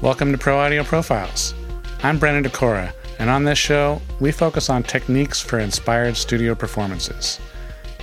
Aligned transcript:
Welcome 0.00 0.30
to 0.30 0.38
Pro 0.38 0.56
Audio 0.56 0.84
Profiles. 0.84 1.54
I'm 2.04 2.20
Brendan 2.20 2.48
Dekora, 2.48 2.92
and 3.18 3.28
on 3.28 3.42
this 3.42 3.58
show, 3.58 4.00
we 4.20 4.30
focus 4.30 4.70
on 4.70 4.84
techniques 4.84 5.40
for 5.40 5.58
inspired 5.58 6.16
studio 6.16 6.54
performances. 6.54 7.40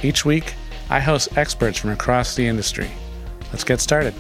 Each 0.03 0.25
week, 0.25 0.55
I 0.89 0.99
host 0.99 1.37
experts 1.37 1.77
from 1.77 1.91
across 1.91 2.35
the 2.35 2.45
industry. 2.45 2.91
Let's 3.53 3.63
get 3.63 3.79
started. 3.79 4.13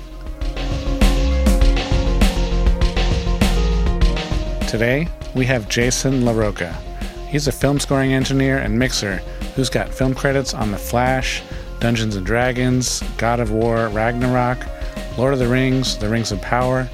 Today, 4.69 5.09
we 5.35 5.45
have 5.45 5.67
Jason 5.67 6.21
LaRocca. 6.21 6.73
He's 7.27 7.49
a 7.49 7.51
film 7.51 7.81
scoring 7.81 8.13
engineer 8.13 8.59
and 8.59 8.79
mixer 8.79 9.17
who's 9.57 9.69
got 9.69 9.93
film 9.93 10.15
credits 10.15 10.53
on 10.53 10.71
The 10.71 10.77
Flash, 10.77 11.43
Dungeons 11.81 12.15
and 12.15 12.25
Dragons, 12.25 13.03
God 13.17 13.41
of 13.41 13.51
War, 13.51 13.89
Ragnarok, 13.89 14.65
Lord 15.17 15.33
of 15.33 15.39
the 15.39 15.47
Rings, 15.49 15.97
The 15.97 16.07
Rings 16.07 16.31
of 16.31 16.41
Power, 16.41 16.89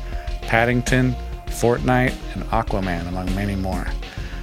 Paddington, 0.52 1.16
Fortnite, 1.46 2.14
and 2.34 2.44
Aquaman, 2.50 3.08
among 3.08 3.34
many 3.34 3.55
more. 3.55 3.88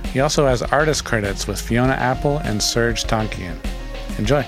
He 0.07 0.21
also 0.21 0.47
has 0.47 0.63
artist 0.63 1.05
credits 1.05 1.47
with 1.47 1.61
Fiona 1.61 1.93
Apple 1.93 2.39
and 2.39 2.63
Serj 2.63 3.05
Tankian. 3.07 3.59
Enjoy. 4.19 4.43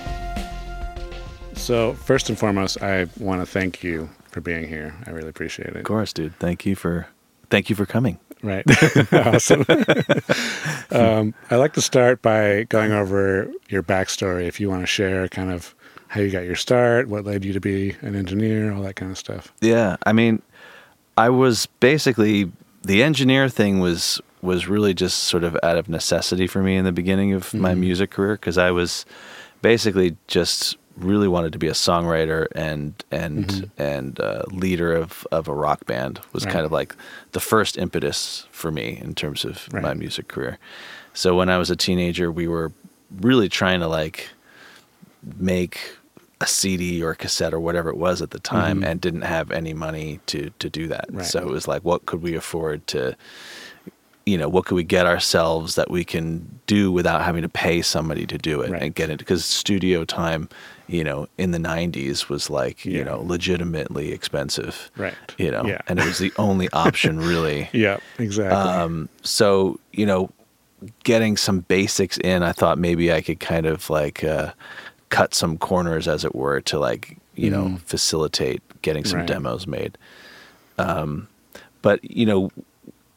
So, 1.52 1.92
first 1.92 2.30
and 2.30 2.38
foremost, 2.38 2.82
I 2.82 3.08
want 3.18 3.42
to 3.42 3.46
thank 3.46 3.84
you 3.84 4.08
for 4.30 4.40
being 4.40 4.66
here. 4.66 4.94
I 5.06 5.10
really 5.10 5.28
appreciate 5.28 5.68
it. 5.68 5.76
Of 5.76 5.84
course, 5.84 6.14
dude. 6.14 6.34
Thank 6.36 6.64
you 6.64 6.74
for 6.74 7.06
thank 7.50 7.68
you 7.68 7.76
for 7.76 7.84
coming. 7.84 8.18
Right. 8.42 8.64
awesome. 9.12 9.66
um, 10.90 11.34
I 11.50 11.56
like 11.56 11.74
to 11.74 11.82
start 11.82 12.22
by 12.22 12.62
going 12.70 12.92
over 12.92 13.52
your 13.68 13.82
backstory. 13.82 14.46
If 14.46 14.60
you 14.60 14.70
want 14.70 14.80
to 14.80 14.86
share 14.86 15.28
kind 15.28 15.52
of 15.52 15.74
how 16.08 16.22
you 16.22 16.30
got 16.30 16.44
your 16.44 16.56
start, 16.56 17.08
what 17.08 17.26
led 17.26 17.44
you 17.44 17.52
to 17.52 17.60
be 17.60 17.94
an 18.00 18.16
engineer, 18.16 18.72
all 18.72 18.82
that 18.82 18.96
kind 18.96 19.12
of 19.12 19.18
stuff. 19.18 19.52
Yeah, 19.60 19.96
I 20.06 20.14
mean, 20.14 20.40
I 21.20 21.28
was 21.28 21.66
basically 21.80 22.50
the 22.82 23.02
engineer 23.02 23.50
thing 23.50 23.78
was 23.78 24.22
was 24.40 24.68
really 24.68 24.94
just 24.94 25.24
sort 25.24 25.44
of 25.44 25.54
out 25.62 25.76
of 25.76 25.86
necessity 25.86 26.46
for 26.46 26.62
me 26.62 26.76
in 26.76 26.86
the 26.86 26.92
beginning 26.92 27.34
of 27.34 27.48
mm-hmm. 27.48 27.60
my 27.60 27.74
music 27.74 28.10
career 28.10 28.36
because 28.36 28.56
I 28.56 28.70
was 28.70 29.04
basically 29.60 30.16
just 30.28 30.78
really 30.96 31.28
wanted 31.28 31.52
to 31.52 31.58
be 31.58 31.68
a 31.68 31.72
songwriter 31.72 32.46
and 32.54 32.94
and 33.10 33.46
mm-hmm. 33.46 33.82
and 33.82 34.18
uh, 34.18 34.44
leader 34.50 34.94
of 34.94 35.26
of 35.30 35.46
a 35.46 35.52
rock 35.54 35.84
band 35.84 36.20
was 36.32 36.46
right. 36.46 36.54
kind 36.54 36.64
of 36.64 36.72
like 36.72 36.96
the 37.32 37.40
first 37.40 37.76
impetus 37.76 38.46
for 38.50 38.70
me 38.70 38.98
in 38.98 39.14
terms 39.14 39.44
of 39.44 39.68
right. 39.72 39.82
my 39.82 39.92
music 39.92 40.26
career. 40.28 40.58
So 41.12 41.36
when 41.36 41.50
I 41.50 41.58
was 41.58 41.68
a 41.70 41.76
teenager, 41.76 42.32
we 42.32 42.48
were 42.48 42.72
really 43.20 43.50
trying 43.50 43.80
to 43.80 43.88
like 43.88 44.30
make 45.36 45.98
a 46.40 46.46
CD 46.46 47.02
or 47.02 47.10
a 47.10 47.16
cassette 47.16 47.52
or 47.52 47.60
whatever 47.60 47.90
it 47.90 47.96
was 47.96 48.22
at 48.22 48.30
the 48.30 48.40
time 48.40 48.78
mm-hmm. 48.78 48.84
and 48.84 49.00
didn't 49.00 49.22
have 49.22 49.50
any 49.50 49.74
money 49.74 50.20
to 50.26 50.50
to 50.58 50.70
do 50.70 50.88
that. 50.88 51.06
Right. 51.10 51.26
So 51.26 51.40
it 51.40 51.46
was 51.46 51.68
like 51.68 51.84
what 51.84 52.06
could 52.06 52.22
we 52.22 52.34
afford 52.34 52.86
to 52.88 53.16
you 54.26 54.36
know, 54.36 54.48
what 54.48 54.66
could 54.66 54.74
we 54.74 54.84
get 54.84 55.06
ourselves 55.06 55.74
that 55.74 55.90
we 55.90 56.04
can 56.04 56.60
do 56.66 56.92
without 56.92 57.22
having 57.22 57.42
to 57.42 57.48
pay 57.48 57.82
somebody 57.82 58.26
to 58.26 58.38
do 58.38 58.60
it 58.60 58.70
and 58.70 58.94
get 58.94 59.10
it 59.10 59.18
because 59.18 59.44
studio 59.44 60.04
time 60.04 60.48
you 60.90 61.04
know, 61.04 61.28
in 61.38 61.52
the 61.52 61.58
90s 61.58 62.28
was 62.28 62.50
like, 62.50 62.84
yeah. 62.84 62.98
you 62.98 63.04
know, 63.04 63.20
legitimately 63.20 64.10
expensive. 64.10 64.90
Right. 64.96 65.14
You 65.38 65.52
know, 65.52 65.64
yeah. 65.64 65.80
and 65.86 66.00
it 66.00 66.04
was 66.04 66.18
the 66.18 66.32
only 66.36 66.68
option 66.72 67.18
really. 67.20 67.68
yeah, 67.72 67.98
exactly. 68.18 68.58
Um, 68.58 69.08
so, 69.22 69.78
you 69.92 70.04
know, 70.04 70.30
getting 71.04 71.36
some 71.36 71.60
basics 71.60 72.18
in, 72.18 72.42
I 72.42 72.50
thought 72.50 72.76
maybe 72.76 73.12
I 73.12 73.20
could 73.20 73.38
kind 73.38 73.66
of 73.66 73.88
like 73.88 74.24
uh, 74.24 74.52
cut 75.10 75.34
some 75.34 75.58
corners, 75.58 76.08
as 76.08 76.24
it 76.24 76.34
were, 76.34 76.60
to 76.62 76.78
like, 76.78 77.18
you 77.34 77.50
mm. 77.50 77.52
know, 77.52 77.78
facilitate 77.84 78.62
getting 78.82 79.04
some 79.04 79.20
right. 79.20 79.28
demos 79.28 79.66
made. 79.66 79.98
Um, 80.78 81.28
but, 81.82 82.02
you 82.02 82.26
know, 82.26 82.50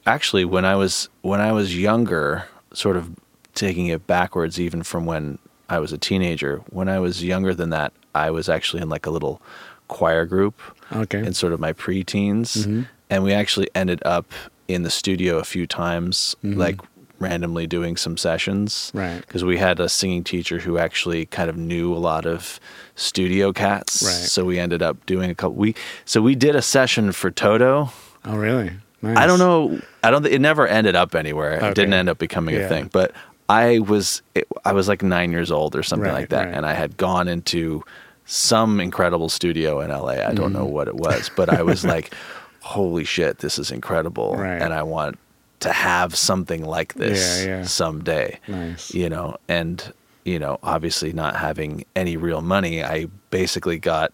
actually 0.06 0.46
when 0.46 0.66
I 0.66 0.76
was, 0.76 1.10
when 1.22 1.40
I 1.40 1.52
was 1.54 1.78
younger, 1.78 2.46
sort 2.74 2.98
of 2.98 3.10
taking 3.54 3.88
it 3.88 4.06
backwards 4.08 4.60
even 4.60 4.84
from 4.84 5.06
when 5.06 5.38
I 5.70 5.80
was 5.80 5.94
a 5.94 5.98
teenager. 5.98 6.62
When 6.70 6.90
I 6.90 7.00
was 7.00 7.24
younger 7.24 7.54
than 7.54 7.70
that, 7.70 7.94
I 8.14 8.32
was 8.32 8.50
actually 8.50 8.82
in 8.82 8.90
like 8.90 9.06
a 9.06 9.10
little 9.10 9.42
choir 9.88 10.26
group 10.26 10.60
okay. 10.92 11.20
in 11.20 11.34
sort 11.34 11.54
of 11.54 11.60
my 11.60 11.74
preteens, 11.74 12.58
mm-hmm. 12.58 12.84
and 13.10 13.24
we 13.24 13.34
actually 13.34 13.70
ended 13.76 14.02
up 14.06 14.32
in 14.68 14.84
the 14.84 14.90
studio 14.90 15.38
a 15.38 15.44
few 15.44 15.68
times, 15.68 16.36
mm-hmm. 16.44 16.60
like 16.60 16.80
randomly 17.24 17.68
doing 17.68 17.98
some 17.98 18.18
sessions. 18.18 18.92
Right. 18.94 19.22
Because 19.22 19.44
we 19.44 19.58
had 19.58 19.80
a 19.80 19.90
singing 19.90 20.24
teacher 20.24 20.60
who 20.60 20.78
actually 20.78 21.26
kind 21.26 21.50
of 21.50 21.58
knew 21.58 21.94
a 21.94 21.98
lot 21.98 22.26
of 22.26 22.60
studio 22.96 23.52
cats. 23.54 24.04
Right. 24.04 24.12
So 24.12 24.46
we 24.46 24.60
ended 24.60 24.82
up 24.82 25.06
doing 25.06 25.30
a 25.30 25.36
couple. 25.36 25.56
We 25.56 25.76
so 26.06 26.22
we 26.22 26.36
did 26.36 26.56
a 26.56 26.62
session 26.62 27.12
for 27.12 27.32
Toto. 27.32 27.92
Oh, 28.26 28.38
really? 28.38 28.72
Nice. 29.02 29.18
I 29.18 29.28
don't 29.28 29.40
know. 29.40 29.82
I 30.02 30.12
don't. 30.12 30.26
It 30.26 30.40
never 30.40 30.66
ended 30.66 30.96
up 30.96 31.14
anywhere. 31.14 31.58
Okay. 31.58 31.70
It 31.70 31.76
didn't 31.76 31.94
end 31.94 32.10
up 32.10 32.18
becoming 32.18 32.56
yeah. 32.56 32.62
a 32.62 32.70
thing. 32.70 32.90
But 32.92 33.14
I 33.50 33.80
was 33.80 34.22
it, 34.34 34.48
I 34.64 34.74
was 34.74 34.88
like 34.88 35.04
nine 35.04 35.32
years 35.32 35.52
old 35.52 35.76
or 35.76 35.84
something 35.84 36.10
right, 36.10 36.22
like 36.22 36.30
that, 36.30 36.46
right. 36.46 36.54
and 36.54 36.66
I 36.66 36.74
had 36.74 36.96
gone 36.96 37.28
into 37.28 37.84
some 38.26 38.80
incredible 38.80 39.28
studio 39.28 39.82
in 39.82 39.90
LA. 39.90 40.26
I 40.26 40.34
don't 40.34 40.52
mm. 40.52 40.60
know 40.60 40.66
what 40.66 40.88
it 40.88 40.96
was, 40.96 41.30
but 41.36 41.50
I 41.50 41.64
was 41.64 41.84
like, 41.84 42.14
"Holy 42.62 43.04
shit, 43.04 43.40
this 43.40 43.60
is 43.60 43.72
incredible!" 43.72 44.36
Right. 44.38 44.62
And 44.62 44.74
I 44.74 44.84
want 44.84 45.20
to 45.64 45.72
have 45.72 46.16
something 46.16 46.64
like 46.64 46.94
this 46.94 47.44
yeah, 47.44 47.58
yeah. 47.58 47.64
someday. 47.64 48.40
Nice. 48.48 48.94
You 48.94 49.10
know, 49.10 49.38
and 49.48 49.94
you 50.26 50.40
know, 50.40 50.60
obviously 50.64 51.12
not 51.12 51.36
having 51.36 51.86
any 51.96 52.18
real 52.18 52.42
money, 52.42 52.84
I 52.84 53.08
basically 53.30 53.80
got 53.80 54.14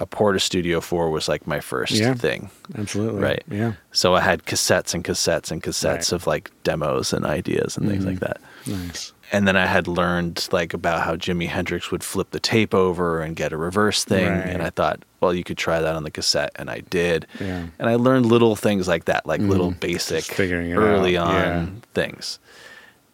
a 0.00 0.06
Portastudio 0.06 0.82
4 0.82 1.10
was 1.10 1.28
like 1.28 1.46
my 1.46 1.60
first 1.60 1.92
yeah, 1.92 2.14
thing. 2.14 2.50
Absolutely. 2.76 3.20
Right. 3.20 3.42
Yeah. 3.50 3.72
So 3.92 4.14
I 4.14 4.20
had 4.20 4.44
cassettes 4.44 4.94
and 4.94 5.04
cassettes 5.04 5.50
and 5.50 5.62
cassettes 5.62 6.12
right. 6.12 6.12
of 6.12 6.26
like 6.26 6.50
demos 6.64 7.12
and 7.12 7.24
ideas 7.24 7.76
and 7.76 7.88
things 7.88 8.04
mm-hmm. 8.04 8.10
like 8.10 8.20
that. 8.20 8.40
Nice. 8.66 9.12
And 9.30 9.46
then 9.46 9.56
I 9.56 9.66
had 9.66 9.86
learned 9.86 10.48
like 10.52 10.72
about 10.72 11.02
how 11.02 11.16
Jimi 11.16 11.48
Hendrix 11.48 11.90
would 11.90 12.02
flip 12.02 12.30
the 12.30 12.40
tape 12.40 12.74
over 12.74 13.20
and 13.20 13.36
get 13.36 13.52
a 13.52 13.56
reverse 13.56 14.04
thing. 14.04 14.28
Right. 14.28 14.46
And 14.46 14.62
I 14.62 14.70
thought, 14.70 15.04
well, 15.20 15.34
you 15.34 15.44
could 15.44 15.58
try 15.58 15.80
that 15.80 15.94
on 15.94 16.02
the 16.02 16.10
cassette. 16.10 16.52
And 16.56 16.70
I 16.70 16.80
did. 16.80 17.26
Yeah. 17.40 17.66
And 17.78 17.88
I 17.88 17.96
learned 17.96 18.26
little 18.26 18.56
things 18.56 18.88
like 18.88 19.04
that, 19.04 19.26
like 19.26 19.40
mm. 19.40 19.48
little 19.48 19.72
basic 19.72 20.24
figuring 20.24 20.72
early 20.72 21.18
out. 21.18 21.28
on 21.28 21.34
yeah. 21.34 21.66
things. 21.92 22.38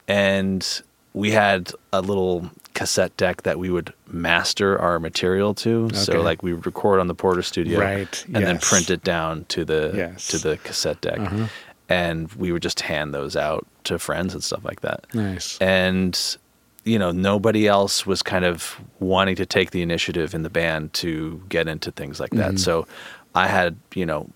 And 0.06 0.82
we 1.14 1.30
had 1.30 1.72
a 1.92 2.00
little 2.00 2.50
cassette 2.74 3.16
deck 3.16 3.42
that 3.42 3.58
we 3.58 3.70
would 3.70 3.92
master 4.08 4.78
our 4.78 4.98
material 4.98 5.54
to. 5.54 5.84
Okay. 5.86 5.96
So 5.96 6.20
like 6.20 6.42
we 6.42 6.52
would 6.52 6.66
record 6.66 7.00
on 7.00 7.06
the 7.06 7.14
Portastudio, 7.14 7.78
right? 7.78 8.24
And 8.26 8.36
yes. 8.36 8.44
then 8.44 8.58
print 8.58 8.90
it 8.90 9.02
down 9.02 9.46
to 9.46 9.64
the 9.64 9.92
yes. 9.94 10.28
to 10.28 10.38
the 10.38 10.58
cassette 10.58 11.00
deck, 11.00 11.18
uh-huh. 11.18 11.46
And 11.88 12.32
we 12.32 12.52
would 12.52 12.62
just 12.62 12.80
hand 12.80 13.14
those 13.14 13.36
out 13.36 13.66
to 13.84 13.98
friends 13.98 14.34
and 14.34 14.42
stuff 14.42 14.64
like 14.64 14.80
that. 14.80 15.06
Nice. 15.14 15.58
And 15.58 16.36
you 16.84 16.98
know 16.98 17.12
nobody 17.12 17.66
else 17.66 18.06
was 18.06 18.22
kind 18.22 18.44
of 18.44 18.80
wanting 19.00 19.36
to 19.36 19.46
take 19.46 19.70
the 19.70 19.82
initiative 19.82 20.34
in 20.34 20.42
the 20.42 20.50
band 20.50 20.92
to 20.94 21.42
get 21.48 21.68
into 21.68 21.90
things 21.90 22.20
like 22.20 22.30
that. 22.32 22.48
Mm-hmm. 22.48 22.56
So 22.58 22.86
I 23.34 23.48
had 23.48 23.76
you 23.94 24.06
know. 24.06 24.30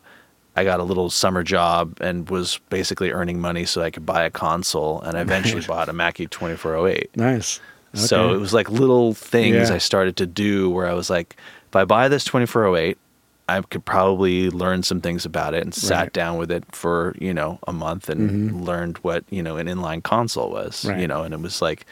I 0.57 0.65
got 0.65 0.81
a 0.81 0.83
little 0.83 1.09
summer 1.09 1.45
job 1.45 1.99
and 2.01 2.29
was 2.29 2.59
basically 2.69 3.13
earning 3.13 3.39
money 3.41 3.65
so 3.65 3.81
I 3.81 3.91
could 3.91 4.05
buy 4.05 4.25
a 4.25 4.31
console, 4.31 5.01
and 5.03 5.17
I 5.17 5.21
eventually 5.21 5.65
bought 5.65 5.89
a 5.89 5.93
Mackie 5.93 6.27
2408. 6.27 7.17
Nice. 7.17 7.61
Okay. 7.95 8.05
So 8.05 8.35
it 8.35 8.39
was 8.39 8.53
like 8.53 8.69
little 8.69 9.15
things 9.15 9.69
Yeah. 9.69 9.77
I 9.77 9.79
started 9.79 10.17
to 10.17 10.27
do 10.27 10.69
where 10.69 10.89
I 10.89 10.95
was 10.95 11.11
like, 11.11 11.37
if 11.69 11.77
I 11.77 11.85
buy 11.85 12.09
this 12.09 12.25
2408, 12.25 12.99
I 13.49 13.63
could 13.63 13.85
probably 13.85 14.51
learn 14.51 14.83
some 14.83 15.01
things 15.01 15.25
about 15.25 15.55
it 15.55 15.63
and 15.63 15.75
sat 15.75 15.99
Right. 15.99 16.13
down 16.13 16.37
with 16.37 16.51
it 16.51 16.65
for, 16.73 17.15
you 17.19 17.33
know, 17.33 17.59
a 17.67 17.73
month 17.73 18.11
and 18.11 18.53
Mhm. 18.53 18.65
learned 18.67 18.99
what, 18.99 19.25
you 19.31 19.43
know, 19.43 19.57
an 19.57 19.67
inline 19.67 20.03
console 20.03 20.51
was, 20.51 20.85
Right. 20.85 20.99
you 21.01 21.07
know, 21.09 21.23
and 21.23 21.33
it 21.33 21.41
was 21.41 21.63
like, 21.63 21.87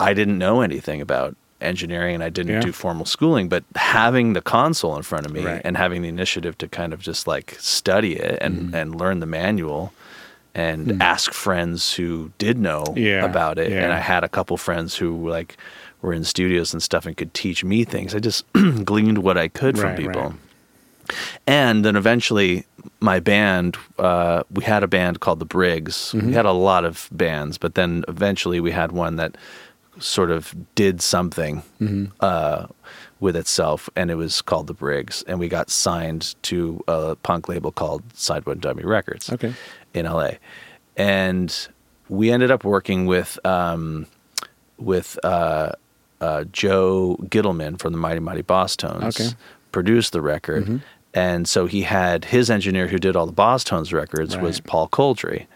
I 0.00 0.14
didn't 0.14 0.38
know 0.38 0.62
anything 0.62 1.00
about 1.00 1.36
engineering 1.60 2.14
and 2.16 2.24
I 2.24 2.28
didn't 2.30 2.54
Yeah. 2.54 2.60
do 2.60 2.72
formal 2.72 3.04
schooling, 3.04 3.48
but 3.48 3.62
having 3.76 4.32
the 4.32 4.40
console 4.40 4.96
in 4.96 5.02
front 5.02 5.26
of 5.26 5.32
me 5.32 5.44
Right. 5.44 5.60
and 5.64 5.76
having 5.76 6.02
the 6.02 6.08
initiative 6.08 6.58
to 6.58 6.66
kind 6.68 6.92
of 6.92 7.00
just 7.00 7.26
like 7.26 7.56
study 7.60 8.16
it 8.16 8.38
and, 8.40 8.72
Mhm. 8.72 8.74
and 8.74 8.94
learn 8.98 9.20
the 9.20 9.26
manual 9.26 9.92
and 10.54 10.92
Hmm. 10.92 11.02
ask 11.02 11.32
friends 11.32 11.94
who 11.94 12.32
did 12.38 12.58
know 12.58 12.84
Yeah, 12.96 13.24
about 13.24 13.58
it. 13.58 13.70
yeah. 13.70 13.84
And 13.84 13.92
I 13.92 13.98
had 14.00 14.24
a 14.24 14.28
couple 14.28 14.56
friends 14.56 14.96
who 14.96 15.28
like 15.28 15.56
were 16.02 16.12
in 16.12 16.24
studios 16.24 16.72
and 16.72 16.82
stuff 16.82 17.06
and 17.06 17.16
could 17.16 17.32
teach 17.32 17.64
me 17.64 17.84
things. 17.84 18.14
I 18.14 18.18
just 18.18 18.44
gleaned 18.84 19.18
what 19.18 19.38
I 19.38 19.48
could 19.48 19.78
from 19.78 19.90
Right, 19.90 19.96
people. 19.98 20.22
right. 20.22 20.32
And 21.46 21.84
then 21.84 21.96
eventually, 21.96 22.64
my 23.00 23.18
band, 23.20 23.76
uh, 23.98 24.44
we 24.52 24.64
had 24.64 24.82
a 24.82 24.88
band 24.88 25.20
called 25.20 25.38
the 25.40 25.44
Briggs. 25.44 26.12
Mhm. 26.14 26.26
We 26.28 26.32
had 26.32 26.46
a 26.46 26.52
lot 26.52 26.84
of 26.84 27.08
bands, 27.12 27.58
but 27.58 27.74
then 27.74 28.04
eventually 28.08 28.60
we 28.60 28.70
had 28.70 28.92
one 28.92 29.16
that 29.16 29.36
sort 29.98 30.30
of 30.30 30.54
did 30.74 31.02
something 31.02 31.62
Mhm. 31.80 32.10
uh, 32.20 32.66
with 33.20 33.36
itself, 33.36 33.90
and 33.94 34.10
it 34.10 34.14
was 34.16 34.40
called 34.42 34.66
the 34.68 34.74
Briggs. 34.74 35.22
And 35.26 35.38
we 35.38 35.48
got 35.48 35.70
signed 35.70 36.34
to 36.42 36.82
a 36.88 37.16
punk 37.16 37.48
label 37.48 37.72
called 37.72 38.02
Side 38.14 38.46
One 38.46 38.58
Dummy 38.58 38.84
Records 38.84 39.30
Okay. 39.32 39.52
in 39.92 40.06
LA, 40.06 40.38
and 40.96 41.68
we 42.08 42.30
ended 42.30 42.50
up 42.50 42.64
working 42.64 43.06
with 43.06 43.38
um, 43.44 44.06
with 44.78 45.18
uh, 45.24 45.72
uh, 46.22 46.44
Joe 46.52 47.16
Gittleman 47.24 47.78
from 47.78 47.92
the 47.92 47.98
Mighty 47.98 48.20
Mighty 48.20 48.42
Bosstones. 48.42 49.20
Okay. 49.20 49.30
Produced 49.72 50.12
the 50.12 50.20
record, 50.20 50.66
Mhm. 50.66 50.80
and 51.14 51.48
so 51.48 51.66
he 51.66 51.82
had 51.82 52.26
his 52.26 52.50
engineer 52.50 52.86
who 52.88 52.98
did 52.98 53.16
all 53.16 53.26
the 53.26 53.32
Bosstones 53.32 53.92
records 53.92 54.36
was 54.36 54.60
Paul 54.60 54.88
Kolderie. 54.88 55.46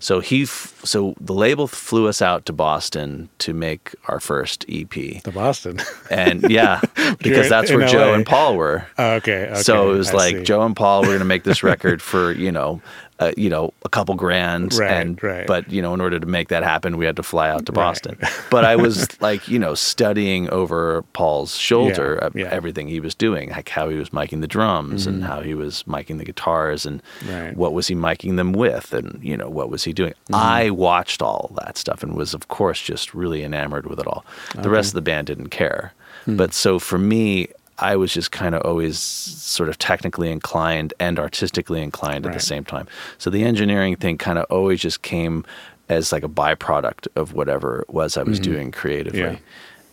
So 0.00 0.18
he, 0.18 0.42
f- 0.42 0.80
so 0.84 1.14
the 1.20 1.32
label 1.32 1.68
flew 1.68 2.08
us 2.08 2.20
out 2.20 2.44
to 2.46 2.52
Boston 2.52 3.28
to 3.38 3.54
make 3.54 3.94
our 4.08 4.18
first 4.18 4.64
EP, 4.68 5.20
The 5.22 5.30
Boston. 5.30 5.78
and 6.10 6.50
yeah, 6.50 6.80
because 7.18 7.48
that's 7.48 7.70
where 7.70 7.86
Joe 7.86 8.14
and 8.14 8.24
Paul 8.26 8.56
were. 8.56 8.86
Oh, 8.98 9.12
okay, 9.14 9.46
okay. 9.50 9.62
so 9.62 9.90
it 9.92 9.96
was 9.98 10.10
I 10.10 10.14
like 10.14 10.36
see. 10.38 10.42
Joe 10.44 10.62
and 10.62 10.76
Paul 10.76 11.00
were 11.02 11.08
going 11.08 11.18
to 11.20 11.24
make 11.24 11.44
this 11.44 11.62
record 11.72 12.00
for 12.02 12.32
you 12.32 12.50
know, 12.52 12.80
uh, 13.18 13.32
you 13.36 13.50
know, 13.50 13.72
a 13.84 13.88
couple 13.88 14.14
grand, 14.14 14.72
Right, 14.74 14.90
and 14.90 15.22
right. 15.22 15.46
but 15.46 15.70
you 15.70 15.82
know, 15.82 15.92
in 15.94 16.00
order 16.00 16.18
to 16.18 16.26
make 16.26 16.48
that 16.48 16.62
happen, 16.62 16.96
we 16.96 17.04
had 17.04 17.16
to 17.16 17.22
fly 17.22 17.50
out 17.50 17.66
to 17.66 17.72
Right. 17.72 17.82
Boston. 17.84 18.16
but 18.50 18.64
I 18.64 18.76
was 18.76 19.20
like, 19.20 19.46
you 19.48 19.58
know, 19.58 19.74
studying 19.74 20.48
over 20.50 21.02
Paul's 21.12 21.54
shoulder 21.56 22.18
Yeah, 22.20 22.26
uh, 22.26 22.30
yeah. 22.34 22.48
everything 22.54 22.88
he 22.88 22.98
was 23.00 23.14
doing, 23.14 23.50
like 23.50 23.68
how 23.68 23.88
he 23.90 23.96
was 23.96 24.08
miking 24.10 24.40
the 24.40 24.46
drums 24.48 25.06
and 25.06 25.22
how 25.22 25.40
he 25.42 25.54
was 25.54 25.82
miking 25.84 26.16
the 26.18 26.24
guitars 26.24 26.86
and 26.86 27.02
Mm-hmm. 27.20 27.30
Right. 27.34 27.56
what 27.56 27.72
was 27.74 27.88
he 27.88 27.94
miking 27.94 28.36
them 28.36 28.52
with, 28.52 28.94
and 28.94 29.18
you 29.22 29.36
know, 29.36 29.48
what 29.50 29.68
was 29.70 29.84
he 29.84 29.92
doing. 29.92 30.12
Mm-hmm. 30.12 30.34
I 30.36 30.70
watched 30.70 31.20
all 31.22 31.52
that 31.60 31.76
stuff 31.76 32.02
and 32.02 32.14
was, 32.16 32.32
of 32.34 32.48
course, 32.48 32.80
just 32.80 33.12
really 33.14 33.42
enamored 33.44 33.86
with 33.86 33.98
it 34.00 34.06
all. 34.06 34.24
The 34.54 34.70
rest 34.70 34.88
of 34.90 34.94
the 34.94 35.02
band 35.02 35.26
didn't 35.26 35.48
care, 35.50 35.92
Hmm. 36.24 36.36
but 36.36 36.52
so 36.54 36.78
for 36.78 36.98
me. 36.98 37.48
I 37.82 37.96
was 37.96 38.12
just 38.12 38.30
kind 38.30 38.54
of 38.54 38.60
always 38.60 38.98
sort 38.98 39.70
of 39.70 39.78
technically 39.78 40.30
inclined 40.30 40.92
and 41.00 41.18
artistically 41.18 41.80
inclined 41.80 42.26
at 42.26 42.34
the 42.34 42.38
same 42.38 42.62
time. 42.62 42.86
So 43.16 43.30
the 43.30 43.42
engineering 43.42 43.96
thing 43.96 44.18
kind 44.18 44.38
of 44.38 44.44
always 44.50 44.80
just 44.82 45.00
came 45.00 45.46
as 45.88 46.12
like 46.12 46.22
a 46.22 46.28
byproduct 46.28 47.08
of 47.16 47.32
whatever 47.32 47.80
it 47.80 47.88
was 47.88 48.18
I 48.18 48.22
was 48.22 48.38
doing 48.38 48.70
creatively. 48.70 49.20
Mm-hmm. 49.20 49.32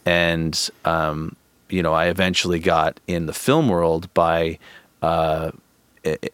Yeah. 0.05 0.11
And 0.11 0.69
um, 0.83 1.37
you 1.69 1.81
know, 1.81 1.93
I 1.93 2.07
eventually 2.07 2.59
got 2.59 2.99
in 3.07 3.25
the 3.25 3.33
film 3.33 3.69
world 3.69 4.13
by 4.13 4.59
uh, 5.01 5.51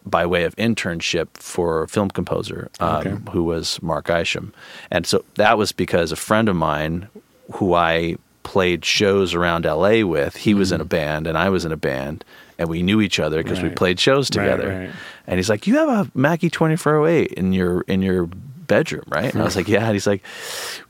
by 0.04 0.26
way 0.26 0.42
of 0.42 0.56
internship 0.56 1.28
for 1.34 1.84
a 1.84 1.88
film 1.88 2.10
composer 2.10 2.68
um, 2.80 2.96
Okay. 2.96 3.16
who 3.30 3.44
was 3.44 3.80
Mark 3.80 4.10
Isham. 4.10 4.52
And 4.90 5.06
so 5.06 5.24
that 5.36 5.56
was 5.56 5.70
because 5.70 6.10
a 6.10 6.16
friend 6.16 6.48
of 6.48 6.56
mine 6.56 7.06
who 7.52 7.74
I 7.74 8.16
played 8.44 8.84
shows 8.84 9.34
around 9.34 9.64
LA 9.64 10.04
with, 10.06 10.36
he 10.36 10.54
was 10.54 10.70
in 10.70 10.80
a 10.80 10.84
band 10.84 11.26
and 11.26 11.36
I 11.36 11.48
was 11.48 11.64
in 11.64 11.72
a 11.72 11.76
band 11.76 12.24
and 12.58 12.68
we 12.68 12.82
knew 12.84 13.00
each 13.00 13.18
other 13.18 13.42
because 13.42 13.60
we 13.60 13.68
Mm-hmm. 13.68 13.74
Played 13.74 13.98
shows 13.98 14.30
together. 14.30 14.68
right. 14.68 14.90
And 15.26 15.38
he's 15.38 15.48
like, 15.48 15.66
"You 15.66 15.74
have 15.78 15.88
a 15.88 16.10
Mackie 16.16 16.50
2408 16.50 17.32
in 17.32 17.52
your 17.52 17.80
in 17.88 18.00
your 18.02 18.26
bedroom, 18.66 19.02
right?" 19.08 19.32
And 19.32 19.42
I 19.42 19.44
was 19.44 19.56
like, 19.56 19.66
"Yeah." 19.68 19.84
And 19.84 19.92
he's 19.94 20.06
like, 20.06 20.22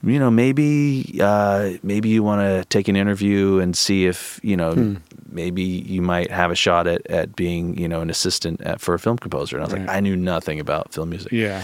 "You 0.03 0.19
know, 0.19 0.31
maybe 0.31 1.19
uh, 1.23 1.71
maybe 1.83 2.09
you 2.11 2.23
want 2.23 2.41
to 2.43 2.65
take 2.69 2.89
an 2.89 2.97
interview 2.97 3.61
and 3.61 3.75
see 3.77 4.05
if 4.07 4.39
you 4.43 4.57
know 4.57 4.73
Hmm. 4.75 4.95
maybe 5.31 5.63
you 5.63 6.03
might 6.03 6.31
have 6.31 6.51
a 6.51 6.55
shot 6.57 6.87
at 6.87 7.07
at 7.09 7.35
being 7.37 7.79
you 7.79 7.89
know 7.89 8.01
an 8.03 8.11
assistant 8.11 8.61
at, 8.63 8.81
for 8.81 8.93
a 8.95 8.99
film 8.99 9.17
composer." 9.19 9.57
And 9.57 9.63
I 9.65 9.67
was 9.67 9.73
like, 9.79 9.89
"I 9.89 10.01
knew 10.01 10.17
nothing 10.17 10.59
about 10.61 10.93
film 10.93 11.09
music." 11.11 11.33
Yeah. 11.33 11.63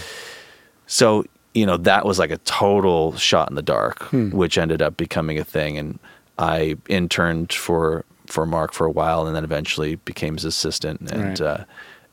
So, 0.87 1.25
you 1.55 1.67
know, 1.67 1.77
that 1.79 2.05
was 2.07 2.19
like 2.19 2.31
a 2.31 2.39
total 2.39 3.17
shot 3.17 3.49
in 3.51 3.57
the 3.57 3.63
dark, 3.63 4.03
Hmm. 4.05 4.31
which 4.31 4.57
ended 4.59 4.81
up 4.83 4.97
becoming 4.97 5.39
a 5.39 5.45
thing. 5.45 5.79
And 5.79 5.99
I 6.39 6.77
interned 6.89 7.53
for 7.53 8.05
for 8.27 8.47
Mark 8.47 8.73
for 8.73 8.87
a 8.87 8.91
while, 8.91 9.27
and 9.27 9.35
then 9.35 9.43
eventually 9.43 9.97
became 9.97 10.35
his 10.35 10.45
assistant. 10.45 11.11
And 11.11 11.25
Right. 11.25 11.41
uh, 11.41 11.65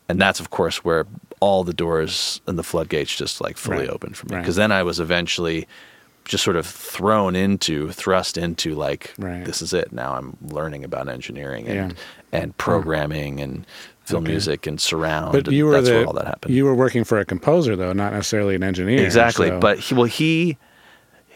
and 0.09 0.19
that's 0.19 0.39
of 0.39 0.49
course 0.49 0.83
where 0.83 1.05
all 1.39 1.63
the 1.63 1.73
doors 1.73 2.41
and 2.47 2.57
the 2.57 2.63
floodgates 2.63 3.15
just 3.15 3.39
like 3.39 3.55
fully 3.57 3.79
Right. 3.81 3.89
opened 3.91 4.17
for 4.17 4.25
me. 4.27 4.35
Right. 4.35 4.41
Because 4.41 4.55
then 4.55 4.71
I 4.71 4.81
was 4.81 4.99
eventually 4.99 5.67
just 6.25 6.43
sort 6.43 6.55
of 6.57 6.65
thrown 6.65 7.35
into, 7.35 7.91
thrust 7.91 8.37
into 8.37 8.73
like, 8.73 9.13
Right. 9.19 9.45
this 9.45 9.61
is 9.61 9.71
it. 9.73 9.93
Now 9.93 10.15
I'm 10.15 10.35
learning 10.41 10.83
about 10.83 11.07
engineering 11.07 11.67
and 11.67 11.91
Yeah. 11.91 11.97
and 12.41 12.57
programming 12.57 13.39
and 13.39 13.65
film 14.07 14.24
Okay. 14.24 14.31
music 14.31 14.65
and 14.68 14.80
surround. 14.80 15.31
But 15.33 15.51
you 15.51 15.65
were 15.65 15.74
that's 15.74 15.88
the 15.88 15.95
where 15.95 16.06
all 16.07 16.13
that 16.13 16.25
happened. 16.27 16.54
you 16.56 16.65
were 16.65 16.75
working 16.75 17.04
for 17.04 17.19
a 17.19 17.25
composer 17.25 17.75
though, 17.75 17.94
not 17.94 18.13
necessarily 18.13 18.56
an 18.56 18.63
engineer. 18.63 19.04
Exactly. 19.04 19.50
so- 19.50 19.59
But 19.59 19.80
he, 19.80 19.94
well, 19.95 20.06
he 20.06 20.57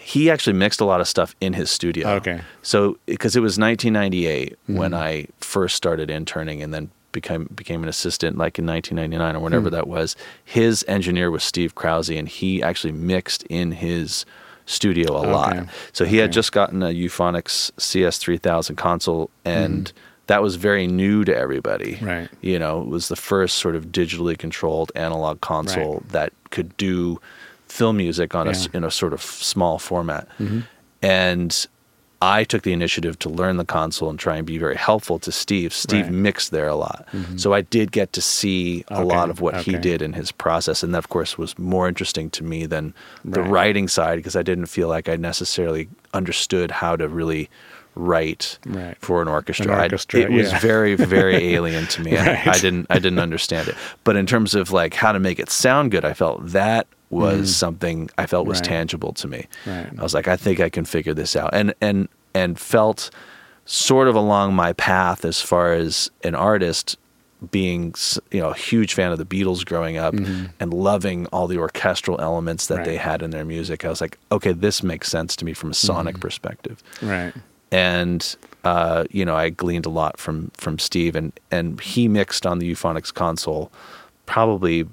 he 0.04 0.32
actually 0.32 0.54
mixed 0.54 0.82
a 0.82 0.86
lot 0.86 1.00
of 1.00 1.08
stuff 1.08 1.36
in 1.42 1.54
his 1.54 1.70
studio. 1.70 2.08
Okay. 2.14 2.42
So 2.64 2.98
because 3.06 3.36
it 3.36 3.42
was 3.42 3.60
1998 3.60 4.58
when 4.68 4.92
Mm-hmm. 4.92 4.94
I 4.96 5.28
first 5.40 5.76
started 5.76 6.10
interning, 6.10 6.64
and 6.64 6.74
then 6.74 6.90
became 7.12 7.50
became 7.54 7.84
an 7.84 7.90
assistant 7.90 8.38
like 8.38 8.58
in 8.58 8.66
1999 8.66 9.36
or 9.36 9.40
whenever 9.44 9.68
Hmm. 9.70 9.76
that 9.76 9.88
was. 9.88 10.16
His 10.46 10.84
engineer 10.88 11.30
was 11.30 11.44
Steve 11.44 11.76
Krause, 11.76 12.10
and 12.10 12.28
he 12.28 12.64
actually 12.64 12.94
mixed 12.94 13.44
in 13.44 13.74
his 13.74 14.26
studio 14.66 15.12
a 15.18 15.26
lot. 15.30 15.68
So 15.92 16.06
he 16.06 16.18
had 16.18 16.32
just 16.32 16.52
gotten 16.54 16.82
a 16.82 16.88
Euphonix 16.88 17.72
CS3000 17.78 18.78
console, 18.78 19.30
and 19.44 19.92
that 20.28 20.42
was 20.42 20.56
very 20.56 20.88
new 20.88 21.26
to 21.26 21.36
everybody. 21.36 21.96
Mm-hmm. 21.96 22.06
Right. 22.06 22.30
You 22.42 22.60
know, 22.60 22.82
it 22.82 22.88
was 22.88 23.08
the 23.10 23.16
first 23.16 23.58
sort 23.58 23.76
of 23.76 23.88
digitally 23.88 24.38
controlled 24.38 24.92
analog 24.96 25.42
console 25.42 25.96
Right. 25.96 26.10
that 26.10 26.34
could 26.52 26.76
do 26.78 27.20
film 27.68 27.98
music 27.98 28.36
on 28.36 28.48
a 28.48 28.52
Yeah. 28.52 28.68
in 28.74 28.84
a 28.84 28.92
sort 28.92 29.14
of 29.14 29.22
small 29.22 29.80
format. 29.80 30.28
Mhm. 30.40 30.64
And 31.02 31.68
I 32.24 32.44
took 32.44 32.62
the 32.62 32.72
initiative 32.72 33.18
to 33.20 33.30
learn 33.30 33.58
the 33.58 33.66
console 33.66 34.08
and 34.10 34.20
try 34.20 34.38
and 34.38 34.46
be 34.46 34.60
very 34.60 34.76
helpful 34.76 35.18
to 35.20 35.32
Steve. 35.32 35.74
Steve 35.74 36.04
Right. 36.06 36.14
mixed 36.14 36.52
there 36.52 36.68
a 36.68 36.76
lot. 36.76 37.08
So 37.36 37.52
I 37.54 37.62
did 37.62 37.92
get 37.92 38.14
to 38.14 38.22
see 38.22 38.86
a 38.90 38.96
Okay, 38.98 39.04
lot 39.04 39.32
of 39.32 39.42
what 39.42 39.56
he 39.64 39.74
did 39.76 40.04
in 40.04 40.14
his 40.14 40.32
process. 40.32 40.84
And 40.84 40.94
that, 40.94 41.00
of 41.00 41.10
course, 41.10 41.36
was 41.40 41.58
more 41.58 41.88
interesting 41.88 42.30
to 42.32 42.44
me 42.44 42.68
than 42.68 42.94
the 43.26 43.42
writing 43.42 43.88
side 43.88 44.18
because 44.18 44.36
I 44.36 44.44
didn't 44.44 44.68
feel 44.68 44.88
like 44.88 45.10
I 45.10 45.16
necessarily 45.16 45.90
understood 46.14 46.70
how 46.70 46.96
to 46.96 47.08
really 47.08 47.50
write 47.96 48.58
Right. 48.66 48.96
for 49.00 49.22
an 49.22 49.28
orchestra. 49.28 49.72
An 49.74 49.80
I- 49.80 49.84
orchestra, 49.84 50.22
it 50.22 50.32
was 50.32 50.52
very, 50.54 50.96
very 50.96 51.36
alien 51.56 51.88
to 51.88 52.02
me. 52.02 52.18
I- 52.18 52.42
I, 52.52 52.58
didn't, 52.60 52.88
I 52.90 53.00
didn't 53.00 53.20
understand 53.20 53.68
it. 53.68 53.76
But 54.04 54.16
in 54.16 54.26
terms 54.26 54.56
of 54.56 54.72
like 54.72 54.94
how 54.94 55.12
to 55.12 55.20
make 55.20 55.40
it 55.40 55.50
sound 55.50 55.92
good, 55.92 56.06
I 56.06 56.14
felt 56.14 56.48
that 56.50 56.88
was 57.10 57.54
something 57.56 58.10
I 58.18 58.26
felt 58.26 58.48
was 58.48 58.60
Mm. 58.60 58.62
Right. 58.62 58.70
tangible 58.70 59.14
to 59.14 59.28
me. 59.28 59.48
Right. 59.66 59.90
I 60.00 60.02
was 60.04 60.14
like, 60.14 60.28
I 60.30 60.38
think 60.38 60.60
I 60.62 60.70
can 60.70 60.86
figure 60.86 61.14
this 61.14 61.36
out, 61.36 61.50
and 61.54 61.74
and 61.82 62.08
and 62.34 62.58
felt 62.58 63.10
sort 63.66 64.08
of 64.08 64.16
along 64.16 64.54
my 64.54 64.72
path 64.74 65.26
as 65.26 65.42
far 65.42 65.74
as 65.74 66.10
an 66.24 66.36
artist 66.36 66.98
being 67.52 67.94
you 68.32 68.40
know 68.40 68.50
a 68.52 68.56
huge 68.56 68.94
fan 68.94 69.12
of 69.12 69.18
the 69.18 69.26
Beatles 69.26 69.66
growing 69.66 69.98
up 69.98 70.14
and 70.14 70.74
loving 70.74 71.26
all 71.28 71.48
the 71.48 71.58
orchestral 71.58 72.20
elements 72.22 72.68
that 72.68 72.86
they 72.86 72.96
Mm-hmm. 72.96 73.10
Had 73.10 73.22
in 73.24 73.32
their 73.32 73.46
music. 73.46 73.84
I 73.84 73.90
was 73.90 74.00
like, 74.00 74.18
okay, 74.32 74.52
this 74.54 74.82
makes 74.84 75.10
sense 75.10 75.36
to 75.38 75.46
me 75.46 75.54
from 75.54 75.72
a 75.72 75.74
sonic 75.74 76.16
Mm-hmm. 76.16 76.22
perspective 76.22 76.84
Right. 77.02 77.34
And 77.72 78.36
uh, 78.64 79.06
you 79.12 79.24
know 79.26 79.36
I 79.36 79.50
gleaned 79.50 79.86
a 79.86 79.90
lot 79.90 80.20
from 80.20 80.52
from 80.56 80.78
Steve, 80.80 81.16
and 81.16 81.32
and 81.52 81.80
he 81.80 82.08
mixed 82.08 82.46
on 82.46 82.60
the 82.60 82.72
Euphonix 82.72 83.14
console, 83.14 83.72
probably 84.26 84.86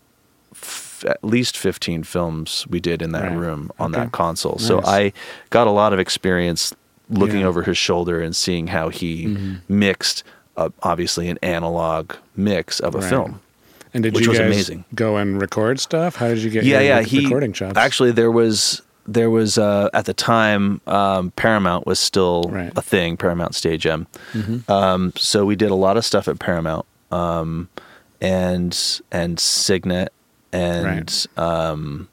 f- 0.53 1.05
at 1.07 1.23
least 1.25 1.56
fifteen 1.56 2.03
films 2.03 2.67
we 2.69 2.81
did 2.81 3.03
in 3.03 3.13
that 3.13 3.25
Right. 3.25 3.37
room 3.37 3.70
on 3.79 3.94
Okay. 3.94 4.05
that 4.05 4.13
console. 4.13 4.58
So 4.58 4.81
I 4.85 5.13
got 5.51 5.67
a 5.67 5.70
lot 5.70 5.93
of 5.93 5.99
experience 5.99 6.73
looking 7.11 7.41
Yeah. 7.41 7.47
over 7.47 7.63
his 7.63 7.79
shoulder 7.79 8.20
and 8.20 8.35
seeing 8.37 8.67
how 8.69 8.89
he 8.91 9.27
Mhm. 9.27 9.61
mixed, 9.69 10.25
uh, 10.56 10.69
obviously 10.82 11.29
an 11.29 11.39
analog 11.43 12.13
mix 12.37 12.81
of 12.81 12.94
a 12.94 12.99
Right. 12.99 13.08
film. 13.11 13.41
And 13.94 14.03
did 14.03 14.15
Which 14.15 14.25
you 14.25 14.31
was 14.31 14.39
guys 14.39 14.47
amazing. 14.47 14.85
go 14.94 15.17
and 15.17 15.41
record 15.41 15.81
stuff? 15.81 16.17
How 16.17 16.29
did 16.29 16.39
you 16.39 16.51
get 16.51 16.65
yeah, 16.65 16.81
yeah. 16.81 17.01
He 17.01 17.20
recording 17.25 17.53
chops? 17.55 17.77
actually 17.79 18.11
there 18.13 18.31
was 18.31 18.82
there 19.08 19.31
was 19.31 19.58
uh, 19.58 19.88
at 19.94 20.05
the 20.05 20.15
time 20.15 20.81
um, 20.86 21.31
Paramount 21.32 21.86
was 21.86 21.98
still 21.98 22.44
Right. 22.48 22.72
a 22.77 22.82
thing. 22.82 23.17
Paramount 23.17 23.55
Stage 23.55 23.86
M. 23.86 24.06
Mhm. 24.32 24.69
Um, 24.70 25.12
so 25.17 25.44
we 25.44 25.56
did 25.56 25.70
a 25.70 25.74
lot 25.74 25.96
of 25.96 26.05
stuff 26.05 26.29
at 26.29 26.38
Paramount, 26.38 26.84
um, 27.10 27.69
and 28.20 29.00
and 29.10 29.38
Signet 29.41 30.12
and 30.53 31.27
um, 31.36 32.08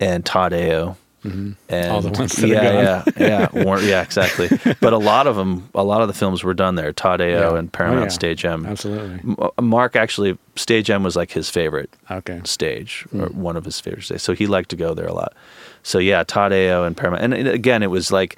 and 0.00 0.24
Todd-AO. 0.24 0.96
Mhm. 1.24 1.56
And 1.70 1.90
All 1.90 2.02
the 2.02 2.10
ones 2.10 2.32
that 2.36 2.46
yeah, 2.48 3.02
yeah, 3.16 3.48
yeah, 3.54 3.64
War- 3.64 3.80
yeah, 3.80 4.02
exactly. 4.02 4.48
But 4.80 4.92
a 4.92 4.98
lot 4.98 5.26
of 5.26 5.36
them, 5.36 5.70
a 5.74 5.82
lot 5.82 6.02
of 6.02 6.08
the 6.08 6.12
films 6.12 6.44
were 6.44 6.52
done 6.52 6.74
there. 6.74 6.92
Todd-AO 6.92 7.24
Yeah. 7.52 7.56
and 7.58 7.72
Paramount 7.72 8.00
Oh, 8.00 8.04
yeah. 8.04 8.08
Stage 8.08 8.44
M. 8.44 8.66
Absolutely. 8.66 9.20
M- 9.24 9.36
uh, 9.38 9.62
Mark 9.62 9.96
actually, 9.96 10.36
Stage 10.56 10.90
M 10.90 11.02
was 11.02 11.16
like 11.16 11.30
his 11.32 11.48
favorite 11.48 11.88
Okay. 12.10 12.42
stage 12.44 13.06
Hmm. 13.10 13.22
or 13.22 13.26
one 13.28 13.56
of 13.56 13.64
his 13.64 13.80
favorite 13.80 14.02
stages. 14.04 14.22
So 14.22 14.34
he 14.34 14.46
liked 14.46 14.68
to 14.70 14.76
go 14.76 14.92
there 14.92 15.06
a 15.06 15.14
lot. 15.14 15.32
So 15.84 15.98
yeah, 15.98 16.24
Todd-AO 16.24 16.82
and 16.84 16.96
Paramount, 16.96 17.22
and, 17.22 17.46
again, 17.48 17.82
it 17.84 17.90
was 17.90 18.10
like 18.10 18.36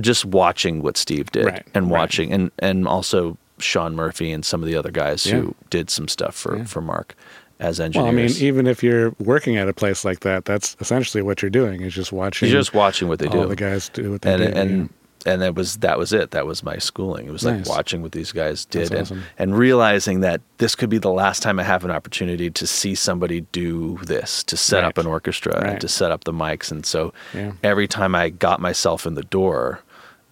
just 0.00 0.24
watching 0.24 0.82
what 0.82 0.96
Steve 0.96 1.30
did 1.32 1.46
Right, 1.46 1.66
and 1.74 1.86
right. 1.90 1.98
watching, 2.00 2.32
and 2.32 2.50
and 2.60 2.86
also 2.86 3.36
Shawn 3.58 3.96
Murphy 3.96 4.30
and 4.30 4.44
some 4.44 4.62
of 4.62 4.68
the 4.68 4.76
other 4.76 4.90
guys 4.92 5.26
Yeah. 5.26 5.36
who 5.36 5.54
did 5.70 5.90
some 5.90 6.06
stuff 6.06 6.34
for 6.36 6.58
Yeah. 6.58 6.64
for 6.64 6.80
Mark 6.82 7.14
as 7.58 7.80
engineers. 7.80 8.02
Well. 8.04 8.12
I 8.12 8.26
mean, 8.26 8.30
even 8.46 8.66
if 8.66 8.82
you're 8.82 9.14
working 9.18 9.56
at 9.56 9.66
a 9.68 9.72
place 9.72 10.04
like 10.04 10.20
that, 10.20 10.44
that's 10.44 10.76
essentially 10.80 11.22
what 11.22 11.40
you're 11.40 11.50
doing 11.50 11.80
is 11.80 11.94
just 11.94 12.12
watching 12.12 12.48
You're 12.50 12.60
just 12.60 12.74
watching 12.74 13.08
what 13.08 13.18
they 13.18 13.26
all 13.26 13.44
do, 13.44 13.48
the 13.48 13.56
guys 13.56 13.88
do 13.88 14.10
what 14.12 14.20
they 14.22 14.34
and 14.34 14.54
do. 14.54 14.60
and 14.60 14.88
and 15.26 15.42
that 15.42 15.54
was 15.54 15.76
that 15.78 15.98
was 15.98 16.12
it. 16.12 16.30
That 16.30 16.46
was 16.46 16.62
my 16.62 16.78
schooling. 16.78 17.26
It 17.26 17.32
was 17.32 17.44
like 17.44 17.66
watching 17.66 18.00
what 18.02 18.12
these 18.12 18.32
guys 18.32 18.64
did, 18.64 18.90
and 18.92 19.02
awesome. 19.02 19.22
and 19.38 19.58
realizing 19.58 20.20
that 20.20 20.40
this 20.58 20.74
could 20.74 20.88
be 20.88 20.98
the 20.98 21.10
last 21.10 21.42
time 21.42 21.58
I 21.58 21.64
have 21.64 21.84
an 21.84 21.90
opportunity 21.90 22.50
to 22.50 22.66
see 22.66 22.94
somebody 22.94 23.42
do 23.52 23.98
this, 24.04 24.42
to 24.44 24.56
set 24.56 24.84
up 24.84 24.96
an 24.98 25.06
orchestra, 25.06 25.52
Right. 25.60 25.70
and 25.72 25.80
to 25.80 25.88
set 25.88 26.10
up 26.12 26.24
the 26.24 26.32
mics. 26.32 26.70
And 26.70 26.86
so 26.86 27.12
Yeah. 27.34 27.52
every 27.62 27.88
time 27.88 28.14
I 28.14 28.30
got 28.30 28.60
myself 28.60 29.06
in 29.06 29.14
the 29.14 29.24
door 29.24 29.80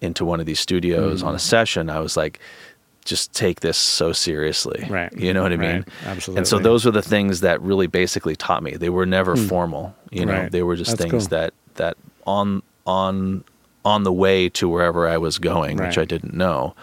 into 0.01 0.25
one 0.25 0.39
of 0.39 0.45
these 0.45 0.59
studios 0.59 1.21
Mm. 1.21 1.27
on 1.27 1.35
a 1.35 1.39
session, 1.39 1.89
I 1.89 1.99
was 1.99 2.15
like, 2.17 2.39
just 3.05 3.33
take 3.33 3.59
this 3.59 3.77
so 3.77 4.11
seriously. 4.13 4.87
Right. 4.89 5.13
You 5.15 5.31
know 5.33 5.43
what 5.43 5.53
I 5.53 5.57
mean? 5.57 5.71
Right. 5.75 5.87
Absolutely. 6.05 6.39
And 6.39 6.47
so 6.47 6.57
those 6.57 6.85
were 6.85 6.91
the 6.91 7.03
things 7.03 7.41
that 7.41 7.61
really 7.61 7.85
basically 7.85 8.35
taught 8.35 8.63
me. 8.63 8.71
They 8.77 8.89
were 8.89 9.05
never 9.05 9.35
formal. 9.35 9.95
You 10.11 10.25
know. 10.25 10.33
Right. 10.33 10.51
they 10.51 10.63
were 10.63 10.75
just 10.75 10.91
That's 10.97 11.01
things 11.11 11.23
cool. 11.27 11.37
that 11.37 11.53
that 11.75 11.97
on 12.25 12.63
on 12.87 13.43
on 13.85 14.03
the 14.03 14.11
way 14.11 14.49
to 14.49 14.67
wherever 14.67 15.07
I 15.07 15.17
was 15.17 15.37
going, 15.37 15.77
which 15.77 15.97
I 15.97 16.03
didn't 16.05 16.33
know, 16.33 16.75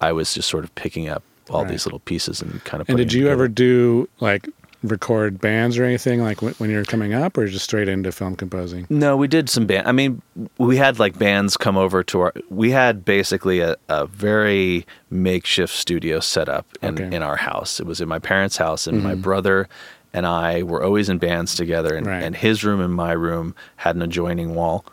I 0.00 0.12
was 0.12 0.34
just 0.34 0.48
sort 0.48 0.62
of 0.64 0.74
picking 0.74 1.08
up 1.08 1.22
all 1.50 1.62
Right. 1.62 1.70
these 1.70 1.86
little 1.86 1.98
pieces 2.00 2.40
and 2.42 2.62
kind 2.64 2.80
of. 2.80 2.88
And 2.88 2.98
did 2.98 3.12
you 3.12 3.28
ever 3.28 3.48
do 3.48 4.08
like 4.20 4.46
record 4.82 5.40
bands 5.40 5.78
or 5.78 5.84
anything 5.84 6.20
like 6.20 6.42
when, 6.42 6.52
when 6.54 6.68
you 6.70 6.76
were 6.76 6.84
coming 6.84 7.14
up, 7.14 7.38
or 7.38 7.46
just 7.46 7.64
straight 7.64 7.88
into 7.88 8.10
film 8.12 8.34
composing? 8.36 8.86
No, 8.90 9.16
we 9.16 9.28
did 9.28 9.48
some 9.48 9.64
band. 9.66 9.86
I 9.88 9.92
mean, 9.92 10.20
we 10.58 10.76
had 10.76 10.98
like 10.98 11.18
bands 11.18 11.56
come 11.56 11.76
over 11.76 12.02
to 12.04 12.20
our. 12.20 12.32
We 12.50 12.70
had 12.72 13.04
basically 13.04 13.60
a, 13.60 13.76
a 13.88 14.06
very 14.06 14.86
makeshift 15.10 15.72
studio 15.74 16.20
set 16.20 16.48
up 16.48 16.66
in, 16.82 16.94
Okay. 17.02 17.16
in 17.16 17.22
our 17.22 17.36
house. 17.36 17.80
It 17.80 17.86
was 17.86 18.00
in 18.00 18.08
my 18.08 18.18
parents' 18.18 18.56
house, 18.58 18.86
and 18.86 19.02
my 19.02 19.14
Mhm. 19.14 19.22
brother 19.22 19.68
and 20.14 20.26
I 20.26 20.62
were 20.62 20.82
always 20.82 21.08
in 21.08 21.16
bands 21.18 21.54
together. 21.54 21.94
And, 21.96 22.06
Right. 22.06 22.22
and 22.22 22.36
his 22.36 22.64
room 22.64 22.80
and 22.80 22.92
my 22.92 23.12
room 23.12 23.54
had 23.76 23.96
an 23.96 24.02
adjoining 24.02 24.54
wall, 24.54 24.84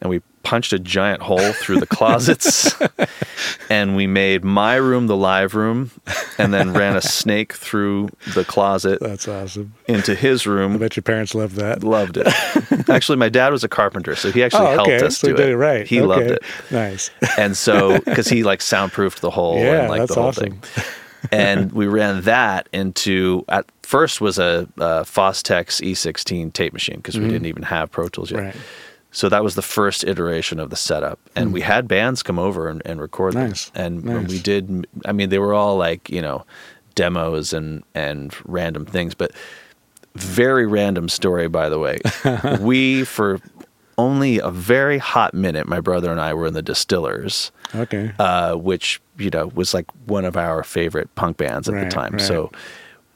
and 0.00 0.10
we 0.10 0.20
punched 0.44 0.72
a 0.72 0.78
giant 0.78 1.22
hole 1.22 1.52
through 1.54 1.80
the 1.80 1.86
closets, 1.86 2.74
and 3.70 3.96
we 3.96 4.06
made 4.06 4.44
my 4.44 4.76
room 4.76 5.06
the 5.08 5.16
live 5.16 5.54
room, 5.54 5.90
and 6.38 6.54
then 6.54 6.72
ran 6.72 6.94
a 6.96 7.00
snake 7.00 7.52
through 7.54 8.10
the 8.34 8.44
closet 8.44 9.00
That's 9.00 9.26
awesome. 9.26 9.74
into 9.88 10.14
his 10.14 10.46
room. 10.46 10.74
I 10.74 10.76
bet 10.78 10.96
your 10.96 11.02
parents 11.02 11.34
loved 11.34 11.56
that. 11.56 11.82
Loved 11.82 12.18
it. 12.18 12.28
Actually, 12.88 13.16
my 13.18 13.28
dad 13.28 13.50
was 13.52 13.64
a 13.64 13.68
carpenter, 13.68 14.14
so 14.14 14.30
he 14.30 14.42
actually 14.44 14.66
oh, 14.68 14.74
helped 14.74 14.90
okay. 14.90 15.04
us 15.06 15.18
so 15.18 15.34
do 15.34 15.42
it. 15.42 15.48
it 15.50 15.56
right. 15.56 15.86
He 15.86 15.98
Okay. 15.98 16.06
loved 16.06 16.30
it, 16.30 16.42
Nice. 16.70 17.10
and 17.38 17.56
so 17.56 17.98
because 18.00 18.28
he 18.28 18.44
like 18.44 18.60
soundproofed 18.60 19.20
the 19.20 19.30
whole 19.30 19.58
Yeah, 19.58 19.80
and 19.80 19.88
like 19.88 20.06
the 20.06 20.14
whole 20.14 20.24
awesome. 20.28 20.60
thing. 20.60 20.84
And 21.32 21.72
we 21.72 21.86
ran 21.86 22.20
that 22.22 22.68
into 22.72 23.44
at 23.48 23.64
first 23.82 24.20
was 24.20 24.38
a, 24.38 24.68
a 24.76 25.04
Fostex 25.04 25.80
E16 25.82 26.52
tape 26.52 26.74
machine 26.74 26.96
because 26.96 27.18
we 27.18 27.26
didn't 27.26 27.46
even 27.46 27.62
have 27.62 27.90
Pro 27.90 28.08
Tools 28.08 28.30
yet. 28.30 28.38
Mm-hmm. 28.40 28.46
Right. 28.46 28.56
So 29.14 29.28
that 29.28 29.42
was 29.44 29.54
the 29.54 29.62
first 29.62 30.02
iteration 30.04 30.58
of 30.58 30.68
the 30.70 30.76
setup, 30.76 31.18
and 31.36 31.52
we 31.52 31.60
had 31.60 31.86
bands 31.88 32.22
come 32.22 32.38
over 32.38 32.68
and, 32.68 32.82
and 32.84 33.00
record 33.00 33.32
Hmm. 33.34 33.40
Nice. 33.44 33.70
them. 33.70 33.82
And 33.84 34.04
when 34.04 34.26
we 34.26 34.38
did, 34.40 34.86
I 35.06 35.12
mean, 35.12 35.28
they 35.30 35.38
were 35.38 35.54
all 35.54 35.76
like 35.76 36.10
you 36.10 36.20
know 36.20 36.44
demos 36.96 37.52
and 37.52 37.82
and 37.94 38.34
random 38.44 38.84
things, 38.84 39.14
but 39.14 39.30
very 40.16 40.66
random 40.66 41.08
story 41.08 41.48
by 41.48 41.68
the 41.68 41.78
way. 41.78 41.98
we 42.60 43.04
for 43.04 43.40
only 43.98 44.38
a 44.40 44.50
very 44.50 44.98
hot 44.98 45.32
minute, 45.34 45.68
my 45.68 45.78
brother 45.80 46.10
and 46.10 46.20
I 46.20 46.34
were 46.34 46.46
in 46.48 46.54
the 46.54 46.62
Distillers, 46.62 47.52
Okay. 47.74 48.10
uh, 48.18 48.54
which 48.56 49.00
you 49.18 49.30
know 49.30 49.46
was 49.54 49.72
like 49.74 49.86
one 50.06 50.24
of 50.24 50.36
our 50.36 50.64
favorite 50.64 51.14
punk 51.14 51.36
bands 51.36 51.68
at 51.68 51.74
Right, 51.76 51.84
the 51.84 51.90
time. 51.90 52.12
right. 52.14 52.20
So 52.20 52.50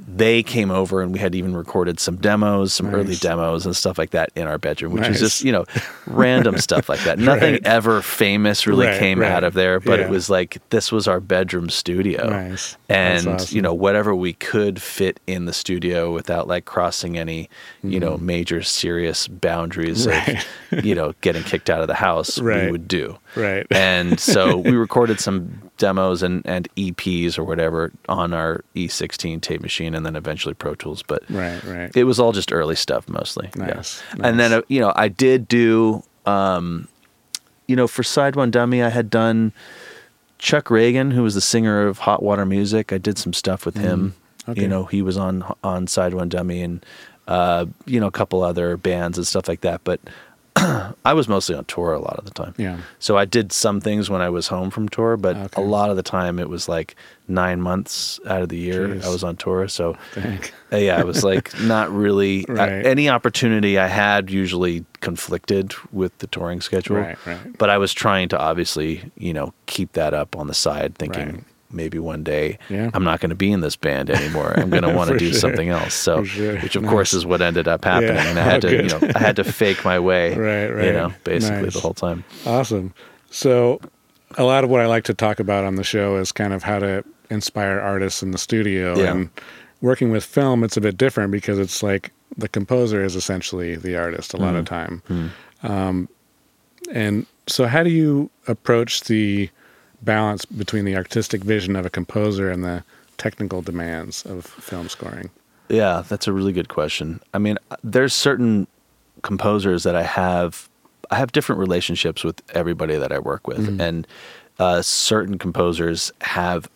they 0.07 0.43
came 0.45 0.71
over 0.71 1.03
and 1.03 1.13
we 1.13 1.19
had 1.19 1.35
even 1.35 1.57
recorded 1.57 1.99
some 1.99 2.17
demos, 2.17 2.73
some 2.73 2.95
early 2.95 3.17
demos 3.17 3.67
and 3.67 3.75
stuff 3.77 3.99
like 3.99 4.11
that 4.11 4.31
in 4.37 4.47
our 4.47 4.57
bedroom, 4.59 4.93
which 4.93 5.03
Nice. 5.03 5.17
is 5.17 5.21
just 5.21 5.45
you 5.45 5.51
know 5.53 5.65
random 6.07 6.59
stuff 6.59 6.89
like 6.89 7.01
that. 7.01 7.19
Nothing 7.19 7.55
Right. 7.55 7.67
ever 7.67 8.01
famous 8.01 8.67
really 8.67 8.87
Right, 8.87 8.99
came 8.99 9.19
right. 9.21 9.31
out 9.31 9.45
of 9.45 9.55
there, 9.55 9.81
but 9.81 9.99
Yeah. 9.99 10.07
it 10.07 10.11
was 10.11 10.31
like 10.31 10.59
this 10.71 10.93
was 10.93 11.09
our 11.09 11.21
bedroom 11.21 11.69
studio 11.69 12.29
Nice. 12.31 12.77
And 12.89 13.27
awesome. 13.27 13.57
you 13.57 13.61
know 13.63 13.75
whatever 13.75 14.15
we 14.15 14.33
could 14.35 14.81
fit 14.81 15.21
in 15.27 15.47
the 15.47 15.53
studio 15.53 16.13
without 16.13 16.47
like 16.47 16.65
crossing 16.65 17.19
any 17.19 17.51
you 17.83 17.99
know 18.01 18.17
mm. 18.17 18.21
major 18.21 18.63
serious 18.63 19.27
boundaries 19.29 20.07
of 20.07 20.15
you 20.85 20.95
know 20.95 21.13
getting 21.21 21.43
kicked 21.43 21.69
out 21.71 21.81
of 21.81 21.89
the 21.89 21.95
house 21.95 22.39
we 22.41 22.71
would 22.71 22.87
do 22.89 23.19
Right. 23.35 23.67
and 23.71 24.19
so 24.21 24.57
we 24.59 24.73
recorded 24.73 25.21
some 25.21 25.68
demos 25.79 26.23
and, 26.23 26.43
and 26.45 26.69
eps 26.77 27.39
or 27.39 27.45
whatever 27.45 27.93
on 28.09 28.35
our 28.35 28.63
e16 28.77 29.41
tape 29.41 29.61
machine 29.63 29.95
and 29.95 30.05
then 30.05 30.15
eventually 30.17 30.55
pro 30.55 30.75
tools 30.75 31.03
but 31.03 31.23
right. 31.31 31.63
Right. 31.65 31.97
it 31.97 32.05
was 32.05 32.21
all 32.21 32.33
just 32.33 32.53
early 32.53 32.77
stuff 32.77 33.09
mostly 33.09 33.49
yeah. 33.57 33.67
Nice, 33.67 34.03
and 34.23 34.39
then 34.39 34.53
uh, 34.53 34.63
you 34.69 34.81
know 34.81 34.93
i 34.97 35.09
did 35.09 35.49
do 35.49 36.03
um 36.27 36.89
you 37.67 37.77
know 37.77 37.87
for 37.87 38.03
side 38.03 38.37
one 38.37 38.51
dummy 38.51 38.83
i 38.83 38.89
had 38.91 39.09
done 39.09 39.53
chuck 40.39 40.67
ragan 40.67 41.13
who 41.13 41.23
was 41.23 41.35
the 41.35 41.41
singer 41.41 41.87
of 41.87 41.99
hot 41.99 42.23
water 42.23 42.45
music 42.47 42.93
i 42.93 42.99
did 42.99 43.17
some 43.19 43.33
stuff 43.33 43.65
with 43.65 43.77
him 43.77 44.15
Mm, 44.47 44.51
okay. 44.53 44.63
you 44.63 44.69
know 44.69 44.85
he 44.85 45.03
was 45.03 45.17
on 45.17 45.45
on 45.65 45.87
side 45.87 46.15
one 46.15 46.29
dummy 46.29 46.63
and 46.63 46.85
uh 47.27 47.67
you 47.87 48.01
know 48.01 48.07
a 48.07 48.11
couple 48.13 48.43
other 48.43 48.77
bands 48.77 49.19
and 49.19 49.27
stuff 49.27 49.49
like 49.49 49.61
that 49.63 49.83
but 49.85 50.01
i 51.05 51.13
was 51.13 51.29
mostly 51.29 51.55
on 51.55 51.65
tour 51.67 51.93
a 51.93 51.99
lot 51.99 52.19
of 52.19 52.25
the 52.25 52.31
time 52.33 52.55
yeah. 52.59 52.79
so 52.99 53.17
I 53.17 53.25
did 53.25 53.53
some 53.53 53.81
things 53.81 54.09
when 54.11 54.21
I 54.21 54.29
was 54.31 54.49
home 54.49 54.71
from 54.71 54.89
tour, 54.89 55.17
but 55.17 55.37
Okay. 55.37 55.63
a 55.63 55.65
lot 55.65 55.91
of 55.91 55.97
the 55.97 56.03
time 56.03 56.39
it 56.39 56.49
was 56.49 56.69
like 56.69 56.95
nine 57.29 57.61
months 57.61 58.19
out 58.27 58.43
of 58.43 58.49
the 58.49 58.57
year 58.57 58.89
Jeez. 58.89 59.05
I 59.05 59.09
was 59.11 59.23
on 59.25 59.37
tour. 59.37 59.69
So 59.69 59.97
uh, 60.17 60.77
yeah, 60.77 60.99
it 61.01 61.07
was 61.07 61.23
like 61.25 61.53
not 61.75 61.91
really 61.93 62.47
uh, 62.49 62.55
Right. 62.55 62.87
any 62.87 63.09
opportunity 63.09 63.79
I 63.79 63.87
had 63.87 64.31
usually 64.31 64.85
conflicted 65.01 65.75
with 65.93 66.17
the 66.19 66.27
touring 66.27 66.61
schedule. 66.61 66.97
Right. 66.97 67.19
Right. 67.27 67.59
But 67.59 67.71
I 67.71 67.79
was 67.79 67.93
trying 67.93 68.29
to 68.31 68.39
obviously, 68.39 69.11
you 69.17 69.33
know, 69.35 69.53
keep 69.67 69.93
that 69.93 70.15
up 70.15 70.37
on 70.37 70.47
the 70.47 70.55
side, 70.55 70.95
thinking. 70.97 71.45
Maybe 71.71 71.99
one 71.99 72.23
day 72.25 72.59
Yeah. 72.69 72.91
I'm 72.95 73.05
not 73.05 73.21
going 73.21 73.31
to 73.31 73.37
be 73.37 73.53
in 73.53 73.61
this 73.61 73.77
band 73.77 74.11
anymore. 74.11 74.55
I'm 74.57 74.71
going 74.71 74.83
to 74.89 74.95
want 74.95 75.11
to 75.11 75.19
do 75.19 75.31
sure. 75.31 75.39
something 75.41 75.69
else. 75.69 75.95
So, 75.95 76.25
sure. 76.25 76.57
which 76.61 76.77
of 76.77 76.83
Nice. 76.83 76.91
course 76.91 77.13
is 77.15 77.27
what 77.27 77.43
ended 77.43 77.69
up 77.69 77.85
happening, 77.85 78.15
Yeah. 78.17 78.27
and 78.29 78.39
I 78.39 78.43
had 78.43 78.65
Oh, 78.65 78.69
to, 78.69 78.77
you 78.77 78.89
know, 78.89 79.01
I 79.15 79.19
had 79.19 79.37
to 79.37 79.45
fake 79.45 79.85
my 79.85 79.99
way, 79.99 80.35
Right, 80.35 80.67
right. 80.75 80.87
you 80.87 80.93
know, 80.93 81.13
basically 81.25 81.63
Nice. 81.65 81.75
the 81.75 81.81
whole 81.81 81.95
time. 81.95 82.25
Awesome. 82.47 82.95
So, 83.31 83.81
a 84.37 84.45
lot 84.45 84.65
of 84.65 84.71
what 84.71 84.81
I 84.81 84.87
like 84.87 85.05
to 85.05 85.15
talk 85.15 85.41
about 85.41 85.65
on 85.65 85.77
the 85.77 85.85
show 85.85 86.17
is 86.17 86.33
kind 86.33 86.53
of 86.53 86.63
how 86.63 86.79
to 86.79 87.05
inspire 87.31 87.79
artists 87.81 88.23
in 88.23 88.31
the 88.31 88.39
studio. 88.39 88.97
Yeah. 88.99 89.11
And 89.13 89.31
working 89.81 90.11
with 90.11 90.25
film, 90.25 90.65
it's 90.65 90.77
a 90.77 90.81
bit 90.81 90.97
different 90.97 91.33
because 91.33 91.59
it's 91.59 91.83
like 91.83 92.13
the 92.37 92.49
composer 92.49 93.03
is 93.03 93.15
essentially 93.17 93.77
the 93.77 93.97
artist 93.97 94.33
a 94.35 94.37
lot 94.37 94.55
of 94.55 94.65
time. 94.65 95.03
Um, 95.63 96.09
and 96.93 97.27
so, 97.47 97.67
how 97.67 97.83
do 97.83 97.91
you 97.91 98.31
approach 98.47 99.03
the 99.05 99.51
balance 100.03 100.45
between 100.45 100.85
the 100.85 100.97
artistic 100.97 101.43
vision 101.43 101.77
of 101.77 101.85
a 101.87 101.91
composer 101.91 102.51
and 102.51 102.65
the 102.65 102.85
technical 103.17 103.63
demands 103.63 104.25
of 104.27 104.47
film 104.47 104.89
scoring? 104.89 105.31
Yeah, 105.69 106.03
that's 106.09 106.27
a 106.27 106.33
really 106.33 106.53
good 106.53 106.69
question. 106.69 107.21
I 107.35 107.39
mean, 107.39 107.59
there's 107.85 108.15
certain 108.15 108.67
composers 109.23 109.83
that 109.83 109.97
I 109.97 110.03
have 110.05 110.69
I 111.11 111.17
have 111.17 111.33
different 111.33 111.59
relationships 111.59 112.23
with 112.23 112.43
everybody 112.55 112.97
that 112.97 113.13
I 113.13 113.19
work 113.19 113.47
with, 113.47 113.59
Mm-hmm. 113.67 113.81
and 113.81 114.07
uh, 114.59 114.83
certain 114.83 115.39
composers 115.39 116.13
have 116.21 116.69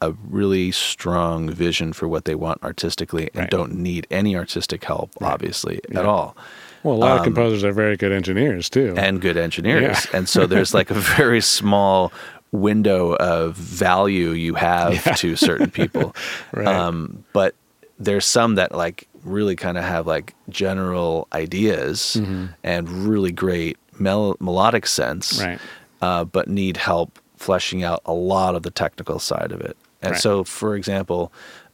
a 0.00 0.12
really 0.30 0.70
strong 0.72 1.50
vision 1.50 1.92
for 1.92 2.08
what 2.08 2.24
they 2.24 2.34
want 2.34 2.62
artistically 2.62 3.24
and 3.34 3.40
Right. 3.42 3.50
don't 3.50 3.74
need 3.74 4.06
any 4.10 4.34
artistic 4.34 4.82
help, 4.84 5.10
obviously, 5.20 5.80
Yeah. 5.90 6.00
at 6.00 6.06
all. 6.06 6.34
Well, 6.82 6.94
a 6.94 6.96
lot 6.96 7.12
of 7.12 7.18
Um, 7.18 7.24
composers 7.24 7.62
are 7.64 7.72
very 7.72 7.98
good 7.98 8.12
engineers 8.12 8.70
too. 8.70 8.94
And 8.96 9.20
good 9.20 9.36
engineers. 9.36 10.06
Yeah. 10.10 10.16
and 10.16 10.26
so 10.28 10.46
there's 10.46 10.72
like 10.72 10.90
a 10.90 10.94
very 10.94 11.40
small 11.58 12.12
window 12.52 13.14
of 13.16 13.54
value 13.56 14.30
you 14.30 14.54
have 14.54 14.94
Yeah. 15.06 15.14
to 15.14 15.36
certain 15.36 15.70
people. 15.70 16.14
Right. 16.52 16.66
Um, 16.66 17.24
but 17.32 17.54
there's 17.98 18.26
some 18.26 18.56
that 18.56 18.74
like 18.74 19.06
really 19.24 19.54
kind 19.56 19.76
of 19.78 19.84
have 19.84 20.06
like 20.06 20.34
general 20.48 21.28
ideas 21.32 22.16
Mm-hmm. 22.18 22.46
and 22.64 22.88
really 23.08 23.32
great 23.32 23.76
mel- 23.98 24.36
melodic 24.40 24.86
sense, 24.86 25.42
Right. 25.42 25.60
uh, 26.02 26.24
but 26.24 26.48
need 26.48 26.76
help 26.76 27.18
fleshing 27.36 27.84
out 27.84 28.00
a 28.04 28.12
lot 28.12 28.54
of 28.54 28.62
the 28.62 28.70
technical 28.70 29.18
side 29.18 29.52
of 29.52 29.60
it. 29.60 29.76
And 30.02 30.12
Right. 30.12 30.20
so, 30.20 30.44
for 30.44 30.74
example, 30.76 31.30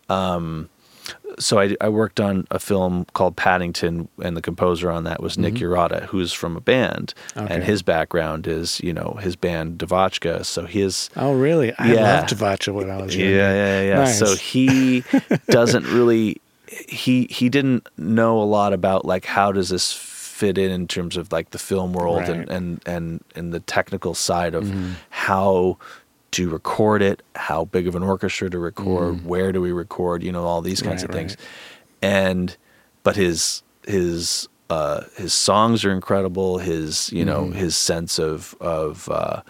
um, 0.09 0.69
so 1.39 1.59
I, 1.59 1.77
I 1.81 1.89
worked 1.91 2.19
on 2.19 2.47
a 2.51 2.59
film 2.59 3.05
called 3.13 3.37
Paddington, 3.37 4.09
and 4.23 4.37
the 4.37 4.41
composer 4.43 4.91
on 4.91 5.05
that 5.05 5.23
was 5.23 5.37
Nick 5.37 5.55
Urata, 5.55 6.05
who's 6.07 6.33
from 6.33 6.57
a 6.57 6.61
band, 6.61 7.13
Mm-hmm. 7.31 7.41
Okay. 7.45 7.55
and 7.55 7.65
his 7.65 7.83
background 7.83 8.47
is 8.47 8.81
you 8.81 8.93
know 8.95 9.19
his 9.21 9.37
band 9.37 9.79
DeVotchKa. 9.79 10.45
So 10.47 10.65
his 10.67 11.11
oh, 11.17 11.35
really? 11.35 11.73
I 11.79 11.93
Yeah. 11.93 12.21
loved 12.21 12.31
Vacha 12.31 12.73
when 12.73 12.91
I 12.91 13.03
was 13.03 13.15
yeah, 13.15 13.25
younger. 13.25 13.37
yeah, 13.39 13.83
yeah. 13.83 13.95
Nice. 14.05 14.19
So 14.19 14.35
he 14.37 15.05
doesn't 15.49 15.85
really 15.87 16.41
he 16.89 17.27
he 17.31 17.49
didn't 17.49 17.87
know 17.97 18.41
a 18.41 18.45
lot 18.45 18.73
about 18.73 19.05
like 19.05 19.25
how 19.25 19.53
does 19.53 19.69
this 19.69 19.93
fit 19.93 20.59
in 20.59 20.71
in 20.71 20.87
terms 20.89 21.17
of 21.17 21.33
like 21.33 21.51
the 21.51 21.59
film 21.59 21.93
world 21.93 22.21
Right. 22.23 22.31
and 22.31 22.51
and 22.51 22.83
and 22.87 23.25
and 23.35 23.53
the 23.55 23.61
technical 23.61 24.15
side 24.15 24.55
of 24.55 24.65
Mm-hmm. 24.65 24.93
how 25.11 25.79
to 26.37 26.51
record 26.51 27.01
it, 27.03 27.23
how 27.35 27.65
big 27.65 27.87
of 27.89 27.95
an 27.95 28.03
orchestra 28.03 28.51
to 28.51 28.59
record, 28.59 29.25
where 29.25 29.53
do 29.53 29.61
we 29.63 29.73
record, 29.73 30.23
you 30.23 30.31
know, 30.33 30.45
all 30.45 30.61
these 30.61 30.83
kinds 30.83 31.03
Mm. 31.03 31.09
Right, 31.09 31.11
of 31.11 31.17
things. 31.17 31.37
right. 31.39 32.09
And 32.11 32.57
but 33.03 33.17
his 33.17 33.63
his 33.87 34.49
uh 34.69 35.03
his 35.17 35.33
songs 35.33 35.85
are 35.85 35.93
incredible, 35.93 36.59
his 36.59 37.11
you 37.13 37.25
know, 37.25 37.45
Mm-hmm. 37.45 37.59
his 37.59 37.77
sense 37.77 38.19
of 38.19 38.55
of 38.61 39.09
uh 39.09 39.41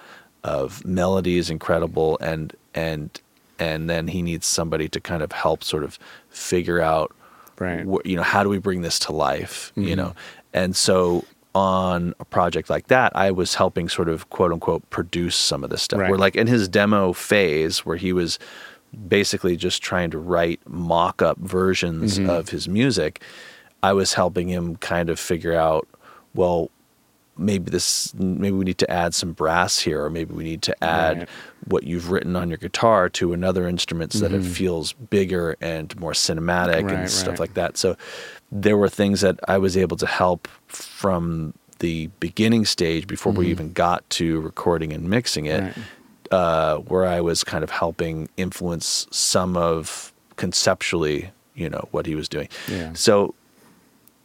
of 0.45 0.85
melody 0.85 1.39
is 1.39 1.51
incredible 1.51 2.19
and 2.21 2.55
and 2.75 3.21
and 3.59 3.89
then 3.91 4.07
he 4.09 4.23
needs 4.23 4.47
somebody 4.47 4.89
to 4.91 5.01
kind 5.01 5.23
of 5.23 5.33
help 5.33 5.65
sort 5.65 5.83
of 5.83 5.99
figure 6.31 6.81
out 6.81 7.11
Right. 7.59 7.85
wh- 7.85 8.07
you 8.07 8.17
know 8.17 8.23
how 8.23 8.43
do 8.45 8.49
we 8.51 8.59
bring 8.59 8.83
this 8.83 8.99
to 9.01 9.13
life 9.13 9.73
you 9.77 9.95
Mhm. 9.95 9.97
know 9.97 10.13
and 10.53 10.77
so 10.77 11.25
on 11.57 12.15
a 12.21 12.25
project 12.27 12.69
like 12.69 12.89
that, 12.89 13.17
I 13.17 13.31
was 13.31 13.55
helping 13.55 13.89
sort 13.89 14.11
of 14.11 14.29
quote 14.29 14.53
unquote 14.53 14.89
produce 14.91 15.35
some 15.37 15.65
of 15.65 15.71
this 15.71 15.81
stuff. 15.83 16.01
Right. 16.01 16.11
Where 16.11 16.19
like 16.19 16.37
in 16.37 16.47
his 16.47 16.69
demo 16.69 17.15
phase, 17.15 17.87
where 17.87 17.97
he 17.97 18.13
was 18.13 18.39
basically 19.09 19.57
just 19.57 19.83
trying 19.83 20.11
to 20.11 20.19
write 20.19 20.61
mock 20.69 21.23
up 21.23 21.39
versions 21.39 22.19
Mm-hmm. 22.19 22.29
of 22.29 22.51
his 22.51 22.69
music, 22.69 23.23
I 23.83 23.95
was 23.95 24.13
helping 24.13 24.49
him 24.49 24.77
kind 24.77 25.09
of 25.09 25.19
figure 25.19 25.55
out, 25.55 25.89
well, 26.35 26.71
maybe 27.39 27.71
this 27.71 28.15
maybe 28.15 28.57
we 28.57 28.65
need 28.65 28.79
to 28.79 28.91
add 28.91 29.15
some 29.15 29.33
brass 29.33 29.79
here 29.79 30.03
or 30.05 30.09
maybe 30.11 30.33
we 30.35 30.43
need 30.45 30.63
to 30.63 30.85
add 30.85 31.19
Right. 31.19 31.29
what 31.69 31.83
you've 31.85 32.11
written 32.11 32.35
on 32.37 32.49
your 32.49 32.57
guitar 32.59 33.09
to 33.11 33.33
another 33.35 33.69
instrument 33.69 34.13
so 34.15 34.21
that 34.21 34.33
it 34.33 34.43
feels 34.43 34.95
bigger 34.95 35.55
and 35.61 35.95
more 36.01 36.13
cinematic 36.13 36.77
Mm-hmm. 36.77 36.87
Right, 36.87 36.99
and 37.01 37.11
stuff 37.11 37.39
like 37.39 37.53
that 37.55 37.77
so 37.77 37.95
there 38.51 38.79
were 38.79 38.89
things 38.89 39.21
that 39.21 39.39
I 39.49 39.59
was 39.59 39.77
able 39.77 39.99
to 39.99 40.07
help 40.07 40.49
from 40.69 41.55
the 41.79 42.07
beginning 42.21 42.65
stage 42.65 43.07
before 43.07 43.33
we 43.33 43.49
even 43.49 43.73
got 43.73 44.09
to 44.11 44.41
recording 44.41 44.93
and 44.93 45.09
mixing 45.11 45.47
it 45.47 45.63
Mm-hmm. 45.63 45.81
Right. 46.33 46.39
uh, 46.39 46.79
where 46.79 47.05
I 47.07 47.21
was 47.21 47.45
kind 47.45 47.63
of 47.63 47.71
helping 47.71 48.29
influence 48.37 49.07
some 49.11 49.57
of 49.57 50.13
conceptually, 50.37 51.31
you 51.55 51.69
know, 51.69 51.87
what 51.91 52.07
he 52.07 52.15
was 52.15 52.29
doing. 52.29 52.49
Yeah. 52.69 52.93
So 52.95 53.35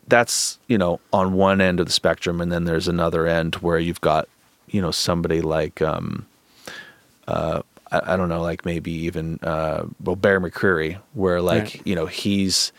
that's, 0.08 0.58
you 0.68 0.78
know, 0.78 1.00
on 1.14 1.34
one 1.34 1.62
end 1.62 1.80
of 1.80 1.86
the 1.86 1.92
spectrum. 1.92 2.42
And 2.42 2.52
then 2.52 2.64
there's 2.64 2.88
another 2.88 3.28
end 3.28 3.56
where 3.56 3.78
you've 3.80 4.02
got, 4.02 4.28
you 4.70 4.82
know, 4.82 4.92
somebody 4.92 5.42
like, 5.42 5.82
um, 5.82 6.26
uh, 7.28 7.62
I, 7.92 8.14
I 8.14 8.18
don't 8.18 8.30
know, 8.30 8.42
like 8.42 8.66
maybe 8.66 8.92
even, 8.92 9.40
uh, 9.44 9.86
well, 10.04 10.16
Bear 10.16 10.40
McCreary, 10.42 10.98
where 11.14 11.42
like, 11.42 11.64
Right. 11.64 11.82
you 11.86 11.96
know, 11.96 12.08
he's, 12.08 12.72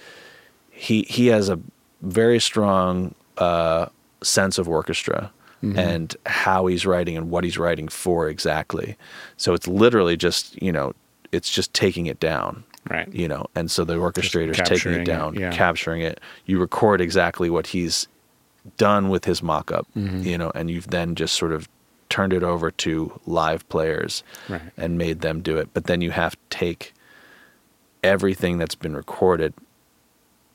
he, 0.70 1.02
he 1.02 1.28
has 1.28 1.48
a 1.48 1.58
very 2.00 2.40
strong, 2.40 3.14
uh, 3.38 3.86
sense 4.22 4.58
of 4.58 4.68
orchestra 4.68 5.30
and 5.76 6.16
how 6.26 6.66
he's 6.66 6.84
writing 6.84 7.16
and 7.16 7.30
what 7.30 7.44
he's 7.44 7.56
writing 7.56 7.86
for 7.86 8.28
exactly. 8.28 8.96
So 9.36 9.54
it's 9.54 9.68
literally 9.68 10.16
just, 10.16 10.60
you 10.60 10.72
know, 10.72 10.92
it's 11.30 11.48
just 11.48 11.72
taking 11.72 12.06
it 12.06 12.18
down. 12.18 12.64
Right. 12.90 13.08
You 13.14 13.28
know, 13.28 13.46
and 13.54 13.70
so 13.70 13.84
the 13.84 13.94
orchestrator's 13.96 14.56
taking 14.56 14.74
capturing 14.74 14.94
it 14.96 15.02
it, 15.02 15.04
down, 15.04 15.34
yeah. 15.34 15.52
capturing 15.52 16.00
it. 16.02 16.20
You 16.46 16.58
record 16.58 17.00
exactly 17.00 17.48
what 17.48 17.68
he's 17.68 18.08
done 18.76 19.08
with 19.08 19.24
his 19.24 19.40
mock 19.40 19.70
up, 19.70 19.86
Mm-hmm. 19.96 20.22
you 20.24 20.36
know, 20.36 20.50
and 20.52 20.68
you've 20.68 20.88
then 20.88 21.14
just 21.14 21.36
sort 21.36 21.52
of 21.52 21.68
turned 22.08 22.32
it 22.32 22.42
over 22.42 22.72
to 22.72 23.20
live 23.24 23.66
players 23.68 24.24
Right. 24.48 24.62
and 24.76 24.98
made 24.98 25.20
them 25.20 25.42
do 25.42 25.58
it. 25.58 25.68
But 25.72 25.84
then 25.84 26.00
you 26.00 26.10
have 26.10 26.32
to 26.32 26.38
take 26.50 26.92
everything 28.02 28.58
that's 28.58 28.74
been 28.74 28.96
recorded 28.96 29.54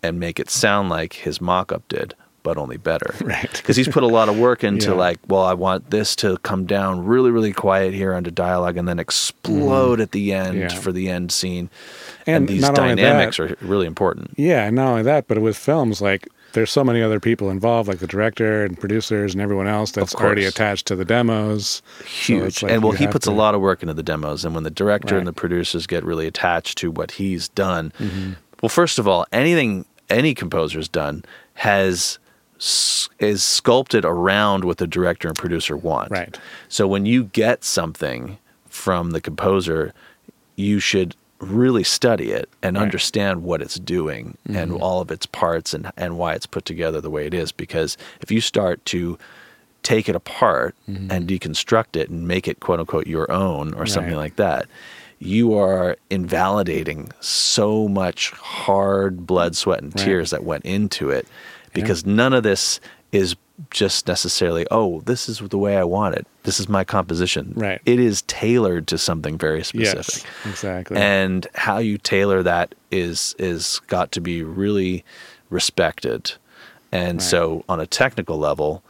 and 0.03 0.19
make 0.19 0.37
it 0.39 0.49
sound 0.49 0.89
like 0.89 1.13
his 1.13 1.39
mock 1.39 1.71
up 1.71 1.87
did, 1.87 2.13
but 2.47 2.57
only 2.57 2.77
better. 2.77 3.13
Right. 3.27 3.51
Because 3.51 3.75
he's 3.75 3.89
put 3.89 4.03
a 4.03 4.07
lot 4.19 4.29
of 4.29 4.39
work 4.39 4.63
into 4.63 4.91
Yeah. 4.91 4.93
like, 5.05 5.19
well, 5.27 5.43
I 5.43 5.53
want 5.53 5.89
this 5.91 6.15
to 6.17 6.37
come 6.49 6.65
down 6.65 7.05
really, 7.05 7.29
really 7.29 7.51
quiet 7.51 7.93
here 7.93 8.13
under 8.13 8.31
dialogue 8.31 8.77
and 8.77 8.87
then 8.87 8.99
explode 8.99 9.99
at 9.99 10.11
the 10.11 10.31
end. 10.33 10.57
Yeah. 10.57 10.69
for 10.69 10.91
the 10.93 11.09
end 11.09 11.31
scene. 11.31 11.69
And 12.25 12.35
And, 12.35 12.47
these 12.47 12.69
dynamics 12.69 13.37
that- 13.37 13.51
are 13.51 13.57
really 13.73 13.85
important. 13.85 14.31
Yeah, 14.37 14.65
and 14.65 14.75
not 14.77 14.87
only 14.91 15.03
that, 15.03 15.27
but 15.27 15.39
with 15.39 15.57
films, 15.57 16.01
like 16.01 16.27
there's 16.53 16.71
so 16.71 16.83
many 16.85 17.01
other 17.01 17.19
people 17.19 17.49
involved, 17.49 17.89
like 17.89 17.99
the 17.99 18.07
director 18.07 18.63
and 18.63 18.79
producers 18.79 19.33
and 19.33 19.41
everyone 19.41 19.67
else 19.67 19.91
that's 19.91 20.15
already 20.15 20.45
attached 20.45 20.85
to 20.87 20.95
the 20.95 21.03
demos. 21.05 21.81
Huge. 22.05 22.43
it's 22.47 22.63
like 22.63 22.71
and 22.71 22.81
well, 22.83 22.93
he 22.93 23.07
puts 23.07 23.25
to- 23.25 23.31
a 23.31 23.33
lot 23.43 23.53
of 23.55 23.59
work 23.61 23.81
into 23.83 23.93
the 23.93 24.03
demos. 24.03 24.45
And 24.45 24.55
when 24.55 24.63
the 24.63 24.71
director 24.71 25.15
Right. 25.15 25.19
and 25.19 25.27
the 25.27 25.33
producers 25.33 25.85
get 25.85 26.05
really 26.05 26.27
attached 26.27 26.77
to 26.79 26.91
what 26.91 27.11
he's 27.11 27.49
done, 27.49 27.91
Mm-hmm. 27.99 28.31
well, 28.61 28.69
first 28.69 28.99
of 28.99 29.07
all, 29.07 29.25
anything 29.33 29.85
any 30.09 30.33
composer's 30.33 30.87
done 30.87 31.23
has 31.55 32.17
is 32.59 33.43
sculpted 33.43 34.05
around 34.05 34.63
what 34.63 34.77
the 34.77 34.87
director 34.87 35.27
and 35.27 35.37
producer 35.37 35.77
want. 35.77 36.11
Right. 36.11 36.37
So 36.69 36.87
when 36.87 37.05
you 37.05 37.25
get 37.25 37.63
something 37.63 38.37
from 38.67 39.11
the 39.11 39.21
composer, 39.21 39.93
you 40.55 40.79
should 40.79 41.15
really 41.39 41.83
study 41.83 42.31
it 42.31 42.49
and 42.63 42.75
Right. 42.75 42.83
understand 42.83 43.43
what 43.43 43.61
it's 43.61 43.75
doing 43.75 44.37
and 44.47 44.71
mm-hmm. 44.71 44.81
all 44.83 45.01
of 45.01 45.11
its 45.11 45.25
parts 45.27 45.73
and, 45.73 45.91
and 45.95 46.17
why 46.17 46.33
it's 46.33 46.47
put 46.47 46.65
together 46.65 46.99
the 46.99 47.11
way 47.11 47.27
it 47.27 47.33
is. 47.33 47.51
Because 47.51 47.95
if 48.21 48.31
you 48.31 48.41
start 48.41 48.83
to 48.85 49.17
take 49.83 50.09
it 50.09 50.15
apart 50.15 50.75
mm-hmm. 50.89 51.11
and 51.11 51.27
deconstruct 51.29 51.95
it 51.95 52.09
and 52.09 52.27
make 52.27 52.47
it 52.47 52.59
quote 52.59 52.79
unquote 52.79 53.07
your 53.07 53.31
own 53.31 53.73
or 53.75 53.85
something 53.85 54.13
Right. 54.13 54.19
like 54.19 54.35
that, 54.37 54.65
you 55.19 55.55
are 55.57 55.97
invalidating 56.09 57.11
so 57.19 57.87
much 57.87 58.31
hard 58.31 59.25
blood, 59.27 59.55
sweat, 59.55 59.81
and 59.81 59.95
Right. 59.95 60.05
tears 60.05 60.31
that 60.31 60.43
went 60.43 60.65
into 60.65 61.09
it 61.09 61.27
because 61.81 62.05
none 62.05 62.33
of 62.33 62.43
this 62.43 62.79
is 63.11 63.35
just 63.71 64.07
necessarily, 64.07 64.67
oh, 64.69 65.01
this 65.01 65.27
is 65.27 65.39
the 65.39 65.57
way 65.57 65.77
I 65.77 65.83
want 65.83 66.15
it. 66.15 66.27
This 66.43 66.59
is 66.59 66.69
my 66.69 66.83
composition. 66.83 67.53
Right. 67.55 67.81
It 67.85 67.99
is 67.99 68.21
tailored 68.23 68.87
to 68.87 68.97
something 68.97 69.37
very 69.37 69.63
specific. 69.63 70.23
Yes, 70.23 70.25
exactly. 70.45 70.97
And 70.97 71.47
how 71.55 71.79
you 71.79 71.97
tailor 71.97 72.43
that 72.43 72.75
is 72.91 73.35
is 73.39 73.81
got 73.87 74.11
to 74.13 74.21
be 74.21 74.43
really 74.43 75.03
respected. 75.49 76.33
And 76.91 77.19
Right. 77.19 77.27
so 77.27 77.63
on 77.67 77.79
a 77.79 77.87
technical 77.87 78.37
level, 78.37 78.83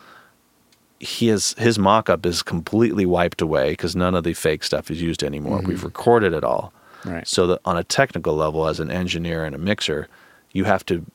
his 0.99 1.53
his 1.57 1.77
mock-up 1.77 2.25
is 2.25 2.41
completely 2.41 3.05
wiped 3.05 3.41
away 3.41 3.71
because 3.71 3.95
none 3.95 4.15
of 4.15 4.23
the 4.23 4.33
fake 4.33 4.63
stuff 4.63 4.89
is 4.91 5.01
used 5.01 5.23
anymore. 5.23 5.61
We've 5.63 5.83
recorded 5.83 6.33
it 6.33 6.43
all. 6.43 6.73
Mm-hmm. 7.03 7.19
So 7.25 7.47
that 7.47 7.61
on 7.63 7.77
a 7.77 7.83
technical 7.83 8.35
level, 8.35 8.67
as 8.67 8.79
an 8.79 8.89
engineer 8.91 9.45
and 9.45 9.53
a 9.55 9.59
mixer, 9.59 10.07
you 10.51 10.63
have 10.65 10.85
to 10.87 11.05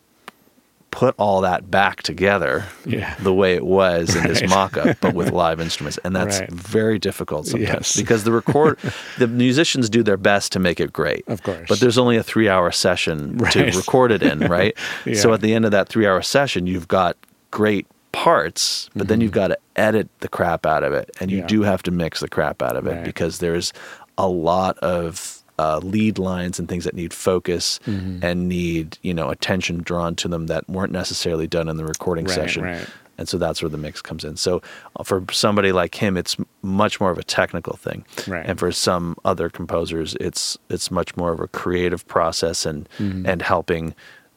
put 0.93 1.15
all 1.19 1.41
that 1.41 1.71
back 1.71 2.03
together 2.03 2.67
Yeah. 2.85 3.15
the 3.19 3.33
way 3.33 3.55
it 3.55 3.65
was 3.65 4.15
in 4.15 4.25
this 4.29 4.43
Right. 4.43 4.51
mock-up, 4.51 4.99
but 5.01 5.15
with 5.15 5.31
live 5.43 5.59
instruments, 5.61 5.99
and 6.05 6.15
that's 6.15 6.39
Right. 6.41 6.53
very 6.53 6.99
difficult 7.01 7.47
sometimes 7.47 7.69
Yes. 7.73 7.97
because 7.97 8.23
the 8.25 8.31
record, 8.31 8.79
the 9.19 9.27
musicians 9.27 9.89
do 9.89 10.03
their 10.05 10.19
best 10.19 10.53
to 10.53 10.59
make 10.61 10.79
it 10.81 10.93
great, 10.93 11.25
Of 11.27 11.43
course. 11.43 11.67
but 11.69 11.81
there's 11.81 11.97
only 11.99 12.17
a 12.19 12.23
three-hour 12.23 12.71
session 12.73 13.39
to 13.53 13.65
record 13.75 14.13
it 14.13 14.23
in, 14.23 14.41
right? 14.41 14.77
So 15.15 15.33
at 15.33 15.41
the 15.41 15.55
end 15.55 15.65
of 15.65 15.71
that 15.71 15.89
three-hour 15.89 16.23
session, 16.23 16.67
you've 16.67 16.89
got 16.89 17.17
great 17.51 17.87
parts, 18.13 18.91
but 18.95 19.09
then 19.09 19.21
you've 19.23 19.33
got 19.33 19.49
to 19.49 19.59
edit 19.75 20.09
the 20.21 20.29
crap 20.29 20.67
out 20.67 20.85
of 20.85 20.93
it, 20.93 21.11
and 21.21 21.31
you 21.31 21.39
Mm-hmm. 21.39 21.45
Yeah. 21.45 21.49
do 21.49 21.63
have 21.63 21.83
to 21.85 21.91
mix 21.91 22.21
the 22.21 22.29
crap 22.29 22.63
out 22.63 22.77
of 22.77 22.87
it 22.87 22.97
Right. 22.97 23.05
because 23.05 23.39
there's 23.39 23.73
a 24.19 24.29
lot 24.29 24.77
of 24.81 25.42
uh, 25.63 25.79
lead 25.95 26.17
lines 26.31 26.59
and 26.59 26.67
things 26.69 26.85
that 26.85 26.95
need 27.03 27.13
focus 27.15 27.79
Mm-hmm. 27.87 28.25
and 28.27 28.37
need 28.59 28.87
you 29.09 29.15
know 29.19 29.29
attention 29.37 29.77
drawn 29.91 30.13
to 30.23 30.29
them 30.29 30.47
that 30.53 30.63
weren't 30.77 30.93
necessarily 31.03 31.47
done 31.57 31.69
in 31.71 31.77
the 31.81 31.85
recording 31.95 32.27
Right, 32.27 32.35
session. 32.41 32.63
right. 32.65 32.87
And 33.19 33.29
so 33.29 33.37
that's 33.39 33.61
where 33.63 33.69
the 33.77 33.83
mix 33.87 34.03
comes 34.03 34.25
in. 34.25 34.37
So 34.37 34.53
uh, 34.97 35.05
for 35.05 35.19
somebody 35.31 35.71
like 35.83 35.95
him, 36.05 36.17
it's 36.17 36.35
much 36.63 36.95
more 37.01 37.11
of 37.15 37.19
a 37.19 37.23
technical 37.41 37.77
thing, 37.87 38.05
Right. 38.35 38.47
and 38.49 38.59
for 38.59 38.73
some 38.73 39.05
other 39.25 39.49
composers, 39.51 40.17
it's 40.29 40.59
it's 40.75 40.91
much 40.91 41.11
more 41.17 41.33
of 41.35 41.41
a 41.41 41.49
creative 41.63 42.03
process 42.15 42.67
and 42.67 42.89
Mm-hmm. 42.99 43.27
and 43.31 43.43
helping 43.43 43.95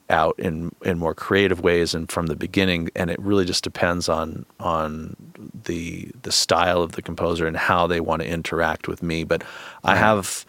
out 0.10 0.36
in 0.38 0.70
in 0.90 1.00
more 1.00 1.16
creative 1.16 1.60
ways 1.70 1.96
and 1.96 2.12
from 2.12 2.26
the 2.28 2.36
beginning. 2.36 2.90
And 3.00 3.10
it 3.10 3.20
really 3.30 3.46
just 3.46 3.64
depends 3.64 4.10
on 4.10 4.46
on 4.60 5.16
the 5.70 6.12
the 6.28 6.32
style 6.32 6.82
of 6.84 6.92
the 6.92 7.02
composer 7.02 7.48
and 7.48 7.58
how 7.58 7.88
they 7.88 8.02
want 8.02 8.22
to 8.22 8.28
interact 8.28 8.88
with 8.88 9.02
me. 9.02 9.24
But 9.26 9.42
I 9.84 9.96
have 9.96 10.46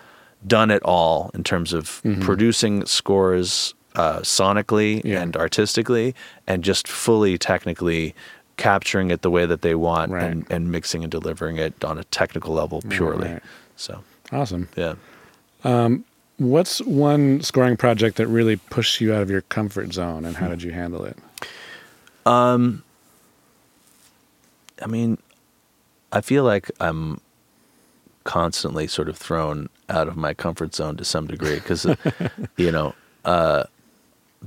done 0.46 0.70
it 0.70 0.82
all 0.84 1.30
in 1.34 1.42
terms 1.44 1.72
of 1.72 2.00
producing 2.20 2.84
scores 2.86 3.74
uh, 3.94 4.20
sonically 4.20 5.02
Yeah. 5.04 5.22
and 5.22 5.36
artistically, 5.36 6.14
and 6.46 6.62
just 6.62 6.86
fully 6.86 7.38
technically 7.38 8.14
capturing 8.58 9.10
it 9.10 9.22
the 9.22 9.30
way 9.30 9.46
that 9.46 9.62
they 9.62 9.74
want 9.74 10.12
Right. 10.12 10.24
and, 10.24 10.46
and 10.50 10.70
mixing 10.70 11.02
and 11.02 11.10
delivering 11.10 11.56
it 11.56 11.82
on 11.84 11.98
a 11.98 12.04
technical 12.04 12.54
level 12.54 12.82
purely. 12.88 13.28
right. 13.28 13.42
So 13.76 14.02
awesome. 14.32 14.68
yeah. 14.76 14.94
What's 16.38 16.80
one 16.82 17.40
scoring 17.40 17.78
project 17.78 18.18
that 18.18 18.26
really 18.26 18.56
pushed 18.56 19.00
you 19.00 19.14
out 19.14 19.22
of 19.22 19.30
your 19.30 19.40
comfort 19.42 19.94
zone, 19.94 20.26
and 20.26 20.36
how 20.36 20.48
did 20.48 20.62
you 20.62 20.70
handle 20.72 21.04
it? 21.06 21.16
Um, 22.26 22.82
I 24.82 24.86
mean, 24.86 25.16
I 26.12 26.20
feel 26.20 26.44
like 26.44 26.70
I'm 26.78 27.20
constantly 28.24 28.86
sort 28.86 29.08
of 29.08 29.16
thrown 29.16 29.70
out 29.88 30.08
of 30.08 30.16
my 30.16 30.34
comfort 30.34 30.74
zone 30.74 30.96
to 30.96 31.04
some 31.04 31.26
degree 31.26 31.56
because, 31.56 31.86
you 32.56 32.70
know, 32.70 32.94
uh, 33.24 33.64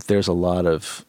there's 0.08 0.28
a 0.28 0.34
lot 0.34 0.66
of 0.66 1.06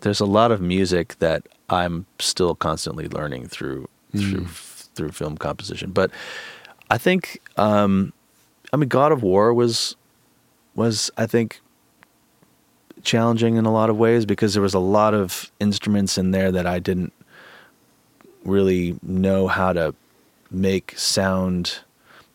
there's 0.00 0.20
a 0.20 0.26
lot 0.26 0.52
of 0.52 0.60
music 0.60 1.16
that 1.18 1.46
I'm 1.70 2.06
still 2.18 2.54
constantly 2.54 3.08
learning 3.08 3.48
through 3.48 3.88
through 4.12 4.46
through 4.46 5.10
film 5.10 5.36
composition. 5.36 5.90
But 5.90 6.10
I 6.90 6.98
think, 6.98 7.40
um, 7.56 8.12
I 8.72 8.76
mean, 8.76 8.88
God 8.88 9.12
of 9.12 9.22
War 9.22 9.54
was 9.54 9.96
was 10.74 11.10
I 11.16 11.26
think 11.26 11.60
challenging 13.02 13.56
in 13.56 13.66
a 13.66 13.72
lot 13.72 13.90
of 13.90 13.96
ways 13.96 14.24
because 14.24 14.54
there 14.54 14.62
was 14.62 14.74
a 14.74 14.78
lot 14.78 15.14
of 15.14 15.50
instruments 15.60 16.16
in 16.16 16.30
there 16.30 16.50
that 16.50 16.66
I 16.66 16.78
didn't 16.78 17.12
really 18.44 18.98
know 19.02 19.46
how 19.46 19.72
to 19.72 19.94
make 20.50 20.98
sound 20.98 21.80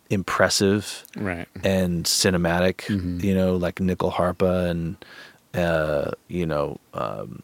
impressive 0.09 1.03
Right. 1.15 1.47
and 1.63 2.05
cinematic, 2.05 2.89
you 3.23 3.33
know, 3.35 3.55
like 3.55 3.75
nyckelharpa 3.75 4.69
and 4.69 4.95
uh, 5.53 6.11
you 6.27 6.45
know, 6.45 6.77
um, 6.93 7.41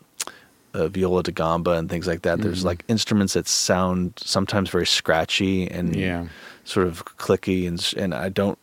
uh, 0.76 0.88
viola 0.90 1.24
da 1.24 1.32
gamba 1.32 1.72
and 1.72 1.90
things 1.90 2.06
like 2.06 2.22
that. 2.24 2.42
There's 2.42 2.64
like 2.66 2.84
instruments 2.88 3.34
that 3.34 3.48
sound 3.48 4.14
sometimes 4.18 4.70
very 4.70 4.86
scratchy 4.86 5.68
and 5.70 5.96
Yeah. 5.96 6.28
sort 6.66 6.86
of 6.88 7.04
clicky, 7.18 7.68
and 7.68 7.94
and 7.98 8.14
I 8.14 8.30
don't 8.30 8.60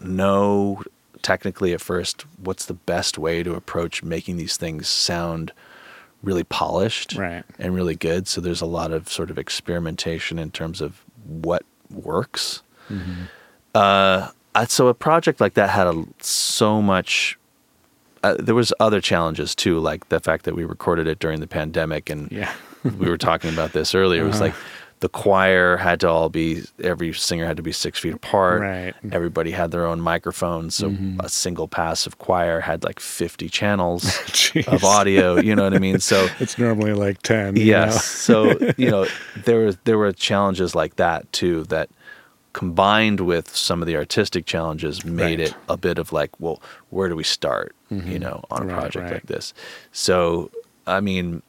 know 0.00 0.82
technically 1.22 1.72
at 1.72 1.80
first 1.80 2.26
what's 2.42 2.66
the 2.66 2.74
best 2.74 3.16
way 3.16 3.42
to 3.42 3.54
approach 3.54 4.02
making 4.02 4.36
these 4.36 4.56
things 4.58 4.88
sound 4.88 5.52
really 6.22 6.44
polished 6.44 7.14
Right. 7.14 7.44
and 7.58 7.74
really 7.74 7.94
good. 7.94 8.26
So 8.28 8.40
there's 8.42 8.60
a 8.60 8.66
lot 8.66 8.92
of 8.92 9.08
sort 9.08 9.30
of 9.30 9.38
experimentation 9.38 10.38
in 10.38 10.50
terms 10.50 10.80
of 10.82 11.02
what 11.24 11.64
works. 11.90 12.60
Uh, 13.74 14.28
so 14.68 14.88
a 14.88 14.94
project 14.94 15.40
like 15.40 15.54
that 15.54 15.70
had 15.70 15.86
a, 15.86 16.04
so 16.20 16.80
much. 16.80 17.38
Uh, 18.22 18.36
there 18.38 18.54
was 18.54 18.72
other 18.80 19.00
challenges 19.00 19.54
too, 19.54 19.78
like 19.80 20.08
the 20.08 20.20
fact 20.20 20.44
that 20.44 20.54
we 20.54 20.64
recorded 20.64 21.06
it 21.06 21.18
during 21.18 21.40
the 21.40 21.46
pandemic, 21.46 22.08
and 22.08 22.30
Yeah. 22.32 22.52
we 22.84 23.08
were 23.08 23.18
talking 23.18 23.50
about 23.52 23.72
this 23.72 23.94
earlier. 23.94 24.22
It 24.22 24.26
was 24.26 24.36
Uh-huh. 24.36 24.44
like 24.46 24.54
the 25.00 25.08
choir 25.10 25.76
had 25.76 26.00
to 26.00 26.08
all 26.08 26.30
be 26.30 26.62
every 26.82 27.12
singer 27.12 27.44
had 27.46 27.58
to 27.58 27.62
be 27.62 27.72
six 27.72 27.98
feet 27.98 28.14
apart. 28.14 28.62
Right. 28.62 28.94
Mm-hmm. 28.96 29.10
Everybody 29.12 29.50
had 29.50 29.70
their 29.70 29.84
own 29.86 30.00
microphones, 30.00 30.74
so 30.76 30.94
a 31.20 31.28
single 31.28 31.68
passive 31.68 32.16
choir 32.18 32.60
had 32.60 32.84
like 32.84 33.00
fifty 33.00 33.50
channels 33.50 34.04
of 34.68 34.82
audio. 34.84 35.36
You 35.38 35.54
know 35.56 35.64
what 35.64 35.74
I 35.74 35.78
mean? 35.78 35.98
So 36.00 36.28
It's 36.40 36.56
normally 36.58 36.94
like 36.94 37.20
10. 37.22 37.56
you 37.56 37.64
yes, 37.64 38.28
know? 38.28 38.46
so 38.56 38.72
you 38.78 38.90
know 38.90 39.06
there 39.44 39.58
were 39.58 39.72
there 39.84 39.98
were 39.98 40.12
challenges 40.12 40.74
like 40.74 40.96
that 40.96 41.30
too 41.32 41.64
that 41.64 41.90
combined 42.54 43.20
with 43.20 43.54
some 43.54 43.82
of 43.82 43.86
the 43.86 43.96
artistic 43.96 44.46
challenges 44.46 45.04
made 45.04 45.38
Right. 45.40 45.48
it 45.50 45.54
a 45.68 45.76
bit 45.76 45.98
of 45.98 46.12
like, 46.12 46.30
well, 46.40 46.62
where 46.90 47.08
do 47.10 47.16
we 47.16 47.24
start? 47.24 47.74
You 47.90 48.18
know, 48.18 48.42
on 48.50 48.62
a 48.62 48.66
Right, 48.66 48.74
project 48.76 49.04
right. 49.04 49.12
like 49.12 49.26
this. 49.26 49.54
So 49.92 50.50
I 50.86 51.00
mean, 51.00 51.42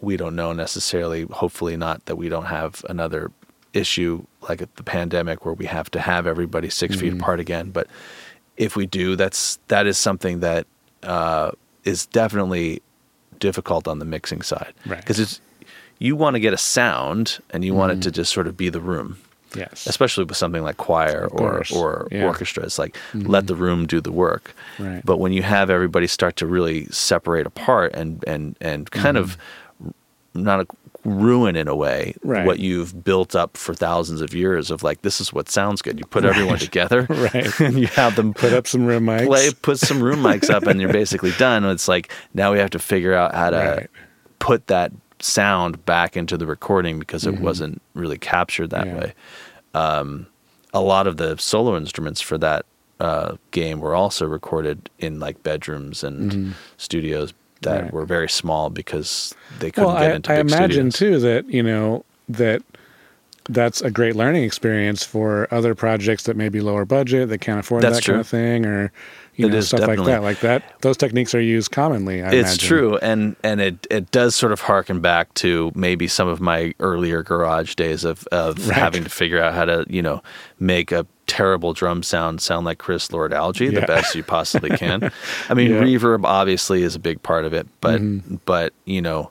we 0.00 0.16
don't 0.16 0.34
know 0.34 0.52
necessarily. 0.54 1.22
Hopefully, 1.30 1.76
not 1.76 2.06
that 2.06 2.16
we 2.16 2.28
don't 2.30 2.46
have 2.46 2.84
another 2.88 3.30
issue 3.74 4.24
like 4.48 4.60
the 4.76 4.82
pandemic 4.82 5.44
where 5.44 5.52
we 5.54 5.66
have 5.66 5.90
to 5.90 6.00
have 6.00 6.26
everybody 6.26 6.70
6 6.70 6.96
feet 6.96 7.10
Mm-hmm. 7.12 7.20
apart 7.20 7.38
again. 7.40 7.70
But 7.70 7.86
if 8.56 8.76
we 8.76 8.86
do, 8.86 9.14
that's 9.14 9.58
that 9.68 9.86
is 9.86 9.98
something 9.98 10.40
that 10.40 10.66
uh, 11.02 11.50
is 11.84 12.06
definitely 12.06 12.80
difficult 13.38 13.86
on 13.88 13.98
the 13.98 14.04
mixing 14.06 14.42
side 14.42 14.72
Right. 14.86 15.00
because 15.00 15.18
it's 15.20 15.40
you 15.98 16.16
want 16.16 16.34
to 16.34 16.40
get 16.40 16.52
a 16.54 16.58
sound 16.58 17.40
and 17.50 17.62
you 17.64 17.74
want 17.74 17.92
it 17.92 18.02
to 18.02 18.10
just 18.10 18.32
sort 18.32 18.46
of 18.46 18.56
be 18.56 18.68
the 18.70 18.80
room 18.80 19.18
Yes. 19.56 19.86
especially 19.86 20.24
with 20.24 20.36
something 20.36 20.62
like 20.62 20.76
choir 20.76 21.28
or 21.32 21.62
or 21.74 22.08
Yeah. 22.10 22.24
orchestra 22.24 22.62
it's 22.64 22.78
like 22.78 22.94
mm-hmm. 23.12 23.26
let 23.28 23.46
the 23.46 23.54
room 23.54 23.86
do 23.86 24.00
the 24.00 24.12
work 24.12 24.54
Right. 24.78 25.02
but 25.04 25.18
when 25.18 25.32
you 25.32 25.42
have 25.42 25.70
everybody 25.70 26.06
start 26.06 26.36
to 26.36 26.46
really 26.46 26.86
separate 26.86 27.46
apart 27.46 27.92
and 27.94 28.22
and 28.26 28.56
and 28.60 28.90
kind 28.90 29.16
of 29.16 29.36
mm-hmm. 29.82 29.90
not 30.42 30.60
a, 30.60 30.66
ruin 31.02 31.56
in 31.56 31.66
a 31.66 31.74
way 31.74 32.14
Right. 32.22 32.44
what 32.46 32.58
you've 32.58 33.02
built 33.02 33.34
up 33.34 33.56
for 33.56 33.72
thousands 33.74 34.20
of 34.20 34.34
years 34.34 34.70
of 34.70 34.82
like 34.82 35.00
this 35.00 35.18
is 35.18 35.32
what 35.32 35.48
sounds 35.48 35.80
good 35.80 35.98
you 35.98 36.04
put 36.04 36.26
everyone 36.26 36.52
Right. 36.58 36.60
together 36.60 37.06
Right. 37.08 37.60
and 37.66 37.78
you 37.80 37.86
have 37.86 38.16
them 38.16 38.34
Put 38.34 38.52
up 38.52 38.66
some 38.66 38.84
room 38.84 39.06
mics. 39.06 39.26
play 39.26 39.50
put 39.62 39.78
some 39.78 40.02
room 40.02 40.20
mics 40.22 40.50
up 40.50 40.64
and 40.66 40.78
you're 40.78 40.92
basically 41.02 41.32
done 41.38 41.64
it's 41.64 41.88
like 41.88 42.12
now 42.34 42.52
we 42.52 42.58
have 42.58 42.70
to 42.70 42.78
figure 42.78 43.14
out 43.14 43.34
how 43.34 43.48
to 43.50 43.56
Right. 43.56 43.90
put 44.40 44.66
that 44.66 44.92
sound 45.22 45.84
back 45.84 46.16
into 46.16 46.36
the 46.36 46.46
recording 46.46 46.98
because 46.98 47.26
it 47.26 47.38
wasn't 47.40 47.80
really 47.94 48.18
captured 48.18 48.70
that 48.70 48.86
Mm-hmm. 48.86 48.96
Yeah. 48.96 49.02
way 49.02 49.14
um, 49.74 50.26
a 50.74 50.80
lot 50.80 51.06
of 51.06 51.16
the 51.16 51.36
solo 51.38 51.76
instruments 51.76 52.20
for 52.20 52.38
that 52.38 52.64
uh, 53.00 53.36
game 53.50 53.80
were 53.80 53.94
also 53.94 54.26
recorded 54.26 54.90
in 54.98 55.20
like 55.20 55.42
bedrooms 55.42 56.02
and 56.04 56.54
studios 56.76 57.32
that 57.32 57.36
Mm-hmm. 57.76 57.84
Right. 57.84 57.92
were 57.92 58.06
very 58.06 58.28
small 58.28 58.70
because 58.70 59.34
they 59.58 59.70
couldn't 59.70 59.88
well, 59.92 59.98
get 60.00 60.12
I, 60.12 60.14
into 60.14 60.32
I 60.32 60.36
imagine 60.40 60.90
studios. 60.90 61.20
too 61.22 61.26
that 61.26 61.48
you 61.52 61.62
know 61.62 62.04
that 62.28 62.62
that's 63.50 63.80
a 63.82 63.90
great 63.90 64.16
learning 64.16 64.44
experience 64.44 65.02
for 65.04 65.46
other 65.52 65.74
projects 65.74 66.22
that 66.24 66.36
may 66.36 66.48
be 66.48 66.60
lower 66.60 66.84
budget 66.84 67.28
that 67.30 67.38
can't 67.40 67.58
afford 67.60 67.82
That's 67.82 67.96
that 67.96 68.02
true. 68.02 68.14
kind 68.14 68.20
of 68.20 68.28
thing, 68.28 68.64
or 68.66 68.92
you 69.40 69.46
It 69.46 69.50
know 69.52 69.58
is 69.58 69.68
stuff 69.68 69.80
definitely. 69.80 70.12
like 70.12 70.20
that. 70.20 70.22
Like 70.22 70.40
that, 70.40 70.80
those 70.82 70.96
techniques 70.96 71.34
are 71.34 71.40
used 71.40 71.70
commonly. 71.72 72.22
I 72.22 72.28
it's 72.30 72.50
imagine. 72.50 72.68
true 72.68 72.96
and 72.98 73.36
and 73.42 73.60
it 73.60 73.86
it 73.90 74.10
does 74.10 74.36
sort 74.36 74.52
of 74.52 74.60
harken 74.60 75.00
back 75.00 75.32
to 75.34 75.72
maybe 75.74 76.06
some 76.08 76.28
of 76.28 76.40
my 76.40 76.74
earlier 76.80 77.22
garage 77.22 77.74
days 77.74 78.04
of 78.04 78.26
of 78.32 78.68
Right. 78.68 78.76
having 78.78 79.04
to 79.04 79.10
figure 79.10 79.42
out 79.42 79.54
how 79.54 79.64
to 79.64 79.84
you 79.88 80.02
know 80.02 80.22
make 80.58 80.92
a 80.92 81.06
terrible 81.26 81.72
drum 81.72 82.02
sound 82.02 82.40
sound 82.40 82.66
like 82.66 82.78
Chris 82.78 83.12
Lord-Alge 83.12 83.72
Yeah. 83.72 83.80
the 83.80 83.86
best 83.86 84.14
you 84.14 84.22
possibly 84.24 84.70
can. 84.76 85.10
I 85.48 85.54
mean 85.54 85.70
Yeah. 85.70 85.80
reverb 85.82 86.24
obviously 86.24 86.82
is 86.82 86.94
a 86.94 86.98
big 87.00 87.22
part 87.22 87.44
of 87.44 87.52
it 87.52 87.66
but 87.80 88.00
Mm-hmm. 88.00 88.36
but 88.46 88.72
you 88.84 89.00
know 89.02 89.30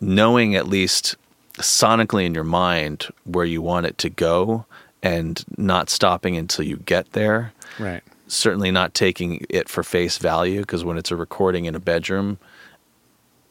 knowing 0.00 0.54
at 0.54 0.68
least 0.68 1.16
sonically 1.58 2.26
in 2.26 2.34
your 2.34 2.44
mind 2.44 3.06
where 3.24 3.44
you 3.46 3.62
want 3.62 3.86
it 3.86 3.96
to 3.98 4.10
go 4.10 4.66
and 5.02 5.42
not 5.56 5.88
stopping 5.90 6.36
until 6.36 6.64
you 6.64 6.76
get 6.76 7.12
there 7.12 7.52
Right. 7.78 8.02
Certainly 8.28 8.70
not 8.70 8.94
taking 8.94 9.44
it 9.48 9.68
for 9.68 9.82
face 9.82 10.18
value 10.18 10.60
because 10.60 10.84
when 10.84 10.96
it's 10.98 11.10
a 11.10 11.16
recording 11.16 11.64
in 11.66 11.74
a 11.74 11.80
bedroom 11.80 12.38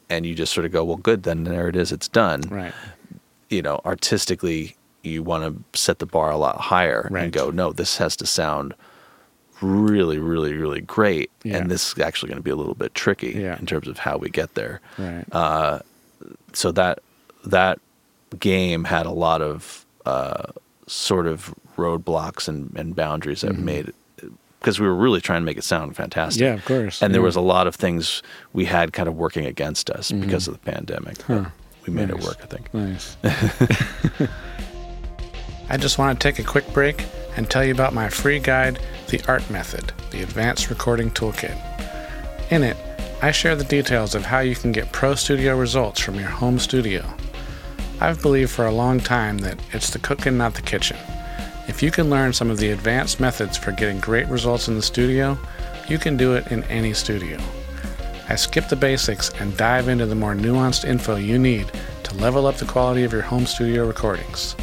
and 0.09 0.25
you 0.25 0.35
just 0.35 0.53
sort 0.53 0.65
of 0.65 0.71
go 0.71 0.83
well 0.83 0.97
good 0.97 1.23
then 1.23 1.43
there 1.45 1.67
it 1.69 1.75
is 1.75 1.91
it's 1.91 2.07
done 2.07 2.41
Right. 2.49 2.73
you 3.49 3.61
know 3.61 3.79
artistically 3.85 4.75
you 5.01 5.23
want 5.23 5.43
to 5.73 5.79
set 5.79 5.99
the 5.99 6.05
bar 6.05 6.29
a 6.31 6.37
lot 6.37 6.57
higher 6.59 7.07
Right. 7.11 7.23
and 7.25 7.33
go 7.33 7.51
no 7.51 7.71
this 7.71 7.97
has 7.97 8.15
to 8.17 8.25
sound 8.25 8.73
really 9.61 10.19
really 10.19 10.53
really 10.53 10.81
great 10.81 11.31
Yeah. 11.43 11.57
and 11.57 11.71
this 11.71 11.93
is 11.93 11.99
actually 11.99 12.29
going 12.29 12.39
to 12.39 12.43
be 12.43 12.51
a 12.51 12.55
little 12.55 12.75
bit 12.75 12.93
tricky 12.93 13.31
Yeah. 13.31 13.57
in 13.57 13.65
terms 13.65 13.87
of 13.87 13.99
how 13.99 14.17
we 14.17 14.29
get 14.29 14.53
there 14.55 14.81
Right. 14.97 15.23
so 16.53 16.71
that 16.73 16.99
that 17.45 17.79
game 18.39 18.83
had 18.83 19.05
a 19.05 19.11
lot 19.11 19.41
of 19.41 19.85
uh, 20.05 20.51
sort 20.87 21.25
of 21.27 21.53
roadblocks 21.77 22.47
and, 22.47 22.71
and 22.75 22.95
boundaries 22.95 23.41
that 23.41 23.57
made 23.57 23.87
it 23.89 23.95
because 24.65 24.79
we 24.79 24.87
were 24.87 24.95
really 24.95 25.21
trying 25.21 25.41
to 25.41 25.45
make 25.45 25.59
it 25.59 25.63
sound 25.63 25.95
fantastic. 25.95 26.41
Mm-hmm. 26.41 26.47
Yeah, 26.47 26.53
of 26.55 26.65
course. 26.65 27.03
And 27.03 27.13
there 27.13 27.21
was 27.21 27.35
a 27.35 27.41
lot 27.41 27.67
of 27.67 27.75
things 27.75 28.23
we 28.51 28.65
had 28.65 28.93
kind 28.93 29.07
of 29.07 29.15
working 29.15 29.45
against 29.45 29.91
us 29.91 30.11
because 30.11 30.47
of 30.47 30.55
the 30.55 30.71
pandemic. 30.71 31.19
Mm-hmm. 31.19 31.43
Huh. 31.43 31.49
We 31.85 31.93
made 31.93 32.09
Nice. 32.09 32.17
it 32.19 32.25
work, 32.25 32.37
I 32.41 32.47
think. 32.47 32.73
Nice. 32.73 33.15
I 35.69 35.77
just 35.77 35.99
want 35.99 36.19
to 36.19 36.27
take 36.27 36.39
a 36.39 36.43
quick 36.43 36.67
break 36.73 37.05
and 37.37 37.47
tell 37.47 37.63
you 37.63 37.73
about 37.73 37.93
my 37.93 38.09
free 38.09 38.39
guide, 38.39 38.79
The 39.09 39.21
Art 39.27 39.47
Method, 39.51 39.93
the 40.09 40.23
Advanced 40.23 40.71
Recording 40.71 41.11
Toolkit. 41.11 41.55
In 42.51 42.63
it, 42.63 42.75
I 43.21 43.29
share 43.29 43.55
the 43.55 43.65
details 43.65 44.15
of 44.15 44.25
how 44.25 44.39
you 44.39 44.55
can 44.55 44.71
get 44.71 44.91
pro 44.91 45.13
studio 45.13 45.55
results 45.55 45.99
from 45.99 46.15
your 46.15 46.29
home 46.29 46.57
studio. 46.57 47.05
I've 48.01 48.19
believed 48.19 48.49
for 48.49 48.65
a 48.65 48.71
long 48.71 48.99
time 48.99 49.37
that 49.39 49.59
it's 49.73 49.91
the 49.91 49.99
cooking, 49.99 50.39
not 50.39 50.55
the 50.55 50.63
kitchen. 50.63 50.97
If 51.67 51.81
you 51.81 51.89
can 51.89 52.09
learn 52.09 52.31
some 52.31 52.51
of 52.51 52.57
the 52.57 52.71
advanced 52.71 53.19
methods 53.19 53.57
for 53.57 53.71
getting 53.71 53.99
great 53.99 54.27
results 54.27 54.67
in 54.67 54.75
the 54.75 54.81
studio, 54.81 55.37
you 55.87 55.97
can 55.97 56.15
do 56.15 56.33
it 56.35 56.51
in 56.51 56.63
any 56.65 56.93
studio. 56.93 57.39
I 58.29 58.35
skip 58.35 58.69
the 58.69 58.75
basics 58.75 59.31
and 59.39 59.55
dive 59.57 59.87
into 59.87 60.05
the 60.05 60.15
more 60.15 60.35
nuanced 60.35 60.85
info 60.85 61.15
you 61.15 61.37
need 61.39 61.71
to 62.03 62.15
level 62.17 62.45
up 62.47 62.57
the 62.57 62.65
quality 62.65 63.03
of 63.03 63.11
your 63.11 63.21
home 63.21 63.45
studio 63.45 63.87
recordings. 63.87 64.55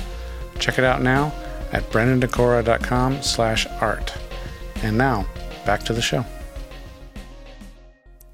Check 0.59 0.79
it 0.79 0.85
out 0.85 1.03
now 1.03 1.33
at 1.73 1.83
brendandekora.com 1.91 3.23
slash 3.23 3.67
art. 3.81 4.13
And 4.83 4.97
now, 4.97 5.27
back 5.65 5.83
to 5.85 5.93
the 5.93 6.03
show. 6.03 6.25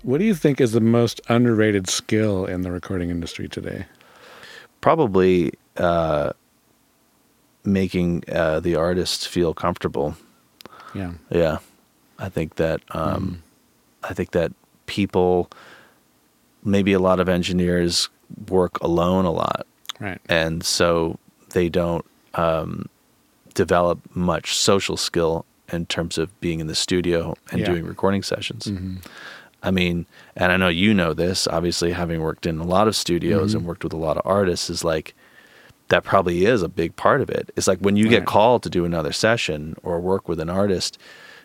What 0.03 0.19
do 0.19 0.25
you 0.25 0.35
think 0.35 0.61
is 0.61 0.73
the 0.73 0.81
most 0.81 1.21
underrated 1.29 1.89
skill 1.89 2.47
in 2.47 2.63
the 2.63 2.71
recording 2.71 3.11
industry 3.11 3.49
today? 3.49 3.87
Probably 4.81 5.53
uh, 5.77 6.33
making 7.65 8.25
uh, 8.33 8.61
the 8.61 8.77
artist 8.77 9.29
feel 9.29 9.55
comfortable. 9.55 10.17
Yeah. 10.95 11.13
Yeah, 11.31 11.59
I 12.19 12.29
think 12.29 12.57
that 12.57 12.81
um, 12.93 13.43
I 14.03 14.15
think 14.15 14.31
that 14.33 14.53
people, 14.87 15.51
maybe 16.65 16.93
a 16.93 16.99
lot 16.99 17.21
of 17.21 17.29
engineers 17.29 18.09
work 18.49 18.79
alone 18.81 19.25
a 19.25 19.31
lot, 19.33 19.67
Right. 20.01 20.21
and 20.29 20.65
so 20.65 21.19
they 21.51 21.69
don't 21.69 22.05
um, 22.35 22.89
develop 23.55 23.99
much 24.15 24.55
social 24.57 24.97
skill 24.97 25.45
in 25.73 25.87
terms 25.87 26.17
of 26.19 26.39
being 26.41 26.61
in 26.61 26.67
the 26.67 26.75
studio 26.75 27.35
and 27.51 27.61
Yeah. 27.61 27.67
doing 27.67 27.85
recording 27.85 28.23
sessions. 28.23 28.65
Mm-hmm. 28.67 28.97
I 29.63 29.71
mean, 29.73 30.07
and 30.37 30.53
I 30.53 30.57
know 30.57 30.69
you 30.69 30.95
know 30.95 31.13
this, 31.15 31.47
obviously, 31.49 31.93
having 31.93 32.21
worked 32.21 32.47
in 32.47 32.59
a 32.61 32.65
lot 32.65 32.87
of 32.89 32.95
studios 32.97 33.51
Mm-hmm. 33.51 33.59
and 33.59 33.67
worked 33.67 33.85
with 33.85 33.93
a 33.93 33.97
lot 33.99 34.17
of 34.17 34.23
artists, 34.25 34.71
is 34.71 34.85
like 34.85 35.15
that 35.89 36.05
probably 36.05 36.45
is 36.45 36.63
a 36.63 36.69
big 36.69 36.95
part 36.97 37.21
of 37.21 37.31
it. 37.31 37.51
It's 37.57 37.67
like 37.67 37.79
when 37.81 37.97
you 37.97 38.09
get 38.09 38.27
called 38.27 38.63
to 38.65 38.71
do 38.71 38.85
another 38.85 39.13
session 39.13 39.75
or 39.83 40.01
work 40.01 40.29
with 40.29 40.39
an 40.41 40.51
artist, 40.51 40.99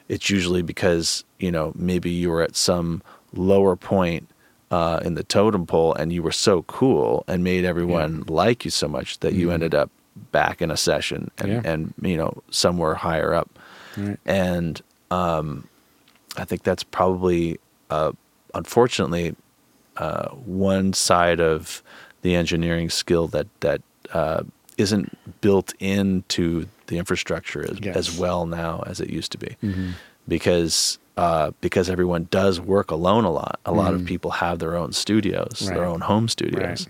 it's 0.09 0.29
usually 0.29 0.61
because, 0.61 1.23
you 1.39 1.51
know, 1.51 1.71
maybe 1.75 2.09
you 2.09 2.29
were 2.29 2.41
at 2.41 2.55
some 2.55 3.01
lower 3.33 3.75
point 3.75 4.27
uh, 4.69 4.99
in 5.05 5.13
the 5.15 5.23
totem 5.23 5.65
pole 5.65 5.93
and 5.93 6.11
you 6.11 6.21
were 6.21 6.31
so 6.31 6.63
cool 6.63 7.23
and 7.27 7.43
made 7.43 7.63
everyone 7.63 8.23
like 8.27 8.65
you 8.65 8.71
so 8.71 8.87
much 8.87 9.19
that 9.19 9.33
you 9.33 9.49
ended 9.51 9.73
up 9.73 9.89
back 10.31 10.61
in 10.61 10.69
a 10.71 10.77
session 10.77 11.31
and, 11.37 11.49
Mm-hmm. 11.49 11.65
Yeah. 11.65 11.71
and 11.73 11.93
you 12.01 12.17
know, 12.17 12.43
somewhere 12.51 12.95
higher 12.95 13.33
up 13.33 13.49
Right. 13.95 14.17
and 14.25 14.81
um, 15.11 15.67
I 16.37 16.43
think 16.45 16.63
that's 16.63 16.83
probably, 16.83 17.59
uh, 17.91 18.11
unfortunately, 18.55 19.35
uh, 19.97 20.29
one 20.29 20.91
side 20.93 21.39
of 21.39 21.83
the 22.23 22.35
engineering 22.35 22.89
skill 22.89 23.27
that 23.29 23.47
that 23.59 23.81
uh, 24.13 24.43
isn't 24.77 25.17
built 25.41 25.73
into 25.79 26.65
the 26.87 26.97
infrastructure 26.97 27.63
as, 27.69 27.79
Yes. 27.81 27.95
as 27.95 28.17
well 28.17 28.45
now 28.45 28.83
as 28.87 28.99
it 29.01 29.09
used 29.09 29.31
to 29.33 29.37
be, 29.37 29.55
Mm-hmm. 29.63 29.91
because 30.27 30.97
uh, 31.15 31.51
because 31.61 31.91
everyone 31.91 32.27
does 32.31 32.59
work 32.59 32.89
alone 32.89 33.23
a 33.23 33.29
lot. 33.31 33.59
A 33.67 33.71
lot 33.71 33.93
of 33.93 34.03
people 34.03 34.31
have 34.31 34.57
their 34.57 34.75
own 34.75 34.91
studios, 34.93 35.59
their 35.67 35.77
Mm. 35.85 35.93
Own 35.93 36.01
home 36.01 36.27
studios. 36.27 36.63
Right. 36.63 36.87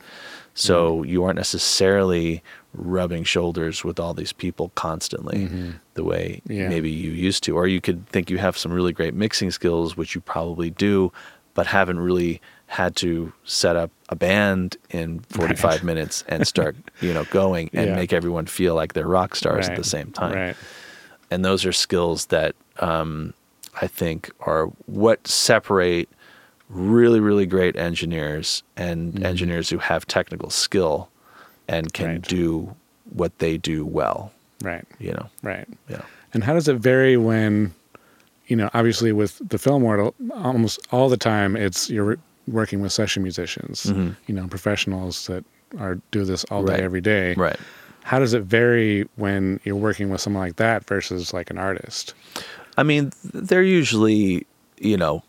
So 0.54 1.04
you 1.04 1.26
aren't 1.26 1.36
necessarily 1.36 2.42
rubbing 2.74 3.26
shoulders 3.26 3.84
with 3.84 4.00
all 4.00 4.14
these 4.14 4.32
people 4.32 4.72
constantly 4.76 5.50
the 5.96 6.04
way 6.06 6.42
Mm-hmm. 6.46 6.52
Yeah. 6.54 6.70
maybe 6.70 6.90
you 6.90 7.12
used 7.12 7.44
to. 7.44 7.56
Or 7.58 7.68
you 7.68 7.82
could 7.82 8.08
think 8.08 8.30
you 8.30 8.38
have 8.38 8.58
some 8.58 8.72
really 8.72 8.94
great 8.94 9.14
mixing 9.14 9.52
skills, 9.52 9.98
which 9.98 10.16
you 10.16 10.22
probably 10.22 10.70
do, 10.70 11.12
but 11.54 11.68
haven't 11.68 12.00
really 12.00 12.40
had 12.74 12.96
to 12.96 13.32
set 13.44 13.76
up 13.76 13.92
a 14.10 14.16
band 14.16 14.78
in 14.90 15.20
45 15.30 15.64
Right. 15.64 15.84
minutes 15.84 16.24
and 16.28 16.48
start, 16.48 16.76
you 17.02 17.14
know, 17.14 17.24
going 17.26 17.70
and 17.74 17.90
Yeah. 17.90 17.96
make 17.96 18.12
everyone 18.14 18.48
feel 18.48 18.74
like 18.76 18.94
they're 18.94 19.08
rock 19.08 19.36
stars 19.36 19.70
at 19.70 19.76
the 19.76 19.84
same 19.84 20.10
time 20.12 20.34
Right. 20.34 20.56
and 21.30 21.46
those 21.46 21.66
are 21.66 21.72
skills 21.72 22.28
that 22.28 22.56
um, 22.80 23.34
I 23.82 23.88
think 23.88 24.32
are 24.42 24.66
what 24.88 25.28
separate 25.28 26.10
really, 26.70 27.20
really 27.20 27.46
great 27.46 27.76
engineers 27.76 28.64
and 28.76 29.14
Mm-hmm. 29.14 29.26
engineers 29.26 29.70
who 29.70 29.78
have 29.78 30.08
technical 30.08 30.50
skill 30.50 31.10
and 31.68 31.94
can 31.94 32.08
Right. 32.08 32.22
do 32.22 32.76
what 33.14 33.38
they 33.38 33.58
do 33.58 33.86
well. 33.86 34.32
Right. 34.64 34.86
You 35.00 35.12
know, 35.12 35.30
Right. 35.44 35.68
yeah, 35.90 36.02
And 36.34 36.44
how 36.44 36.54
does 36.54 36.68
it 36.68 36.78
vary 36.78 37.18
when, 37.18 37.74
you 38.48 38.56
know, 38.56 38.70
obviously 38.74 39.12
with 39.12 39.40
the 39.48 39.60
film 39.60 39.84
world, 39.84 40.16
almost 40.34 40.80
all 40.92 41.10
the 41.10 41.18
time 41.18 41.56
it's 41.56 41.90
you're 41.92 42.18
working 42.48 42.82
with 42.82 42.92
session 42.92 43.24
musicians, 43.24 43.86
you 44.28 44.34
know, 44.34 44.48
professionals 44.48 45.28
that 45.28 45.44
are 45.80 45.96
do 46.12 46.24
this 46.26 46.44
all 46.46 46.64
day 46.64 46.74
Mm-hmm. 46.74 46.80
Right. 46.80 46.84
every 46.84 47.02
day. 47.02 47.34
right. 47.36 47.60
How 48.04 48.20
does 48.20 48.34
it 48.34 48.44
vary 48.44 49.08
when 49.16 49.60
you're 49.64 49.78
working 49.78 50.10
with 50.10 50.20
someone 50.20 50.44
like 50.44 50.58
that 50.58 50.86
versus 50.86 51.34
like 51.34 51.50
an 51.50 51.58
artist? 51.58 52.14
I 52.78 52.84
mean, 52.84 53.12
they're 53.34 53.64
usually, 53.64 54.46
you 54.78 54.98
know, 54.98 55.24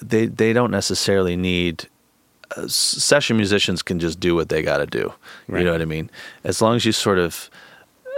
they 0.00 0.26
they 0.26 0.52
don't 0.52 0.70
necessarily 0.70 1.36
need. 1.36 1.88
Uh, 2.56 2.68
session 2.68 3.36
musicians 3.36 3.82
can 3.82 3.98
just 3.98 4.20
do 4.20 4.34
what 4.36 4.48
they 4.48 4.62
got 4.62 4.78
to 4.78 4.86
do. 4.86 5.12
Right. 5.48 5.58
You 5.60 5.64
know 5.64 5.72
what 5.72 5.82
I 5.82 5.86
mean? 5.86 6.08
As 6.44 6.62
long 6.62 6.76
as 6.76 6.84
you 6.84 6.92
sort 6.92 7.18
of 7.18 7.50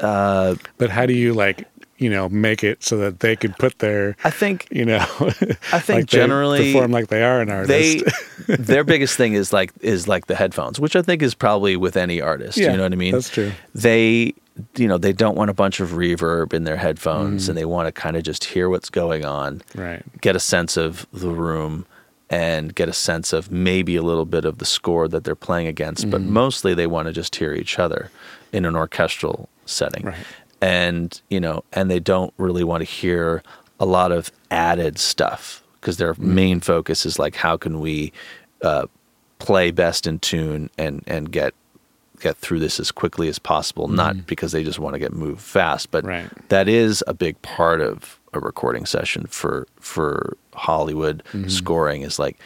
uh, 0.03 0.57
But 0.77 0.90
how 0.90 1.07
do 1.07 1.14
you 1.14 1.33
like, 1.33 1.66
you 1.98 2.11
know, 2.11 2.28
make 2.28 2.62
it 2.64 2.82
so 2.85 2.96
that 2.98 3.20
they 3.20 3.37
could 3.37 3.56
put 3.59 3.78
their, 3.78 4.16
I 4.24 4.30
think 4.30 4.68
you 4.70 4.85
know, 4.85 4.98
I 5.72 5.78
think 5.80 5.88
like 5.88 6.06
generally 6.06 6.72
perform 6.72 6.90
like 6.92 7.09
they 7.09 7.22
are 7.22 7.40
an 7.40 7.50
artist. 7.50 7.68
they 8.46 8.56
their 8.56 8.85
biggest 8.85 9.16
thing 9.16 9.32
is 9.35 9.52
like 9.52 9.72
is 9.80 10.06
like 10.06 10.26
the 10.26 10.35
headphones, 10.35 10.78
which 10.78 10.94
I 10.96 11.02
think 11.02 11.22
is 11.22 11.35
probably 11.35 11.76
with 11.76 11.96
any 11.96 12.20
artist. 12.20 12.59
Yeah, 12.59 12.72
you 12.72 12.76
know 12.76 12.82
what 12.82 12.92
I 12.92 12.96
mean? 12.96 13.12
that's 13.12 13.30
true. 13.30 13.52
They 13.74 14.35
you 14.76 14.88
know 14.88 14.98
they 14.98 15.12
don't 15.12 15.37
want 15.37 15.50
a 15.50 15.54
bunch 15.54 15.80
of 15.80 15.90
reverb 15.90 16.52
in 16.54 16.64
their 16.64 16.76
headphones, 16.76 17.42
Mm-hmm. 17.44 17.50
and 17.50 17.59
they 17.59 17.64
want 17.64 17.87
to 17.88 17.92
kind 17.92 18.16
of 18.16 18.22
just 18.22 18.44
hear 18.44 18.68
what's 18.68 18.90
going 18.90 19.24
on, 19.24 19.62
right. 19.74 20.02
get 20.20 20.35
a 20.37 20.40
sense 20.40 20.76
of 20.76 21.06
the 21.12 21.30
room. 21.30 21.87
And 22.28 22.74
get 22.74 22.88
a 22.88 22.92
sense 22.92 23.32
of 23.32 23.52
maybe 23.52 23.94
a 23.94 24.02
little 24.02 24.24
bit 24.24 24.44
of 24.44 24.59
the 24.59 24.64
score 24.64 25.06
that 25.06 25.22
they're 25.22 25.37
playing 25.37 25.68
against, 25.68 26.11
but 26.11 26.20
Mm-hmm. 26.20 26.32
mostly 26.32 26.74
they 26.74 26.88
want 26.88 27.06
to 27.06 27.12
just 27.12 27.37
hear 27.37 27.52
each 27.54 27.78
other 27.78 28.11
in 28.52 28.64
an 28.64 28.74
orchestral 28.74 29.48
setting 29.64 30.06
Right. 30.06 30.16
And 30.66 31.20
you 31.31 31.40
know 31.40 31.62
and 31.72 31.90
they 31.90 32.00
don't 32.00 32.33
really 32.38 32.64
want 32.64 32.81
to 32.81 32.85
hear 32.90 33.42
a 33.81 33.87
lot 33.87 34.11
of 34.12 34.31
added 34.50 34.98
stuff 34.98 35.62
because 35.81 35.96
their 35.98 36.14
Mm-hmm. 36.14 36.35
main 36.35 36.61
focus 36.61 37.07
is 37.07 37.18
like 37.18 37.37
how 37.37 37.57
can 37.57 37.81
we 37.81 38.12
uh, 38.62 38.87
play 39.38 39.70
best 39.70 40.07
in 40.07 40.18
tune 40.18 40.70
and 40.79 41.02
and 41.07 41.31
get 41.31 41.55
get 42.20 42.37
through 42.38 42.59
this 42.59 42.81
as 42.81 42.90
quickly 42.90 43.29
as 43.29 43.38
possible 43.38 43.88
not 43.88 44.26
because 44.26 44.50
they 44.52 44.64
just 44.64 44.79
want 44.79 44.94
to 44.94 44.98
get 44.98 45.12
moved 45.12 45.40
fast 45.42 45.90
but 45.90 46.02
Mm-hmm. 46.05 46.11
Right. 46.35 46.48
that 46.48 46.66
is 46.68 47.05
a 47.07 47.12
big 47.14 47.40
part 47.42 47.81
of 47.83 48.18
a 48.33 48.40
recording 48.40 48.87
session 48.87 49.26
for 49.26 49.66
for 49.81 50.37
Hollywood 50.55 51.22
Mm-hmm. 51.33 51.48
scoring 51.48 52.02
is 52.02 52.18
like 52.18 52.38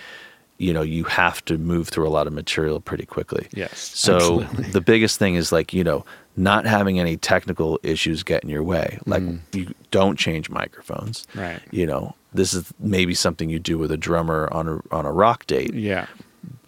you 0.61 0.73
know 0.73 0.83
you 0.83 1.05
have 1.05 1.45
to 1.47 1.57
move 1.59 1.89
through 1.89 2.07
a 2.07 2.13
lot 2.19 2.27
of 2.27 2.33
material 2.33 2.81
pretty 2.81 3.07
quickly 3.07 3.49
Yes, 3.53 3.79
so 3.95 4.17
absolutely. 4.17 4.65
the 4.71 4.81
biggest 4.81 5.19
thing 5.19 5.35
is 5.35 5.51
like 5.53 5.73
you 5.73 5.83
know 5.83 6.05
not 6.37 6.67
having 6.67 7.01
any 7.01 7.17
technical 7.17 7.81
issues 7.83 8.23
get 8.23 8.43
in 8.45 8.51
your 8.51 8.63
way 8.63 8.99
like 9.07 9.23
you 9.53 9.75
don't 9.91 10.17
change 10.19 10.51
microphones 10.51 11.27
Mm. 11.35 11.41
Right. 11.43 11.61
you 11.71 11.87
know 11.87 12.15
this 12.35 12.55
is 12.55 12.73
maybe 12.79 13.15
something 13.15 13.49
you 13.51 13.59
do 13.59 13.77
with 13.79 13.91
a 13.91 13.97
drummer 13.97 14.49
on 14.53 14.69
a 14.69 14.81
on 14.95 15.05
a 15.07 15.13
rock 15.13 15.47
date 15.47 15.75
Yeah. 15.75 16.07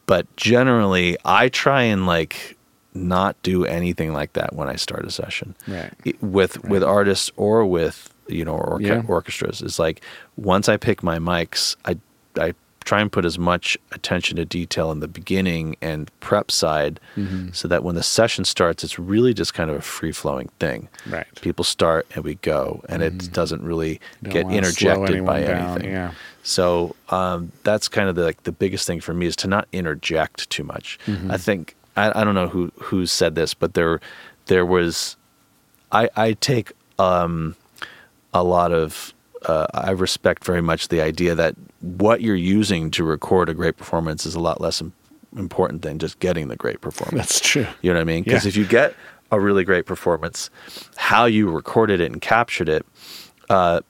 but 0.07 0.25
generally 0.37 1.17
i 1.25 1.49
try 1.49 1.83
and 1.83 2.07
like 2.07 2.57
not 2.95 3.41
do 3.43 3.65
anything 3.65 4.13
like 4.13 4.33
that 4.35 4.55
when 4.55 4.69
i 4.69 4.77
start 4.77 5.05
a 5.05 5.11
session 5.11 5.55
Right. 5.69 5.93
it- 6.05 6.21
with 6.23 6.63
with 6.65 6.83
artists 6.83 7.31
or 7.37 7.65
with 7.67 8.09
you 8.29 8.45
know 8.45 8.55
orca- 8.57 8.85
Yeah. 8.85 9.03
orchestras 9.07 9.63
it's 9.63 9.79
like 9.79 10.01
once 10.37 10.69
i 10.69 10.77
pick 10.77 11.03
my 11.03 11.19
mics 11.19 11.77
i 11.85 11.97
i 12.41 12.55
try 12.85 13.01
and 13.01 13.11
put 13.11 13.25
as 13.25 13.39
much 13.39 13.77
attention 13.93 14.37
to 14.37 14.45
detail 14.45 14.91
in 14.93 15.01
the 15.01 15.09
beginning 15.09 15.77
and 15.81 16.11
prep 16.21 16.51
side 16.51 17.01
Mm-hmm. 17.17 17.51
so 17.53 17.69
that 17.69 17.85
when 17.85 17.95
the 17.95 18.03
session 18.03 18.45
starts 18.45 18.83
it's 18.85 18.99
really 18.99 19.35
just 19.35 19.55
kind 19.55 19.71
of 19.71 19.77
a 19.77 19.81
free 19.83 20.13
flowing 20.13 20.49
thing 20.59 20.89
Right. 21.07 21.27
people 21.41 21.65
start 21.65 22.07
and 22.15 22.25
we 22.25 22.37
go 22.37 22.83
and 22.89 23.03
it 23.03 23.33
doesn't 23.33 23.63
really 23.63 24.01
Mm-hmm. 24.23 24.31
Get 24.31 24.51
interjected 24.51 25.25
by 25.27 25.41
down, 25.43 25.71
anything 25.73 25.91
yeah. 25.93 26.13
so 26.43 26.95
um, 27.11 27.53
that's 27.65 27.89
kind 27.89 28.09
of 28.09 28.15
the, 28.17 28.23
like 28.25 28.43
the 28.45 28.53
biggest 28.53 28.87
thing 28.87 29.01
for 29.01 29.13
me 29.15 29.27
is 29.27 29.37
to 29.37 29.47
not 29.49 29.69
interject 29.73 30.49
too 30.51 30.65
much. 30.65 30.99
Mm-hmm. 31.07 31.31
I 31.31 31.37
think 31.37 31.75
I, 31.97 32.21
I 32.21 32.25
don't 32.25 32.35
know 32.35 32.49
who 32.49 32.73
who 32.81 33.07
said 33.07 33.35
this, 33.35 33.53
but 33.55 33.75
there 33.75 34.01
there 34.47 34.65
was 34.67 35.17
I 35.93 36.09
I 36.17 36.33
take 36.35 36.73
um, 36.99 37.55
a 38.33 38.43
lot 38.43 38.73
of 38.73 39.13
uh, 39.47 39.67
I 39.75 39.91
respect 39.91 40.45
very 40.45 40.63
much 40.63 40.89
the 40.89 41.01
idea 41.01 41.35
that 41.35 41.55
what 41.81 42.21
you're 42.21 42.35
using 42.37 42.91
to 42.93 43.05
record 43.05 43.49
a 43.49 43.55
great 43.55 43.77
performance 43.77 44.25
is 44.27 44.35
a 44.35 44.41
lot 44.41 44.61
less 44.61 44.83
important 45.37 45.83
than 45.83 45.99
just 45.99 46.19
getting 46.21 46.49
the 46.49 46.57
great 46.57 46.81
performance. 46.81 47.17
That's 47.29 47.41
true. 47.41 47.67
You 47.83 47.91
know 47.93 47.99
what 47.99 48.03
I 48.03 48.05
mean? 48.05 48.23
Because 48.23 48.45
Yeah. 48.45 48.49
if 48.51 48.57
you 48.57 48.67
get 48.67 48.95
a 49.31 49.41
really 49.41 49.65
great 49.65 49.87
performance, 49.87 50.51
how 50.97 51.25
you 51.25 51.51
recorded 51.51 52.01
it 52.01 52.13
and 52.13 52.21
captured 52.21 52.69
it 52.69 52.85
uh, 53.51 53.81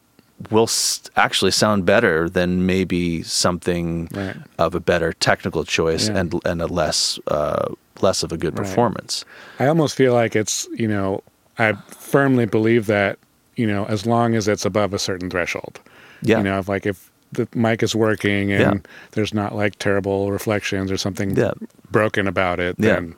will 0.50 0.64
s- 0.64 1.02
actually 1.16 1.50
sound 1.50 1.84
better 1.84 2.28
than 2.28 2.64
maybe 2.66 3.22
something 3.22 4.08
Right. 4.12 4.36
of 4.58 4.74
a 4.74 4.80
better 4.80 5.12
technical 5.12 5.64
choice 5.64 6.08
Yeah. 6.08 6.18
and 6.18 6.40
and 6.44 6.62
a 6.62 6.66
less 6.66 7.18
uh, 7.28 7.68
less 8.00 8.22
of 8.22 8.32
a 8.32 8.36
good 8.36 8.58
Right. 8.58 8.66
performance. 8.66 9.24
I 9.60 9.66
almost 9.66 9.94
feel 9.96 10.14
like 10.14 10.34
it's, 10.34 10.66
you 10.72 10.88
know, 10.88 11.22
I 11.58 11.74
firmly 11.90 12.46
believe 12.46 12.86
that, 12.86 13.18
you 13.56 13.66
know, 13.66 13.84
as 13.86 14.06
long 14.06 14.34
as 14.34 14.48
it's 14.48 14.64
above 14.64 14.94
a 14.94 14.98
certain 14.98 15.28
threshold. 15.30 15.80
Yeah. 16.22 16.38
You 16.38 16.44
know, 16.44 16.58
if 16.58 16.68
like 16.68 16.86
if 16.86 17.10
the 17.32 17.48
mic 17.54 17.82
is 17.82 17.94
working 17.94 18.52
and 18.52 18.60
Yeah. 18.84 18.90
there's 19.12 19.32
not 19.34 19.54
like 19.54 19.78
terrible 19.78 20.30
reflections 20.30 20.90
or 20.92 20.96
something 20.96 21.34
Yeah. 21.36 21.52
broken 21.90 22.26
about 22.26 22.60
it, 22.60 22.76
Yeah. 22.78 22.94
then 22.94 23.14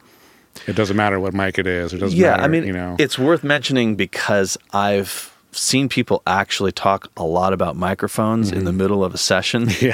it 0.67 0.77
doesn't 0.77 0.97
matter 0.97 1.19
what 1.19 1.35
mic 1.35 1.59
it 1.59 1.67
is. 1.67 1.93
It 1.93 1.99
doesn't 1.99 2.19
yeah, 2.19 2.31
matter, 2.33 2.43
I 2.45 2.49
mean, 2.49 2.65
you 2.67 2.73
know. 2.73 2.95
it's 2.99 3.19
worth 3.19 3.43
mentioning 3.43 3.97
because 3.97 4.57
I've 4.73 5.33
seen 5.51 5.89
people 5.89 6.21
actually 6.27 6.73
talk 6.73 7.11
a 7.17 7.23
lot 7.25 7.53
about 7.53 7.77
microphones 7.77 8.51
in 8.51 8.65
the 8.65 8.73
middle 8.73 9.05
of 9.05 9.15
a 9.15 9.19
session 9.19 9.67
Mm-hmm. 9.67 9.87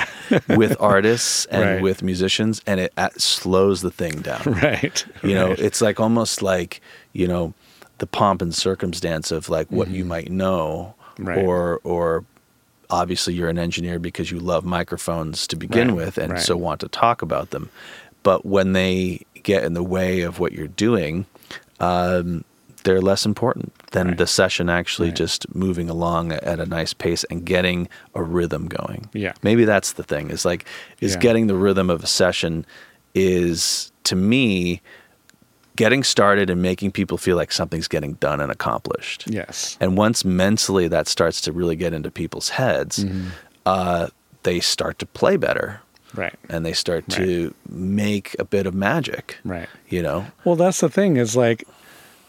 yeah. 0.49 0.57
with 0.57 0.77
artists 0.81 1.47
and 1.47 1.63
Right. 1.63 1.83
with 1.83 2.03
musicians, 2.03 2.63
and 2.67 2.81
it 2.81 2.93
uh, 2.97 3.09
slows 3.19 3.83
the 3.83 3.91
thing 3.91 4.21
down. 4.21 4.43
right. 4.63 5.05
You 5.23 5.35
know, 5.35 5.51
it's 5.59 5.81
like 5.83 5.99
almost 6.01 6.41
like, 6.43 6.81
you 7.13 7.27
know, 7.27 7.53
the 8.01 8.07
pomp 8.07 8.43
and 8.43 8.55
circumstance 8.55 9.31
of 9.31 9.49
like 9.49 9.71
what 9.71 9.89
you 9.89 10.05
might 10.05 10.31
know 10.31 10.95
Mm-hmm. 11.17 11.29
Right. 11.29 11.45
or 11.45 11.81
or 11.85 12.25
obviously 12.89 13.35
you're 13.35 13.49
an 13.51 13.59
engineer 13.59 13.99
because 13.99 14.31
you 14.31 14.39
love 14.41 14.65
microphones 14.65 15.47
to 15.49 15.57
begin 15.57 15.89
Right, 15.89 15.97
with 16.07 16.19
and 16.19 16.33
right. 16.33 16.43
so 16.43 16.57
want 16.57 16.81
to 16.81 16.89
talk 16.89 17.21
about 17.23 17.51
them. 17.51 17.69
But 18.23 18.45
when 18.47 18.73
they 18.73 19.25
get 19.43 19.65
in 19.65 19.75
the 19.75 19.83
way 19.83 20.23
of 20.23 20.39
what 20.41 20.53
you're 20.53 20.67
doing, 20.69 21.27
um, 21.79 22.45
they're 22.85 23.01
less 23.03 23.27
important 23.27 23.75
than 23.91 24.17
the 24.17 24.27
session 24.27 24.71
actually 24.71 25.13
just 25.13 25.53
moving 25.55 25.91
along 25.91 26.33
at 26.33 26.59
a 26.61 26.65
nice 26.67 26.95
pace 26.95 27.25
and 27.25 27.45
getting 27.45 27.89
a 28.15 28.23
rhythm 28.23 28.67
going. 28.67 29.09
Yeah. 29.13 29.33
Maybe 29.43 29.65
that's 29.67 29.93
the 29.93 30.03
thing. 30.03 30.31
Is 30.31 30.45
like 30.47 30.65
is 31.01 31.15
Yeah. 31.15 31.21
getting 31.21 31.47
the 31.49 31.57
rhythm 31.57 31.91
of 31.91 32.03
a 32.03 32.07
session 32.07 32.65
is 33.15 33.93
to 34.05 34.17
me 34.17 34.81
getting 35.81 36.05
started 36.05 36.51
and 36.51 36.61
making 36.61 36.93
people 36.93 37.17
feel 37.17 37.37
like 37.37 37.51
something's 37.53 37.89
getting 37.89 38.13
done 38.29 38.39
and 38.45 38.53
accomplished. 38.53 39.25
yes. 39.27 39.79
And 39.81 39.97
once 39.97 40.25
mentally 40.27 40.89
that 40.89 41.09
starts 41.09 41.41
to 41.43 41.53
really 41.53 41.77
get 41.77 41.93
into 41.95 42.11
people's 42.11 42.51
heads, 42.51 42.95
Mm-hmm. 43.05 43.29
uh, 43.65 44.09
they 44.43 44.61
start 44.61 44.99
to 44.99 45.07
play 45.07 45.37
better 45.39 45.81
Right. 46.15 46.35
and 46.49 46.67
they 46.67 46.73
start 46.75 47.05
to 47.11 47.55
make 47.69 48.37
a 48.39 48.45
bit 48.45 48.67
of 48.67 48.75
magic. 48.75 49.39
Right. 49.45 49.69
You 49.89 50.03
know? 50.03 50.27
Well, 50.45 50.57
that's 50.57 50.81
the 50.81 50.89
thing 50.91 51.17
is 51.17 51.35
like, 51.37 51.65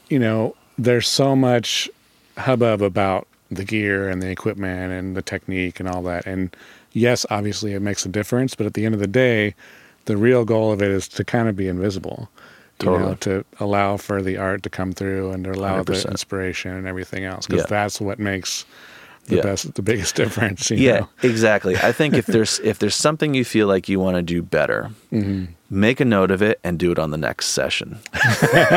you 0.10 0.20
know, 0.20 0.56
there's 0.78 1.08
so 1.10 1.36
much 1.36 1.90
hubbub 2.38 2.82
about 2.82 3.28
the 3.50 3.66
gear 3.66 4.08
and 4.10 4.22
the 4.22 4.30
equipment 4.30 4.94
and 4.94 5.16
the 5.18 5.22
technique 5.22 5.80
and 5.82 5.90
all 5.90 6.02
that. 6.04 6.26
And 6.26 6.56
yes, 6.94 7.26
obviously 7.30 7.74
it 7.74 7.82
makes 7.82 8.06
a 8.06 8.10
difference, 8.10 8.56
but 8.56 8.66
at 8.66 8.74
the 8.76 8.86
end 8.86 8.94
of 8.96 9.02
the 9.02 9.08
day, 9.26 9.56
the 10.06 10.16
real 10.18 10.46
goal 10.46 10.72
of 10.72 10.82
it 10.82 10.90
is 10.92 11.08
to 11.10 11.24
kind 11.26 11.48
of 11.50 11.56
be 11.58 11.68
invisible. 11.68 12.30
You 12.84 12.98
know, 13.00 13.16
to 13.22 13.46
allow 13.60 13.98
for 13.98 14.22
the 14.22 14.38
art 14.38 14.64
to 14.64 14.70
come 14.70 14.94
through 14.94 15.32
and 15.32 15.44
to 15.46 15.52
allow 15.52 15.84
the 15.84 15.94
100%. 15.94 16.10
inspiration 16.12 16.72
and 16.76 16.88
everything 16.88 17.24
else, 17.26 17.48
because 17.48 17.64
Yeah. 17.64 17.68
that's 17.70 18.00
what 18.02 18.20
makes 18.20 18.66
the 19.28 19.36
Yeah. 19.36 19.42
best, 19.44 19.74
the 19.76 19.82
biggest 19.84 20.16
difference. 20.22 20.72
You 20.72 20.78
yeah, 20.78 21.00
know? 21.02 21.10
exactly. 21.24 21.76
I 21.78 21.92
think 21.92 22.16
if 22.16 22.26
there's 22.26 22.60
if 22.64 22.80
there's 22.80 22.96
something 22.96 23.34
you 23.36 23.46
feel 23.46 23.68
like 23.68 23.88
you 23.88 24.00
want 24.00 24.16
to 24.18 24.22
do 24.24 24.42
better, 24.42 24.90
Mm-hmm. 25.14 25.46
make 25.70 26.00
a 26.00 26.06
note 26.06 26.32
of 26.32 26.42
it 26.42 26.60
and 26.64 26.80
do 26.80 26.92
it 26.92 26.98
on 27.00 27.12
the 27.12 27.18
next 27.18 27.48
session. 27.48 28.00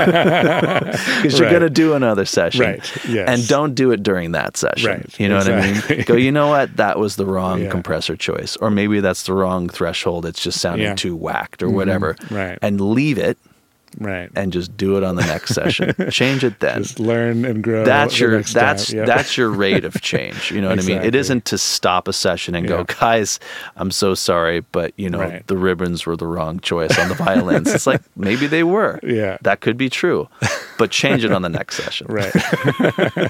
Because 0.04 1.38
you're 1.38 1.48
going 1.50 1.62
to 1.62 1.70
do 1.70 1.94
another 1.94 2.24
session. 2.24 2.60
Right, 2.60 3.06
yes. 3.08 3.28
And 3.28 3.48
don't 3.48 3.74
do 3.74 3.90
it 3.92 4.02
during 4.02 4.32
that 4.32 4.56
session. 4.56 4.90
Right, 4.90 5.20
You 5.20 5.28
know 5.28 5.38
what 5.38 5.48
I 5.48 5.72
mean? 5.88 6.02
Go, 6.04 6.14
you 6.14 6.30
know 6.32 6.48
what? 6.48 6.76
That 6.76 6.98
was 6.98 7.16
the 7.16 7.26
wrong 7.26 7.62
Yeah. 7.62 7.70
compressor 7.70 8.16
choice. 8.16 8.56
Or 8.56 8.70
maybe 8.70 9.00
that's 9.00 9.22
the 9.24 9.32
wrong 9.32 9.68
threshold. 9.68 10.26
It's 10.26 10.42
just 10.42 10.60
sounding 10.60 10.82
Yeah. 10.84 10.90
Mm-hmm. 10.90 10.96
too 11.08 11.16
whacked 11.16 11.62
or 11.62 11.70
whatever. 11.70 12.16
Right. 12.30 12.58
And 12.62 12.80
leave 12.80 13.18
it 13.18 13.38
Right. 13.98 14.30
and 14.35 14.52
just 14.52 14.76
do 14.76 14.96
it 14.96 15.04
on 15.04 15.16
the 15.16 15.22
next 15.22 15.54
session. 15.54 15.94
Change 16.11 16.44
it 16.44 16.61
then. 16.61 16.83
Just 16.83 16.98
learn 16.98 17.44
and 17.44 17.62
grow. 17.62 17.85
that's 17.85 18.18
your 18.18 18.42
that's 18.42 18.92
Yep. 18.92 19.07
that's 19.07 19.37
your 19.37 19.50
rate 19.50 19.85
of 19.85 20.00
change. 20.02 20.50
You 20.50 20.61
know 20.61 20.68
what 20.70 20.78
I 20.78 20.83
mean? 20.83 20.96
It 20.96 21.14
Exactly. 21.14 21.18
isn't 21.20 21.44
to 21.46 21.59
stop 21.59 22.09
a 22.09 22.12
session 22.12 22.54
and 22.54 22.68
Yeah. 22.68 22.76
go, 22.78 22.85
guys, 22.85 23.38
I'm 23.76 23.90
so 23.90 24.14
sorry, 24.14 24.61
but 24.72 24.92
you 24.96 25.09
know 25.11 25.20
Right. 25.20 25.46
the 25.46 25.57
ribbons 25.57 26.07
were 26.07 26.16
the 26.16 26.26
wrong 26.26 26.61
choice 26.61 26.98
on 26.98 27.09
the 27.09 27.14
violins. 27.14 27.72
it's 27.72 27.87
like 27.87 28.02
maybe 28.16 28.46
they 28.46 28.64
were. 28.64 28.98
Yeah. 29.02 29.38
that 29.42 29.61
could 29.61 29.76
be 29.76 29.88
true, 29.88 30.28
but 30.78 30.90
change 30.90 31.24
it 31.24 31.33
on 31.33 31.42
the 31.42 31.48
next 31.48 31.76
session. 31.76 32.07
right. 32.11 32.33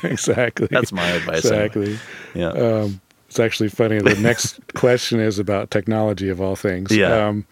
exactly. 0.05 0.69
That's 0.71 0.93
my 0.93 1.07
advice. 1.11 1.45
anyway. 1.45 1.65
Exactly. 1.67 1.99
Yeah. 2.35 2.49
Um, 2.51 3.01
it's 3.29 3.41
actually 3.41 3.69
funny. 3.69 3.99
The 3.99 4.15
next 4.21 4.61
question 4.75 5.19
is 5.21 5.39
about 5.39 5.71
technology 5.71 6.29
of 6.29 6.41
all 6.41 6.57
things. 6.57 6.95
Yeah. 6.97 7.27
Um, 7.29 7.47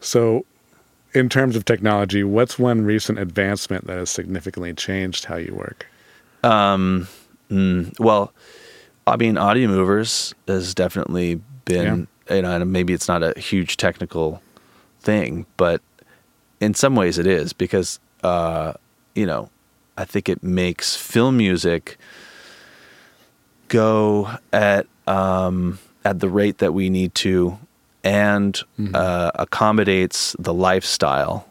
so, 0.00 0.44
in 1.14 1.28
terms 1.28 1.56
of 1.56 1.64
technology, 1.64 2.24
what's 2.24 2.58
one 2.58 2.82
recent 2.84 3.18
advancement 3.18 3.86
that 3.86 3.98
has 3.98 4.10
significantly 4.10 4.72
changed 4.74 5.24
how 5.26 5.36
you 5.36 5.54
work? 5.54 5.86
Well, 7.98 8.32
I 9.06 9.16
mean, 9.16 9.34
Audiomovers 9.34 10.32
has 10.48 10.74
definitely 10.74 11.40
been, 11.64 12.06
you 12.30 12.42
know, 12.42 12.56
and 12.56 12.72
maybe 12.72 12.92
it's 12.92 13.08
not 13.08 13.22
a 13.22 13.38
huge 13.38 13.76
technical 13.76 14.42
thing, 15.00 15.46
but 15.56 15.82
in 16.60 16.74
some 16.74 16.94
ways 16.96 17.18
it 17.18 17.26
is 17.26 17.52
because, 17.52 17.98
uh, 18.22 18.72
you 19.14 19.26
know, 19.26 19.50
I 19.98 20.04
think 20.04 20.28
it 20.28 20.42
makes 20.42 20.96
film 20.96 21.36
music 21.36 21.98
go 23.68 24.30
at 24.52 24.86
um, 25.06 25.78
at 26.04 26.20
the 26.20 26.28
rate 26.28 26.58
that 26.58 26.72
we 26.72 26.88
need 26.88 27.14
to, 27.16 27.58
and 28.04 28.60
uh, 28.94 29.30
accommodates 29.36 30.34
the 30.38 30.52
lifestyle 30.54 31.46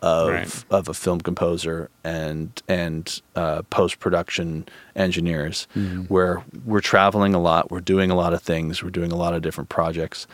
of 0.00 0.28
Right. 0.30 0.64
of 0.70 0.88
a 0.88 0.94
film 0.94 1.20
composer 1.20 1.88
and 2.02 2.50
and 2.68 3.20
uh, 3.36 3.62
post 3.70 4.00
production 4.00 4.66
engineers, 4.96 5.68
where 6.08 6.42
we're 6.64 6.80
traveling 6.80 7.34
a 7.34 7.40
lot, 7.40 7.70
we're 7.70 7.80
doing 7.80 8.10
a 8.10 8.16
lot 8.16 8.32
of 8.34 8.42
things, 8.42 8.82
we're 8.82 8.90
doing 8.90 9.12
a 9.12 9.16
lot 9.16 9.32
of 9.34 9.42
different 9.42 9.68
projects, 9.70 10.26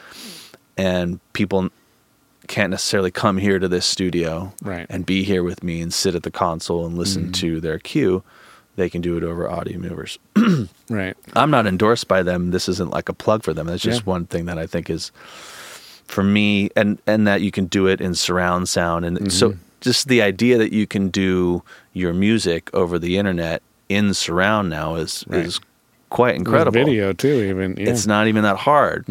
and 0.78 1.20
people 1.34 1.68
can't 2.46 2.70
necessarily 2.70 3.10
come 3.10 3.36
here 3.36 3.58
to 3.58 3.68
this 3.68 3.84
studio 3.84 4.54
Right. 4.62 4.86
and 4.88 5.04
be 5.04 5.22
here 5.22 5.42
with 5.42 5.62
me 5.62 5.82
and 5.82 5.92
sit 5.92 6.14
at 6.14 6.22
the 6.22 6.30
console 6.30 6.86
and 6.86 6.96
listen 6.96 7.30
to 7.32 7.60
their 7.60 7.78
cue. 7.78 8.22
They 8.78 8.88
can 8.88 9.02
do 9.02 9.16
it 9.16 9.24
over 9.24 9.46
Audiomovers. 9.48 10.16
Right. 10.88 11.14
I'm 11.34 11.50
not 11.50 11.66
endorsed 11.66 12.08
by 12.08 12.22
them. 12.22 12.50
This 12.52 12.66
isn't 12.68 12.90
like 12.90 13.10
a 13.10 13.12
plug 13.12 13.42
for 13.42 13.52
them. 13.52 13.68
It's 13.68 13.82
just 13.82 14.00
Yeah. 14.02 14.04
one 14.12 14.24
thing 14.24 14.46
that 14.46 14.56
I 14.56 14.66
think 14.66 14.88
is 14.88 15.10
for 16.06 16.22
me 16.22 16.70
and 16.74 16.98
and 17.06 17.26
that 17.26 17.42
you 17.42 17.50
can 17.50 17.66
do 17.66 17.86
it 17.88 18.00
in 18.00 18.14
surround 18.14 18.68
sound 18.70 19.04
and 19.04 19.30
so 19.30 19.50
Mm-hmm. 19.50 19.58
just 19.82 20.08
the 20.08 20.22
idea 20.22 20.56
that 20.56 20.72
you 20.72 20.86
can 20.86 21.08
do 21.10 21.62
your 21.92 22.14
music 22.14 22.70
over 22.72 22.98
the 22.98 23.18
internet 23.18 23.62
in 23.90 24.14
surround 24.14 24.70
now 24.70 24.94
is 24.94 25.24
Right. 25.28 25.44
is 25.44 25.60
quite 26.10 26.34
incredible. 26.36 26.72
video 26.72 27.12
too, 27.12 27.42
even. 27.44 27.76
Yeah. 27.76 27.90
It's 27.90 28.06
not 28.06 28.26
even 28.28 28.42
that 28.42 28.56
hard. 28.56 29.06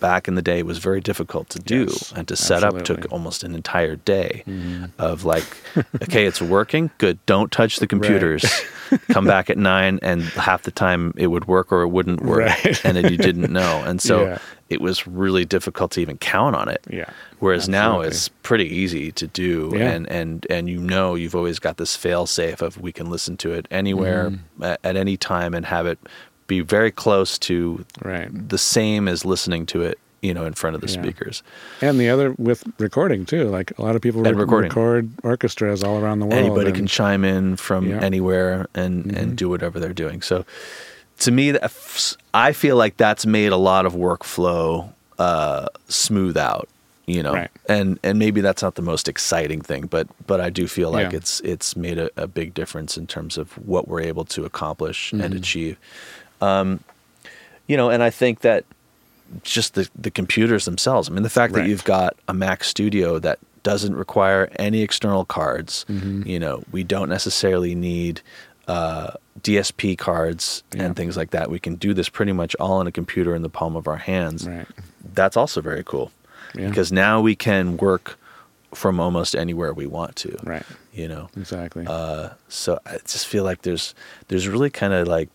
Back 0.00 0.28
in 0.28 0.34
the 0.34 0.42
day, 0.42 0.58
it 0.58 0.66
was 0.66 0.78
very 0.78 1.00
difficult 1.00 1.48
to 1.50 1.58
do 1.58 1.82
Yes, 1.88 2.12
and 2.16 2.26
to 2.28 2.36
set 2.36 2.62
up 2.64 2.82
took 2.84 3.06
almost 3.10 3.42
an 3.44 3.54
entire 3.54 3.96
day 3.96 4.44
of 4.98 5.24
like, 5.24 5.44
okay, 6.02 6.26
it's 6.26 6.42
working, 6.42 6.90
good. 6.98 7.24
Don't 7.26 7.50
touch 7.52 7.78
the 7.78 7.86
computers. 7.86 8.44
Come 9.08 9.24
back 9.24 9.48
at 9.48 9.56
nine, 9.56 9.98
and 10.02 10.22
half 10.22 10.62
the 10.64 10.70
time 10.70 11.14
it 11.16 11.28
would 11.28 11.46
work 11.46 11.72
or 11.72 11.82
it 11.82 11.88
wouldn't 11.88 12.20
work, 12.22 12.40
Right. 12.46 12.84
and 12.84 12.96
then 12.96 13.10
you 13.10 13.16
didn't 13.16 13.50
know, 13.50 13.82
and 13.86 14.02
so 14.02 14.24
Yeah. 14.26 14.38
it 14.68 14.82
was 14.82 15.06
really 15.06 15.46
difficult 15.46 15.92
to 15.92 16.00
even 16.00 16.18
count 16.18 16.54
on 16.56 16.68
it. 16.68 16.84
Yeah, 16.90 17.08
Whereas 17.38 17.68
now 17.70 18.02
it's 18.02 18.28
pretty 18.42 18.66
easy 18.66 19.10
to 19.12 19.26
do, 19.26 19.72
Yeah. 19.74 19.92
and 19.92 20.06
and 20.10 20.46
and 20.50 20.68
you 20.68 20.78
know 20.78 21.14
you've 21.14 21.34
always 21.34 21.58
got 21.58 21.78
this 21.78 21.96
fail 21.96 22.26
safe 22.26 22.60
of 22.60 22.78
we 22.82 22.92
can 22.92 23.08
listen 23.08 23.38
to 23.38 23.52
it 23.54 23.66
anywhere 23.70 24.30
Mm-hmm. 24.30 24.62
at, 24.64 24.80
at 24.84 24.96
any 24.96 25.16
time 25.16 25.54
and 25.54 25.64
have 25.66 25.86
it 25.86 25.98
be 26.46 26.60
very 26.60 26.90
close 26.90 27.38
to 27.40 27.84
Right. 28.02 28.28
the 28.48 28.58
same 28.58 29.08
as 29.08 29.24
listening 29.24 29.66
to 29.66 29.82
it, 29.82 29.98
you 30.20 30.34
know, 30.34 30.44
in 30.44 30.52
front 30.54 30.74
of 30.76 30.80
the 30.82 30.88
Yeah. 30.88 31.02
speakers. 31.02 31.42
And 31.80 31.98
the 31.98 32.08
other 32.10 32.34
with 32.38 32.64
recording 32.78 33.24
too. 33.26 33.48
Like 33.48 33.72
a 33.78 33.82
lot 33.82 33.96
of 33.96 34.02
people 34.02 34.22
rec- 34.22 34.34
recording. 34.36 34.68
record 34.70 35.10
orchestras 35.22 35.82
all 35.82 35.98
around 35.98 36.20
the 36.20 36.26
world. 36.26 36.38
Anybody 36.38 36.68
and- 36.68 36.76
can 36.76 36.86
chime 36.86 37.24
in 37.24 37.56
from 37.56 37.86
Yeah. 37.86 37.96
Mm-hmm. 37.96 38.04
anywhere 38.04 38.66
and 38.74 39.16
and 39.16 39.36
do 39.36 39.48
whatever 39.48 39.80
they're 39.80 39.92
doing. 39.92 40.22
So 40.22 40.44
to 41.20 41.30
me, 41.30 41.52
that 41.52 41.70
I 42.34 42.52
feel 42.52 42.76
like 42.76 42.96
that's 42.96 43.24
made 43.26 43.52
a 43.52 43.56
lot 43.56 43.86
of 43.86 43.94
workflow 43.94 44.90
uh, 45.18 45.66
smooth 45.88 46.36
out. 46.36 46.68
You 47.06 47.22
know, 47.22 47.32
Right. 47.34 47.50
and 47.68 47.98
and 48.04 48.16
maybe 48.18 48.40
that's 48.40 48.62
not 48.62 48.76
the 48.76 48.82
most 48.82 49.08
exciting 49.08 49.60
thing, 49.60 49.86
but 49.86 50.06
but 50.26 50.40
I 50.40 50.50
do 50.50 50.68
feel 50.68 50.90
like 50.92 51.10
Yeah. 51.10 51.18
it's 51.18 51.40
it's 51.40 51.76
made 51.76 51.98
a, 51.98 52.08
a 52.16 52.26
big 52.28 52.54
difference 52.54 52.96
in 52.96 53.06
terms 53.08 53.36
of 53.36 53.52
what 53.66 53.88
we're 53.88 54.00
able 54.02 54.24
to 54.26 54.44
accomplish 54.44 55.10
Mm-hmm. 55.10 55.20
and 55.24 55.34
achieve. 55.34 55.76
Um, 56.42 56.80
you 57.66 57.76
know, 57.76 57.88
and 57.90 58.02
I 58.02 58.10
think 58.10 58.40
that 58.40 58.64
just 59.42 59.74
the 59.74 59.88
the 59.94 60.10
computers 60.10 60.64
themselves. 60.66 61.08
I 61.08 61.12
mean, 61.12 61.22
the 61.22 61.30
fact 61.30 61.54
that 61.54 61.66
you've 61.66 61.84
got 61.84 62.16
a 62.28 62.34
Mac 62.34 62.64
Studio 62.64 63.18
that 63.20 63.38
doesn't 63.62 63.94
require 63.94 64.50
any 64.56 64.82
external 64.82 65.24
cards. 65.24 65.86
Mm-hmm. 65.88 66.26
You 66.26 66.40
know, 66.40 66.64
we 66.72 66.82
don't 66.82 67.08
necessarily 67.08 67.74
need 67.76 68.20
uh, 68.68 69.12
DSP 69.40 69.96
cards 69.96 70.64
Yeah. 70.74 70.82
and 70.84 70.96
things 70.96 71.16
like 71.16 71.30
that. 71.30 71.48
We 71.50 71.58
can 71.60 71.76
do 71.76 71.94
this 71.94 72.08
pretty 72.08 72.32
much 72.32 72.54
all 72.56 72.72
on 72.74 72.86
a 72.88 72.92
computer 72.92 73.34
in 73.36 73.42
the 73.42 73.48
palm 73.48 73.76
of 73.76 73.86
our 73.86 73.96
hands. 73.98 74.48
Right. 74.48 74.66
That's 75.14 75.36
also 75.36 75.60
very 75.60 75.84
cool 75.84 76.10
Yeah. 76.56 76.68
because 76.68 76.90
now 76.92 77.20
we 77.20 77.34
can 77.36 77.76
work 77.76 78.18
from 78.74 78.98
almost 79.00 79.36
anywhere 79.36 79.72
we 79.72 79.86
want 79.86 80.16
to. 80.16 80.36
Right. 80.42 80.66
You 80.92 81.06
know, 81.08 81.28
Exactly. 81.36 81.84
uh, 81.86 82.30
so 82.48 82.78
I 82.84 82.98
just 83.06 83.26
feel 83.28 83.44
like 83.44 83.62
there's 83.62 83.94
there's 84.28 84.48
really 84.48 84.70
kind 84.70 84.92
of 84.92 85.06
like 85.06 85.28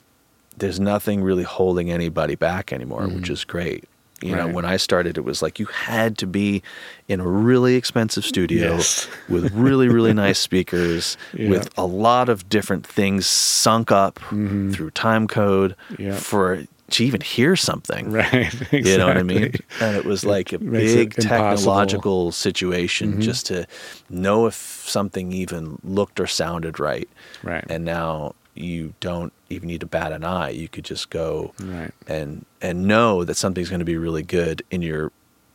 there's 0.57 0.79
nothing 0.79 1.21
really 1.21 1.43
holding 1.43 1.91
anybody 1.91 2.35
back 2.35 2.73
anymore, 2.73 3.07
which 3.07 3.29
is 3.29 3.43
great. 3.45 3.85
You 4.21 4.35
know, 4.35 4.45
Mm-hmm. 4.45 4.53
When 4.55 4.65
I 4.65 4.77
started, 4.77 5.15
it 5.19 5.21
was 5.25 5.43
like 5.43 5.59
you 5.59 5.67
had 5.67 6.17
to 6.17 6.25
be 6.25 6.63
in 7.07 7.19
a 7.19 7.27
really 7.27 7.75
expensive 7.75 8.25
studio 8.25 8.73
Yes. 8.77 9.07
with 9.29 9.53
really, 9.53 9.87
really 9.87 10.13
nice 10.13 10.39
speakers, 10.39 11.17
Yeah. 11.35 11.49
with 11.51 11.69
a 11.77 11.85
lot 11.85 12.27
of 12.27 12.49
different 12.49 12.85
things 12.87 13.27
sunk 13.27 13.91
up 13.91 14.17
through 14.29 14.89
time 14.95 15.27
code 15.27 15.75
Mm-hmm. 15.91 16.01
Yeah. 16.01 16.15
for 16.15 16.63
to 16.89 17.03
even 17.05 17.19
hear 17.21 17.55
something. 17.57 18.09
right. 18.11 18.33
Exactly. 18.33 18.89
You 18.89 18.97
know 18.97 19.07
what 19.07 19.17
I 19.17 19.23
mean? 19.23 19.53
And 19.81 19.95
it 19.97 20.05
was 20.05 20.25
like 20.25 20.51
a 20.53 20.57
big. 20.57 21.11
Mm-hmm. 21.13 21.21
technological 21.27 22.31
situation 22.31 23.21
just 23.21 23.45
to 23.47 23.67
know 24.09 24.47
if 24.47 24.55
something 24.55 25.31
even 25.31 25.77
looked 25.83 26.19
or 26.19 26.25
sounded 26.27 26.79
right. 26.79 27.07
Right. 27.43 27.65
And 27.69 27.83
now 27.85 28.33
you 28.55 28.93
don't 28.99 29.31
even 29.49 29.67
need 29.67 29.79
to 29.81 29.85
bat 29.85 30.11
an 30.11 30.23
eye. 30.23 30.49
You 30.49 30.67
could 30.67 30.85
just 30.85 31.09
go 31.09 31.53
Right. 31.61 31.91
and 32.07 32.45
and 32.61 32.85
know 32.87 33.23
that 33.23 33.35
something's 33.37 33.69
going 33.69 33.79
to 33.79 33.85
be 33.85 33.97
really 33.97 34.23
good 34.23 34.63
in 34.71 34.81
your 34.81 35.11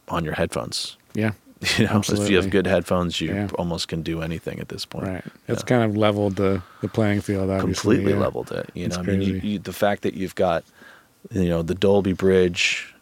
on 0.09 0.25
your 0.25 0.35
headphones. 0.35 0.97
Yeah. 1.15 1.33
You 1.79 1.87
know, 1.87 2.01
if 2.05 2.29
you 2.29 2.35
have 2.37 2.51
good 2.51 2.67
headphones, 2.67 3.21
you 3.21 3.29
Yeah. 3.33 3.49
almost 3.57 3.87
can 3.87 4.03
do 4.03 4.21
anything 4.21 4.59
at 4.59 4.69
this 4.69 4.85
point. 4.85 5.07
Right. 5.07 5.25
It's 5.47 5.63
Yeah. 5.63 5.67
kind 5.79 5.85
of 5.85 5.97
leveled 5.97 6.35
the, 6.35 6.61
the 6.81 6.89
playing 6.89 7.21
field, 7.21 7.51
obviously. 7.51 7.73
completely 7.99 8.13
yeah. 8.15 8.19
leveled 8.19 8.51
it. 8.51 8.69
You 8.75 8.87
It's 8.87 8.97
know, 8.97 9.03
I 9.05 9.07
mean, 9.07 9.23
you, 9.23 9.35
you, 9.37 9.59
the 9.61 9.73
fact 9.73 10.03
that 10.03 10.15
you've 10.15 10.35
got, 10.35 10.65
you 11.31 11.49
know, 11.49 11.63
the 11.63 11.77
Dolby 11.77 12.15
Bridge, 12.15 12.93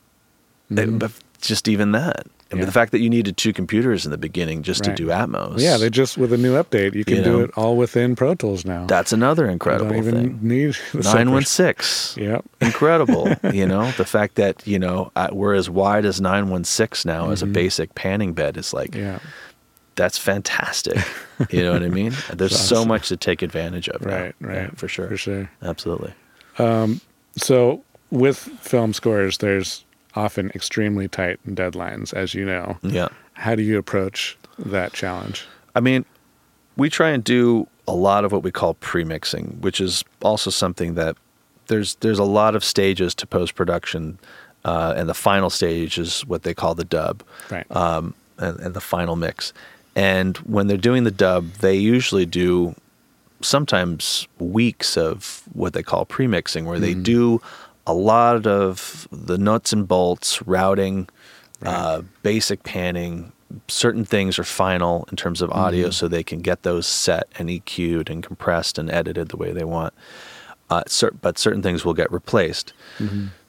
it- 0.68 0.74
Mhm. 0.76 0.99
but 0.99 1.11
just 1.41 1.68
even 1.68 1.93
that. 1.93 2.26
I 2.53 2.57
mean, 2.57 2.61
Yeah. 2.62 2.66
the 2.66 2.72
fact 2.72 2.90
that 2.92 2.98
you 3.01 3.09
needed 3.09 3.36
two 3.36 3.53
computers 3.53 4.05
in 4.05 4.11
the 4.11 4.18
beginning 4.18 4.62
just 4.62 4.84
Right. 4.86 4.96
to 4.96 5.03
do 5.05 5.09
Atmos. 5.11 5.59
Yeah, 5.61 5.76
they 5.76 5.88
just 5.88 6.18
with 6.18 6.32
a 6.32 6.36
new 6.36 6.55
update, 6.61 6.94
you 6.94 7.05
can 7.05 7.18
You 7.18 7.22
do 7.22 7.40
it 7.42 7.51
all 7.57 7.76
within 7.76 8.16
Pro 8.16 8.34
Tools 8.34 8.64
now. 8.64 8.86
that's 8.86 9.12
another 9.12 9.44
You 9.46 9.53
incredible 9.53 9.90
don't 9.90 9.98
even 9.98 10.14
thing. 10.14 10.38
need 10.42 10.76
Nine 11.05 11.30
one 11.30 11.44
six. 11.44 12.16
Yep. 12.18 12.44
Incredible, 12.61 13.32
you 13.53 13.66
know 13.66 13.90
the 13.92 14.05
fact 14.05 14.34
that 14.34 14.66
you 14.66 14.78
know 14.78 15.12
we're 15.32 15.55
as 15.55 15.70
wide 15.70 16.05
as 16.05 16.20
nine 16.20 16.48
one 16.48 16.64
six 16.64 17.05
now 17.05 17.30
as 17.30 17.42
a 17.42 17.46
Mhm. 17.46 17.53
basic 17.53 17.94
panning 17.94 18.32
bed 18.32 18.57
is 18.57 18.72
like 18.74 18.94
Yeah. 18.96 19.20
that's 19.94 20.18
fantastic. 20.18 20.98
you 21.51 21.62
know 21.62 21.72
what 21.72 21.82
I 21.84 21.88
mean? 21.88 22.14
There's 22.34 22.53
It's 22.53 22.61
so 22.61 22.84
much 22.84 23.09
to 23.11 23.16
take 23.16 23.42
advantage 23.42 23.88
of. 23.90 24.05
now. 24.05 24.12
Right. 24.22 24.34
Right. 24.40 24.55
Yeah, 24.62 24.70
for 24.74 24.88
sure. 24.88 25.07
For 25.09 25.16
sure. 25.16 25.51
Absolutely. 25.62 26.12
So 27.36 27.82
with 28.11 28.36
film 28.38 28.92
scores, 28.92 29.38
there's 29.38 29.84
often 30.14 30.50
extremely 30.54 31.08
tight 31.08 31.38
deadlines, 31.46 32.12
as 32.14 32.34
you 32.34 32.44
know. 32.44 32.78
Yeah. 32.82 33.08
How 33.34 33.54
do 33.54 33.62
you 33.62 33.78
approach 33.78 34.36
that 34.58 34.92
challenge? 34.92 35.46
I 35.74 35.80
mean, 35.80 36.04
we 36.76 36.90
try 36.90 37.11
and 37.11 37.22
do 37.24 37.66
a 37.88 37.94
lot 37.94 38.24
of 38.24 38.32
what 38.32 38.42
we 38.42 38.50
call 38.50 38.74
pre-mixing, 38.74 39.58
which 39.61 39.80
is 39.80 40.04
also 40.22 40.50
something 40.50 40.94
that 40.94 41.16
there's 41.68 41.94
there's 41.96 42.18
a 42.18 42.24
lot 42.24 42.54
of 42.54 42.64
stages 42.64 43.14
to 43.16 43.26
post 43.26 43.54
production, 43.54 44.18
uh, 44.64 44.94
and 44.96 45.08
the 45.08 45.14
final 45.14 45.50
stage 45.50 45.98
is 45.98 46.22
what 46.26 46.42
they 46.42 46.54
call 46.54 46.74
the 46.74 46.84
dub, 46.84 47.22
Right. 47.50 47.64
um, 47.70 48.14
and, 48.38 48.58
and 48.61 48.74
the 48.74 48.80
final 48.80 49.16
mix. 49.16 49.52
And 49.96 50.36
when 50.38 50.66
they're 50.66 50.76
doing 50.76 51.04
the 51.04 51.11
dub, 51.11 51.52
they 51.61 51.74
usually 51.74 52.26
do 52.26 52.74
sometimes 53.42 54.28
weeks 54.38 54.96
of 54.96 55.42
what 55.52 55.72
they 55.72 55.82
call 55.82 56.04
pre-mixing, 56.04 56.64
where 56.66 56.78
they 56.78 56.94
do 56.94 57.40
a 57.91 57.93
lot 57.93 58.47
of 58.47 59.09
the 59.11 59.36
nuts 59.36 59.72
and 59.72 59.86
bolts, 59.88 60.41
routing, 60.47 61.09
uh, 61.62 62.03
basic 62.22 62.62
panning. 62.62 63.32
Certain 63.66 64.05
things 64.05 64.38
are 64.38 64.45
final 64.45 65.09
in 65.11 65.16
terms 65.16 65.43
of 65.43 65.51
audio, 65.51 65.91
so 65.91 66.07
they 66.07 66.22
can 66.22 66.41
get 66.41 66.62
those 66.62 66.86
set 66.86 67.26
and 67.38 67.49
EQ'd 67.49 68.09
and 68.09 68.22
compressed 68.22 68.78
and 68.78 68.91
edited 68.91 69.28
the 69.28 69.36
way 69.36 69.53
they 69.53 69.64
want. 69.64 69.93
Uh, 70.70 70.84
cer- 70.86 71.11
but 71.20 71.36
certain 71.36 71.62
things 71.62 71.84
will 71.84 71.95
get 71.95 72.11
replaced. 72.12 72.72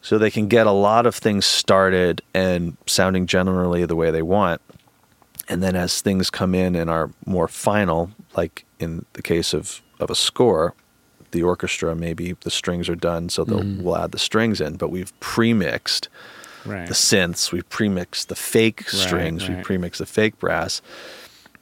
So 0.02 0.18
they 0.18 0.32
can 0.32 0.48
get 0.48 0.66
a 0.66 0.72
lot 0.72 1.06
of 1.06 1.14
things 1.16 1.46
started 1.46 2.24
and 2.34 2.76
sounding 2.88 3.28
generally 3.28 3.86
the 3.86 3.96
way 3.96 4.10
they 4.10 4.24
want. 4.24 4.60
And 5.48 5.62
then 5.62 5.76
as 5.76 6.02
things 6.02 6.32
come 6.32 6.56
in 6.56 6.76
and 6.76 6.90
are 6.90 7.12
more 7.28 7.48
final, 7.48 8.10
like 8.36 8.66
in 8.80 9.06
the 9.14 9.22
case 9.22 9.54
of, 9.54 9.82
of 10.00 10.10
a 10.10 10.16
score, 10.16 10.74
the 11.32 11.44
orchestra, 11.44 11.96
maybe 11.96 12.34
the 12.42 12.52
strings 12.52 12.90
are 12.90 12.96
done, 12.96 13.30
so 13.30 13.44
they'll 13.44 13.60
mm-hmm. 13.60 13.84
we'll 13.84 13.98
add 13.98 14.12
the 14.12 14.20
strings 14.20 14.62
in, 14.62 14.76
but 14.76 14.90
we've 14.90 15.18
pre-mixed 15.20 16.10
right. 16.66 16.88
the 16.88 16.94
synths, 16.94 17.52
we've 17.52 17.70
pre-mixed 17.70 18.30
the 18.30 18.36
fake 18.36 18.88
strings, 18.90 19.48
right. 19.48 19.58
we've 19.58 19.66
pre-mixed 19.66 20.00
the 20.00 20.06
fake 20.06 20.38
brass. 20.40 20.82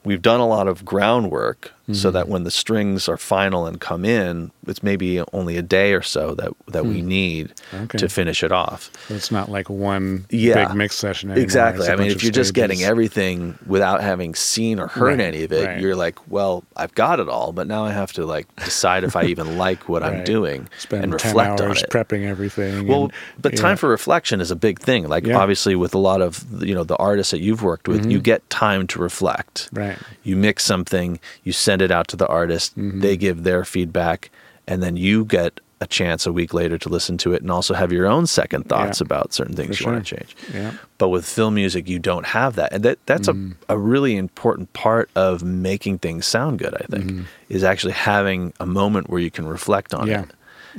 We've 0.03 0.21
done 0.21 0.39
a 0.39 0.47
lot 0.47 0.67
of 0.67 0.85
groundwork 0.85 1.73
so 1.91 2.11
that 2.11 2.27
when 2.27 2.43
the 2.43 2.51
strings 2.51 3.07
are 3.09 3.17
final 3.17 3.65
and 3.65 3.79
come 3.81 4.05
in, 4.05 4.51
it's 4.67 4.83
maybe 4.83 5.21
only 5.33 5.57
a 5.57 5.61
day 5.61 5.93
or 5.93 6.01
so 6.01 6.35
that 6.35 6.51
that 6.67 6.85
we 6.85 7.01
need 7.01 7.53
Okay. 7.73 7.97
to 7.97 8.09
finish 8.09 8.43
it 8.43 8.51
off. 8.51 8.91
So 9.07 9.15
it's 9.15 9.31
not 9.31 9.49
like 9.49 9.69
one 9.69 10.25
Yeah. 10.29 10.67
big 10.67 10.75
mix 10.75 10.95
session 10.95 11.31
anymore. 11.31 11.43
Exactly. 11.43 11.81
It's 11.87 11.89
I 11.89 11.95
mean, 11.95 12.11
if 12.11 12.21
you're 12.23 12.31
just 12.31 12.53
getting 12.53 12.83
everything 12.83 13.57
without 13.65 14.01
having 14.01 14.35
seen 14.35 14.79
or 14.79 14.87
heard 14.87 15.17
Right, 15.17 15.21
any 15.21 15.43
of 15.43 15.51
it, 15.51 15.65
right. 15.65 15.81
you're 15.81 15.95
like, 15.95 16.17
well, 16.29 16.63
I've 16.75 16.93
got 16.93 17.19
it 17.19 17.27
all, 17.29 17.51
but 17.53 17.65
now 17.67 17.85
I 17.85 17.91
have 17.91 18.11
to 18.13 18.25
like 18.25 18.45
decide 18.57 19.03
if 19.03 19.15
I 19.15 19.23
even 19.25 19.57
like 19.65 19.89
what 19.89 20.03
I'm 20.03 20.23
doing 20.23 20.67
spend 20.77 21.03
and 21.05 21.13
10 21.19 21.29
reflect 21.29 21.61
on 21.61 21.67
hours 21.69 21.83
it. 21.83 21.89
prepping 21.89 22.27
everything. 22.27 22.85
Well, 22.87 23.03
and- 23.05 23.13
but 23.41 23.53
yeah. 23.53 23.61
time 23.61 23.77
for 23.77 23.89
reflection 23.89 24.41
is 24.41 24.51
a 24.51 24.55
big 24.55 24.79
thing. 24.79 25.07
Like 25.07 25.25
Yeah. 25.25 25.37
obviously 25.39 25.75
with 25.75 25.95
a 25.95 25.99
lot 25.99 26.21
of 26.21 26.45
you 26.63 26.75
know 26.75 26.83
the 26.83 26.97
artists 26.97 27.31
that 27.31 27.39
you've 27.41 27.63
worked 27.63 27.87
with, 27.87 28.05
you 28.09 28.19
get 28.19 28.47
time 28.49 28.85
to 28.87 28.99
reflect. 28.99 29.69
Mm-hmm. 29.73 29.79
Right. 29.79 29.97
You 30.23 30.35
mix 30.35 30.63
something, 30.63 31.19
you 31.43 31.51
send 31.51 31.78
it 31.81 31.91
out 31.91 32.07
to 32.09 32.15
the 32.15 32.27
artist, 32.27 32.77
Mm-hmm. 32.77 32.99
they 33.01 33.17
give 33.17 33.43
their 33.43 33.63
feedback, 33.65 34.29
and 34.67 34.81
then 34.83 34.95
you 34.97 35.25
get 35.25 35.59
a 35.81 35.87
chance 35.87 36.25
a 36.25 36.33
week 36.33 36.53
later 36.53 36.77
to 36.77 36.89
listen 36.89 37.17
to 37.17 37.31
it 37.33 37.41
and 37.41 37.49
also 37.49 37.73
have 37.73 37.91
your 37.93 38.05
own 38.05 38.27
second 38.27 38.67
thoughts 38.67 38.99
Yeah. 38.99 39.05
about 39.05 39.31
certain 39.31 39.55
things 39.55 39.79
you 39.79 39.85
want 39.85 40.05
to 40.05 40.15
change. 40.17 40.35
Yeah. 40.53 40.73
But 40.97 41.07
with 41.07 41.25
film 41.25 41.55
music, 41.55 41.87
you 41.87 41.99
don't 41.99 42.25
have 42.25 42.55
that, 42.55 42.73
and 42.73 42.83
that 42.83 42.99
that's 43.05 43.29
Mm. 43.29 43.53
a, 43.69 43.75
a 43.75 43.77
really 43.77 44.17
important 44.17 44.73
part 44.73 45.09
of 45.15 45.41
making 45.41 45.99
things 45.99 46.25
sound 46.27 46.59
good. 46.59 46.73
I 46.75 46.85
think 46.89 47.25
is 47.47 47.63
actually 47.63 47.93
having 47.93 48.51
a 48.59 48.65
moment 48.65 49.09
where 49.09 49.21
you 49.21 49.31
can 49.31 49.47
reflect 49.47 49.93
on. 49.93 50.07
Yeah. 50.07 50.23
it. 50.23 50.31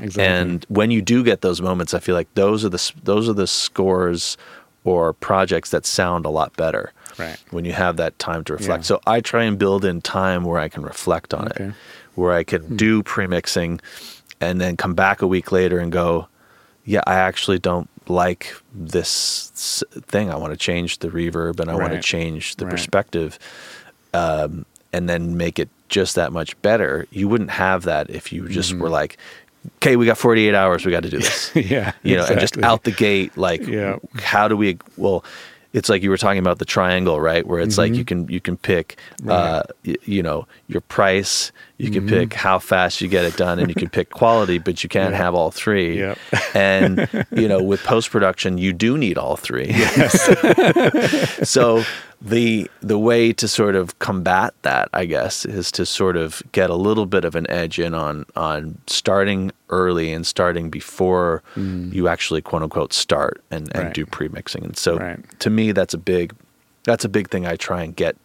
Exactly. 0.03 0.25
And 0.25 0.67
when 0.69 0.91
you 0.91 1.01
do 1.03 1.25
get 1.25 1.41
those 1.41 1.61
moments, 1.63 1.95
I 1.95 1.99
feel 1.99 2.15
like 2.15 2.29
those 2.35 2.63
are 2.65 2.69
the 2.69 2.93
those 3.03 3.27
are 3.29 3.33
the 3.33 3.47
scores 3.47 4.37
or 4.85 5.13
projects 5.15 5.71
that 5.71 5.85
sound 5.87 6.25
a 6.27 6.31
lot 6.31 6.55
better. 6.57 6.93
Right. 7.21 7.37
When 7.51 7.65
you 7.65 7.73
have 7.73 7.97
that 7.99 8.19
time 8.19 8.43
to 8.45 8.53
reflect. 8.55 8.85
Yeah. 8.85 8.87
So 8.87 9.01
I 9.07 9.21
try 9.21 9.45
and 9.45 9.59
build 9.59 9.85
in 9.85 10.01
time 10.01 10.45
where 10.45 10.59
I 10.59 10.69
can 10.69 10.83
reflect 10.83 11.33
on 11.35 11.47
Okay. 11.49 11.65
Hmm. 11.65 11.71
it, 11.71 11.77
where 12.17 12.33
I 12.33 12.43
can 12.45 12.77
do 12.77 13.03
pre-mixing, 13.03 13.81
and 14.41 14.61
then 14.61 14.77
come 14.77 14.95
back 14.95 15.23
a 15.23 15.27
week 15.27 15.53
later 15.53 15.79
and 15.79 15.93
go, 15.93 16.27
yeah, 16.85 17.03
I 17.07 17.15
actually 17.15 17.59
don't 17.59 17.89
like 18.09 18.53
this 18.75 19.85
thing. 20.09 20.31
I 20.31 20.37
want 20.37 20.53
to 20.53 20.57
change 20.57 20.99
the 20.99 21.09
reverb 21.09 21.61
and 21.61 21.71
I 21.71 21.75
want 21.77 21.93
to 21.93 22.01
change 22.01 22.57
the 22.57 22.65
Right. 22.65 22.73
perspective 22.73 23.39
um, 24.15 24.65
and 24.93 25.09
then 25.09 25.37
make 25.37 25.59
it 25.59 25.69
just 25.89 26.15
that 26.17 26.33
much 26.33 26.61
better. 26.63 27.07
You 27.11 27.29
wouldn't 27.29 27.51
have 27.51 27.85
that 27.85 28.11
if 28.11 28.33
you 28.33 28.49
just 28.49 28.73
Mm-hmm. 28.73 28.83
were 28.83 28.89
like, 28.89 29.17
okay, 29.77 29.97
we 29.97 30.07
got 30.07 30.19
48 30.19 30.55
hours, 30.55 30.85
we 30.85 30.91
got 30.91 31.03
to 31.05 31.11
do 31.11 31.19
this. 31.19 31.53
yeah. 31.55 31.93
you 32.03 32.17
know, 32.17 32.25
and 32.25 32.41
just 32.41 32.59
out 32.63 32.85
the 32.85 32.91
gate, 32.93 33.37
like, 33.37 33.65
Yeah. 33.67 33.97
how 34.17 34.49
do 34.49 34.57
we, 34.57 34.79
well, 34.97 35.23
it's 35.73 35.89
like 35.89 36.03
you 36.03 36.11
were 36.11 36.17
talking 36.17 36.39
about 36.41 36.59
the 36.59 36.65
triangle, 36.65 37.21
right? 37.21 37.47
Where 37.47 37.61
it's 37.61 37.79
like 37.79 37.95
you 37.95 38.05
can 38.05 38.27
you 38.29 38.41
can 38.41 38.57
pick, 38.57 38.99
uh, 39.29 39.63
y- 39.87 39.95
you 40.05 40.23
know, 40.23 40.47
your 40.69 40.81
price. 40.81 41.53
You 41.79 41.91
can 41.91 42.07
pick 42.07 42.35
how 42.35 42.59
fast 42.59 43.01
you 43.01 43.09
get 43.09 43.25
it 43.25 43.37
done, 43.37 43.59
and 43.59 43.69
you 43.69 43.75
can 43.75 43.89
pick 43.89 44.11
quality, 44.11 44.59
but 44.59 44.83
you 44.83 44.89
can't 44.91 45.13
Yeah. 45.13 45.19
have 45.19 45.35
all 45.35 45.51
three. 45.51 45.99
Yep. 45.99 46.19
And 46.55 47.09
you 47.31 47.49
know, 47.49 47.63
with 47.71 47.83
post 47.85 48.11
production, 48.11 48.59
you 48.59 48.73
do 48.73 48.99
need 48.99 49.17
all 49.17 49.37
three. 49.37 49.73
so 51.43 51.85
the 52.23 52.71
the 52.81 52.99
way 52.99 53.33
to 53.33 53.49
sort 53.49 53.75
of 53.75 53.99
combat 53.99 54.53
that, 54.63 54.89
I 54.93 55.07
guess, 55.07 55.47
is 55.47 55.71
to 55.73 55.87
sort 55.87 56.17
of 56.17 56.43
get 56.53 56.69
a 56.69 56.75
little 56.75 57.07
bit 57.07 57.25
of 57.25 57.35
an 57.35 57.51
edge 57.51 57.79
in 57.79 57.95
on 57.95 58.27
on 58.37 58.79
starting 58.87 59.53
early 59.71 60.13
and 60.13 60.27
starting 60.27 60.69
before 60.71 61.43
you 61.57 62.09
actually 62.09 62.43
quote 62.43 62.63
unquote 62.63 62.93
start 62.93 63.43
and, 63.51 63.69
and 63.69 63.71
Mm. 63.75 63.85
Right. 63.85 63.95
do 63.95 64.07
pre 64.07 64.29
mixing. 64.29 64.65
And 64.65 64.77
so 64.77 64.99
Right. 64.99 65.19
to 65.41 65.49
me 65.51 65.73
that's 65.73 65.95
a 65.95 65.99
big 65.99 66.35
that's 66.85 67.05
a 67.05 67.09
big 67.09 67.31
thing 67.31 67.47
I 67.47 67.57
try 67.57 67.83
and 67.83 67.95
get 67.97 68.17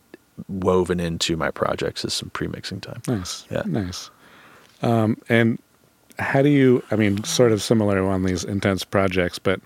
woven 0.50 1.00
into 1.00 1.38
my 1.38 1.50
projects 1.52 2.04
is 2.04 2.14
some 2.14 2.30
pre 2.32 2.48
mixing 2.48 2.82
time. 2.82 3.02
Nice. 3.08 3.46
Yeah. 3.50 3.64
Nice. 3.66 4.10
Um, 4.82 5.18
and 5.30 5.58
how 6.20 6.42
do 6.42 6.50
you, 6.50 6.84
I 6.92 6.96
mean, 6.96 7.24
sort 7.24 7.52
of 7.52 7.62
similar 7.62 8.02
on 8.06 8.24
these 8.24 8.44
intense 8.44 8.84
projects, 8.84 9.40
but 9.40 9.60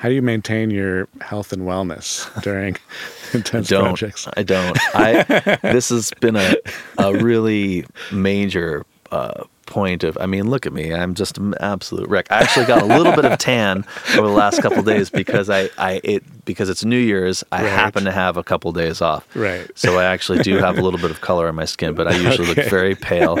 how 0.00 0.08
do 0.08 0.14
you 0.14 0.22
maintain 0.22 0.70
your 0.70 1.08
health 1.20 1.52
and 1.52 1.62
wellness 1.62 2.26
during 2.48 2.76
intense 3.34 3.70
I 3.70 3.76
don't 3.76 3.84
projects? 3.84 4.26
I 4.36 4.42
don't. 4.42 4.78
I 4.94 5.58
this 5.62 5.90
has 5.90 6.10
been 6.20 6.36
a 6.36 6.54
a 6.98 7.12
really 7.14 7.84
major 8.10 8.84
uh, 9.12 9.44
point 9.66 10.02
of. 10.04 10.16
I 10.20 10.26
mean, 10.26 10.48
look 10.48 10.64
at 10.66 10.72
me. 10.72 10.92
I'm 10.94 11.14
just 11.14 11.36
an 11.38 11.54
absolute 11.60 12.08
wreck. 12.08 12.26
I 12.30 12.38
actually 12.40 12.66
got 12.66 12.80
a 12.82 12.86
little 12.86 13.14
bit 13.14 13.24
of 13.24 13.38
tan 13.38 13.84
over 14.16 14.26
the 14.26 14.32
last 14.32 14.62
couple 14.62 14.78
of 14.78 14.86
days 14.86 15.10
because 15.10 15.50
I 15.50 15.68
I 15.78 16.00
it 16.02 16.22
because 16.46 16.68
it's 16.70 16.84
New 16.84 16.98
Year's. 16.98 17.44
I 17.52 17.62
Right. 17.62 17.70
happen 17.70 18.04
to 18.04 18.12
have 18.12 18.36
a 18.38 18.42
couple 18.42 18.72
days 18.72 19.00
off. 19.02 19.26
Right. 19.36 19.68
So 19.76 19.98
I 19.98 20.04
actually 20.04 20.42
do 20.42 20.56
have 20.58 20.78
a 20.78 20.82
little 20.82 20.98
bit 20.98 21.10
of 21.10 21.20
color 21.20 21.46
on 21.48 21.54
my 21.56 21.66
skin, 21.66 21.94
but 21.94 22.08
I 22.08 22.16
usually 22.16 22.48
Okay. 22.50 22.62
look 22.62 22.70
very 22.70 22.94
pale, 22.94 23.36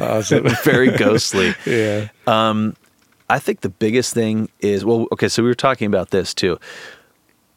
Awesome. 0.00 0.46
very 0.62 0.90
ghostly. 0.96 1.54
yeah. 1.66 2.08
I 3.34 3.40
think 3.40 3.62
the 3.62 3.68
biggest 3.68 4.14
thing 4.14 4.48
is 4.60 4.84
well, 4.84 5.08
okay, 5.10 5.26
so 5.28 5.42
we 5.42 5.48
were 5.48 5.56
talking 5.56 5.86
about 5.86 6.10
this 6.10 6.32
too. 6.32 6.56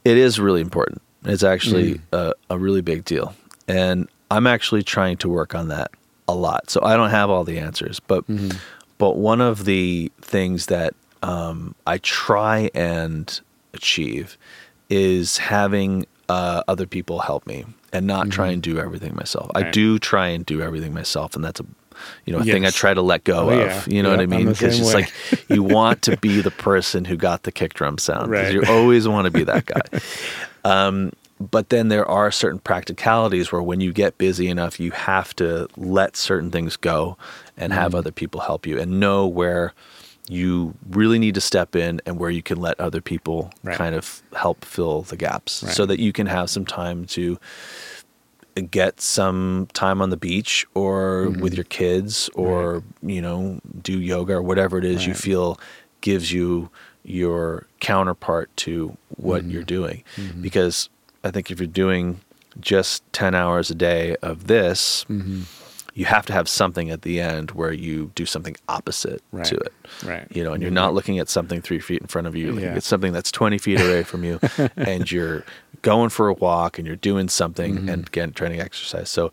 It 0.03 0.17
is 0.17 0.39
really 0.39 0.61
important. 0.61 1.03
It's 1.23 1.43
actually 1.43 2.01
a, 2.11 2.33
a 2.49 2.57
really 2.57 2.81
big 2.81 3.05
deal. 3.05 3.35
And 3.67 4.07
I'm 4.31 4.47
actually 4.47 4.81
trying 4.81 5.17
to 5.17 5.29
work 5.29 5.53
on 5.53 5.67
that 5.67 5.91
a 6.27 6.33
lot. 6.33 6.71
So 6.71 6.81
I 6.83 6.95
don't 6.97 7.11
have 7.11 7.29
all 7.29 7.43
the 7.43 7.59
answers, 7.59 7.99
but 7.99 8.23
but 8.97 9.17
one 9.17 9.39
of 9.39 9.65
the 9.65 10.11
things 10.19 10.65
that 10.65 10.95
um, 11.21 11.75
I 11.85 11.99
try 11.99 12.71
and 12.73 13.39
achieve 13.75 14.35
is 14.89 15.37
having 15.37 16.07
uh, 16.27 16.63
other 16.67 16.87
people 16.87 17.19
help 17.19 17.45
me 17.45 17.65
and 17.93 18.07
not 18.07 18.31
try 18.31 18.47
and 18.47 18.63
do 18.63 18.79
everything 18.79 19.15
myself. 19.15 19.51
I 19.53 19.69
do 19.69 19.99
try 19.99 20.29
and 20.29 20.43
do 20.43 20.61
everything 20.61 20.93
myself, 20.93 21.35
and 21.35 21.43
that's 21.45 21.59
a 21.59 21.65
you 22.25 22.33
know 22.33 22.39
a 22.39 22.43
thing 22.43 22.65
I 22.65 22.69
try 22.71 22.93
to 22.93 23.01
let 23.01 23.23
go 23.23 23.49
Oh, 23.49 23.49
of. 23.49 23.59
yeah. 23.59 23.83
You 23.87 24.03
know 24.03 24.09
what 24.11 24.19
I 24.19 24.25
mean? 24.25 24.45
the 24.45 24.51
It's 24.51 24.59
just 24.59 24.93
like 24.93 25.11
you 25.49 25.63
want 25.63 26.01
to 26.03 26.17
be 26.17 26.41
the 26.41 26.51
person 26.51 27.05
who 27.05 27.15
got 27.17 27.43
the 27.43 27.51
kick 27.51 27.73
drum 27.73 27.97
sound. 27.97 28.31
Right. 28.31 28.51
You 28.53 28.63
always 28.67 29.07
want 29.07 29.25
to 29.25 29.31
be 29.31 29.43
that 29.43 29.65
guy. 29.65 29.81
um, 30.63 31.11
but 31.39 31.69
then 31.69 31.89
there 31.89 32.05
are 32.09 32.31
certain 32.31 32.59
practicalities 32.59 33.51
where 33.51 33.61
when 33.61 33.79
you 33.79 33.93
get 33.93 34.17
busy 34.17 34.47
enough, 34.47 34.79
you 34.79 34.91
have 34.91 35.35
to 35.35 35.67
let 35.77 36.17
certain 36.17 36.49
things 36.51 36.75
go 36.77 37.15
and 37.55 37.71
have 37.73 37.91
Mm. 37.91 37.97
other 37.99 38.11
people 38.11 38.41
help 38.41 38.65
you 38.65 38.79
and 38.79 38.99
know 38.99 39.27
where 39.27 39.73
you 40.29 40.73
really 40.89 41.19
need 41.19 41.35
to 41.35 41.41
step 41.41 41.73
in 41.75 42.01
and 42.05 42.19
where 42.19 42.29
you 42.29 42.41
can 42.43 42.57
let 42.59 42.77
other 42.79 42.99
people 43.01 43.49
Right. 43.63 43.77
kind 43.77 43.95
of 43.95 44.21
help 44.35 44.65
fill 44.65 45.03
the 45.03 45.15
gaps 45.15 45.63
so 45.73 45.85
that 45.85 45.99
you 45.99 46.11
can 46.11 46.27
have 46.27 46.49
some 46.49 46.65
time 46.65 47.05
to 47.05 47.37
get 48.61 48.99
some 49.01 49.67
time 49.73 50.01
on 50.01 50.09
the 50.09 50.17
beach 50.17 50.65
or 50.73 51.27
Mm-hmm. 51.27 51.41
with 51.41 51.53
your 51.55 51.63
kids 51.65 52.29
or 52.35 52.83
you 53.01 53.21
know 53.21 53.59
do 53.81 53.99
yoga 53.99 54.33
or 54.33 54.41
whatever 54.41 54.77
it 54.77 54.85
is 54.85 55.05
you 55.07 55.13
feel 55.13 55.59
gives 56.01 56.31
you 56.31 56.69
your 57.03 57.65
counterpart 57.79 58.49
to 58.57 58.97
what 59.17 59.41
Mm-hmm. 59.41 59.51
you're 59.51 59.63
doing 59.63 60.03
because 60.41 60.89
i 61.23 61.31
think 61.31 61.49
if 61.51 61.59
you're 61.59 61.67
doing 61.67 62.19
just 62.59 63.03
10 63.13 63.35
hours 63.35 63.69
a 63.71 63.75
day 63.75 64.15
of 64.21 64.47
this 64.47 65.05
Mm-hmm. 65.09 65.41
You 65.97 66.05
have 66.05 66.25
to 66.27 66.33
have 66.33 66.47
something 66.47 66.91
at 66.91 67.01
the 67.01 67.19
end 67.19 67.51
where 67.51 67.73
you 67.73 68.11
do 68.13 68.25
something 68.25 68.55
opposite 68.69 69.21
Right. 69.31 69.45
to 69.45 69.55
it. 69.57 69.73
Right. 70.05 70.27
You 70.29 70.43
know, 70.43 70.53
and 70.53 70.61
you're 70.61 70.71
not 70.83 70.93
looking 70.93 71.17
at 71.17 71.27
something 71.27 71.59
three 71.61 71.79
feet 71.79 72.01
in 72.01 72.07
front 72.07 72.27
of 72.27 72.35
you. 72.35 72.45
You're 72.45 72.53
looking 72.53 72.69
Yeah. 72.69 72.75
at 72.75 72.83
something 72.83 73.11
that's 73.13 73.31
20 73.31 73.57
feet 73.57 73.79
away 73.81 74.03
from 74.03 74.23
you, 74.23 74.39
and 74.77 75.11
you're 75.11 75.43
going 75.81 76.09
for 76.09 76.27
a 76.27 76.33
walk 76.33 76.77
and 76.77 76.85
you're 76.85 76.95
doing 77.11 77.29
something 77.29 77.75
Mm-hmm. 77.77 77.89
and 77.89 78.07
again 78.07 78.31
trying 78.31 78.51
to 78.53 78.59
exercise. 78.59 79.09
So 79.09 79.31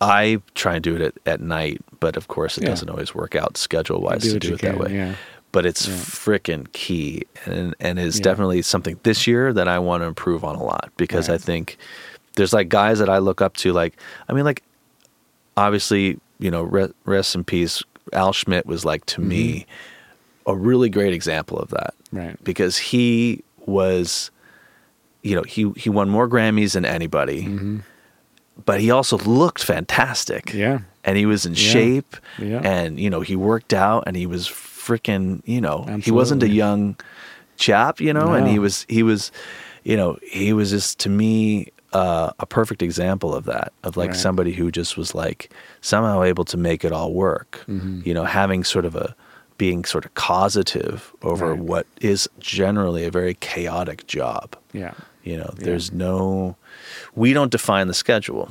I 0.00 0.40
try 0.54 0.74
and 0.74 0.82
do 0.82 0.96
it 0.96 1.02
at, 1.02 1.14
at 1.26 1.40
night, 1.40 1.80
but 2.00 2.16
of 2.16 2.28
course 2.28 2.56
it 2.58 2.64
Yeah. 2.64 2.70
doesn't 2.70 2.88
always 2.90 3.14
work 3.14 3.34
out 3.36 3.56
schedule 3.56 4.00
wise 4.00 4.22
to 4.22 4.38
do 4.38 4.54
it 4.54 4.60
that 4.62 4.78
way. 4.78 4.92
yeah. 4.94 5.14
But 5.52 5.66
it's 5.66 5.86
Yeah. 5.86 5.94
frickin' 5.96 6.72
key 6.72 7.24
and 7.46 7.74
and 7.78 7.98
is 7.98 8.18
definitely 8.20 8.62
something 8.62 8.98
this 9.02 9.26
year 9.26 9.52
that 9.52 9.68
I 9.68 9.78
want 9.78 10.02
to 10.02 10.06
improve 10.06 10.44
on 10.44 10.56
a 10.56 10.62
lot 10.64 10.90
because 10.96 11.28
Right. 11.28 11.34
I 11.34 11.38
think 11.38 11.76
there's 12.36 12.52
like 12.52 12.68
guys 12.68 12.98
that 13.00 13.08
I 13.08 13.18
look 13.18 13.40
up 13.40 13.56
to 13.58 13.72
like 13.72 13.94
I 14.28 14.32
mean 14.32 14.44
like 14.44 14.62
obviously, 15.56 16.18
you 16.38 16.50
know, 16.50 16.62
re- 16.62 16.92
rest 17.04 17.34
in 17.34 17.44
peace 17.44 17.82
Al 18.12 18.32
Schmidt 18.32 18.66
was 18.66 18.84
like 18.84 19.04
to 19.06 19.20
me 19.20 19.66
a 20.46 20.54
really 20.54 20.88
great 20.90 21.12
example 21.14 21.58
of 21.58 21.70
that 21.70 21.94
Right. 22.12 22.36
because 22.44 22.76
he 22.76 23.42
was 23.66 24.30
you 25.22 25.34
know 25.34 25.42
he 25.42 25.70
he 25.76 25.88
won 25.88 26.10
more 26.10 26.28
grammys 26.28 26.74
than 26.74 26.84
anybody 26.84 27.48
but 28.66 28.80
he 28.80 28.90
also 28.90 29.16
looked 29.18 29.64
fantastic 29.64 30.46
Mm-hmm. 30.46 30.58
Yeah. 30.58 30.78
and 31.04 31.16
he 31.16 31.24
was 31.26 31.46
in 31.46 31.54
Yeah. 31.54 31.58
shape 31.72 32.16
Yeah. 32.38 32.60
and 32.62 33.00
you 33.00 33.08
know 33.10 33.20
he 33.22 33.36
worked 33.36 33.72
out 33.72 34.04
and 34.06 34.16
he 34.16 34.26
was 34.26 34.46
freaking 34.48 35.40
you 35.46 35.60
know 35.62 35.84
he 36.02 36.10
wasn't 36.10 36.42
a 36.42 36.48
young 36.48 36.96
chap 37.56 38.00
you 38.00 38.12
know 38.12 38.34
and 38.34 38.46
he 38.46 38.58
was 38.58 38.84
he 38.88 39.02
was 39.02 39.32
you 39.82 39.96
know 39.96 40.18
he 40.30 40.52
was 40.52 40.70
just 40.70 40.98
to 41.00 41.08
me 41.08 41.68
uh, 41.94 42.32
a 42.38 42.46
perfect 42.46 42.82
example 42.82 43.34
of 43.34 43.44
that 43.44 43.72
of 43.84 43.96
like 43.96 44.10
Right. 44.10 44.18
somebody 44.18 44.52
who 44.52 44.70
just 44.70 44.96
was 44.96 45.14
like 45.14 45.50
somehow 45.80 46.22
able 46.22 46.44
to 46.46 46.56
make 46.56 46.84
it 46.84 46.92
all 46.92 47.12
work 47.12 47.64
Mm-hmm. 47.68 48.00
you 48.04 48.12
know 48.14 48.24
having 48.24 48.64
sort 48.64 48.84
of 48.84 48.94
a 48.96 49.14
being 49.56 49.84
sort 49.84 50.04
of 50.04 50.12
causative 50.14 51.12
over 51.22 51.50
Right. 51.54 51.60
what 51.60 51.86
is 52.00 52.28
generally 52.40 53.04
a 53.06 53.10
very 53.10 53.34
chaotic 53.34 54.06
job 54.08 54.56
Yeah. 54.72 54.94
you 55.22 55.36
know, 55.36 55.50
Yeah. 55.58 55.64
there's 55.66 55.92
no, 55.92 56.56
we 57.14 57.32
don't 57.32 57.52
define 57.52 57.86
the 57.86 57.94
schedule, 57.94 58.50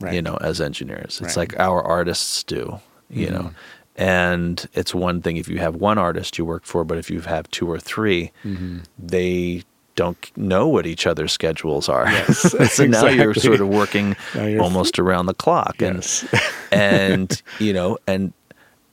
right. 0.00 0.14
you 0.14 0.22
know, 0.22 0.36
as 0.40 0.60
engineers. 0.60 1.20
It's 1.22 1.36
like 1.36 1.58
our 1.58 1.82
artists 1.82 2.44
do, 2.44 2.78
you 3.10 3.28
know. 3.30 3.46
Mhm. 3.50 3.54
And 3.96 4.66
it's 4.72 4.94
one 4.94 5.20
thing 5.22 5.36
if 5.36 5.48
you 5.48 5.58
have 5.58 5.74
one 5.76 5.98
artist 5.98 6.38
you 6.38 6.44
work 6.44 6.64
for, 6.64 6.84
but 6.84 6.98
if 6.98 7.10
you 7.10 7.20
have 7.20 7.50
two 7.50 7.68
or 7.70 7.78
3 7.78 8.30
Mm-hmm. 8.44 8.78
they 8.98 9.62
don't 9.96 10.36
know 10.36 10.66
what 10.68 10.86
each 10.86 11.06
other's 11.06 11.32
schedules 11.32 11.88
are. 11.88 12.06
Yes, 12.10 12.72
so 12.74 12.86
now 12.86 13.06
you're 13.06 13.34
sort 13.34 13.60
of 13.60 13.68
working 13.68 14.16
almost 14.36 14.98
around 14.98 15.26
the 15.26 15.34
clock. 15.34 15.76
Yes. 15.80 16.24
And, 16.32 16.40
and, 16.72 17.42
you 17.58 17.72
know, 17.72 17.98
and 18.06 18.32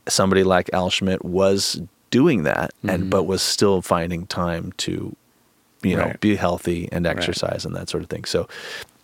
somebody 0.07 0.43
like 0.43 0.69
Al 0.73 0.89
Schmidt 0.89 1.23
was 1.25 1.81
doing 2.09 2.43
that 2.43 2.71
and, 2.87 3.05
Mhm. 3.05 3.09
but 3.09 3.23
was 3.23 3.41
still 3.41 3.81
finding 3.81 4.27
time 4.27 4.73
to, 4.77 5.15
you 5.81 5.95
know, 5.95 6.03
Right. 6.05 6.19
be 6.19 6.35
healthy 6.35 6.89
and 6.91 7.05
Right. 7.05 7.15
exercise 7.15 7.65
and 7.65 7.75
that 7.75 7.89
sort 7.89 8.03
of 8.03 8.09
thing. 8.09 8.25
So, 8.25 8.47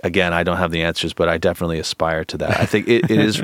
again, 0.04 0.34
I 0.34 0.44
don't 0.44 0.58
have 0.58 0.72
the 0.72 0.84
answers, 0.84 1.14
but 1.14 1.30
I 1.30 1.38
definitely 1.38 1.80
aspire 1.80 2.26
to 2.26 2.38
that. 2.40 2.60
I 2.60 2.66
think 2.66 2.88
it, 2.88 3.10
it 3.10 3.20
is 3.20 3.42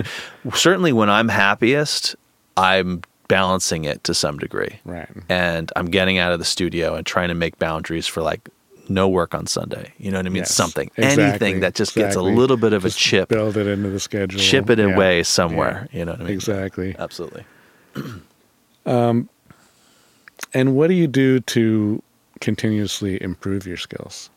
certainly 0.54 0.92
when 0.94 1.10
I'm 1.10 1.30
happiest, 1.30 2.16
I'm 2.58 3.02
balancing 3.28 3.86
it 3.86 4.04
to 4.06 4.14
some 4.14 4.38
degree. 4.38 4.80
Right. 4.86 5.10
And 5.30 5.72
I'm 5.76 5.88
getting 5.88 6.18
out 6.18 6.32
of 6.34 6.40
the 6.40 6.46
studio 6.46 6.96
and 6.96 7.06
trying 7.06 7.30
to 7.30 7.34
make 7.36 7.58
boundaries 7.60 8.08
for 8.08 8.22
like 8.22 8.50
no 8.90 9.08
work 9.08 9.34
on 9.34 9.48
Sunday. 9.48 9.94
You 9.98 10.12
know 10.12 10.20
what 10.20 10.26
I 10.26 10.30
mean? 10.30 10.42
Yes, 10.42 10.54
Something, 10.54 10.92
exactly, 10.98 11.24
anything 11.24 11.60
that 11.62 11.74
just 11.74 11.96
gets 11.96 12.16
a 12.16 12.22
little 12.22 12.58
bit 12.58 12.74
of 12.74 12.84
Just 12.84 12.98
a 12.98 13.02
chip, 13.02 13.30
Build 13.30 13.56
it 13.56 13.66
into 13.68 13.90
the 13.90 14.00
schedule. 14.00 14.40
chip 14.40 14.70
it 14.70 14.78
Yeah. 14.80 14.94
away 14.94 15.24
somewhere. 15.24 15.88
You 15.94 16.04
know 16.06 16.12
what 16.12 16.22
I 16.22 16.24
mean? 16.26 16.34
Exactly. 16.34 16.96
Absolutely. 17.00 17.46
um, 18.86 19.30
And 20.54 20.76
what 20.76 20.88
do 20.88 20.94
you 20.96 21.08
do 21.08 21.40
to 21.40 22.02
continuously 22.42 23.22
improve 23.22 23.66
your 23.66 23.78
skills? 23.78 24.30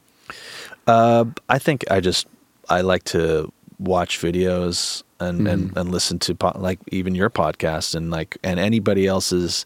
Uh, 0.86 1.24
I 1.48 1.58
think 1.58 1.84
I 1.90 2.00
just 2.00 2.26
I 2.68 2.80
like 2.82 3.02
to 3.04 3.52
watch 3.78 4.20
videos 4.20 5.02
and 5.20 5.38
Mm-hmm. 5.40 5.46
and, 5.46 5.76
and 5.76 5.90
listen 5.90 6.18
to 6.20 6.34
po- 6.34 6.52
like 6.56 6.78
even 6.92 7.14
your 7.14 7.30
podcast 7.30 7.94
and 7.94 8.10
like 8.10 8.36
and 8.44 8.60
anybody 8.60 9.06
else's 9.06 9.64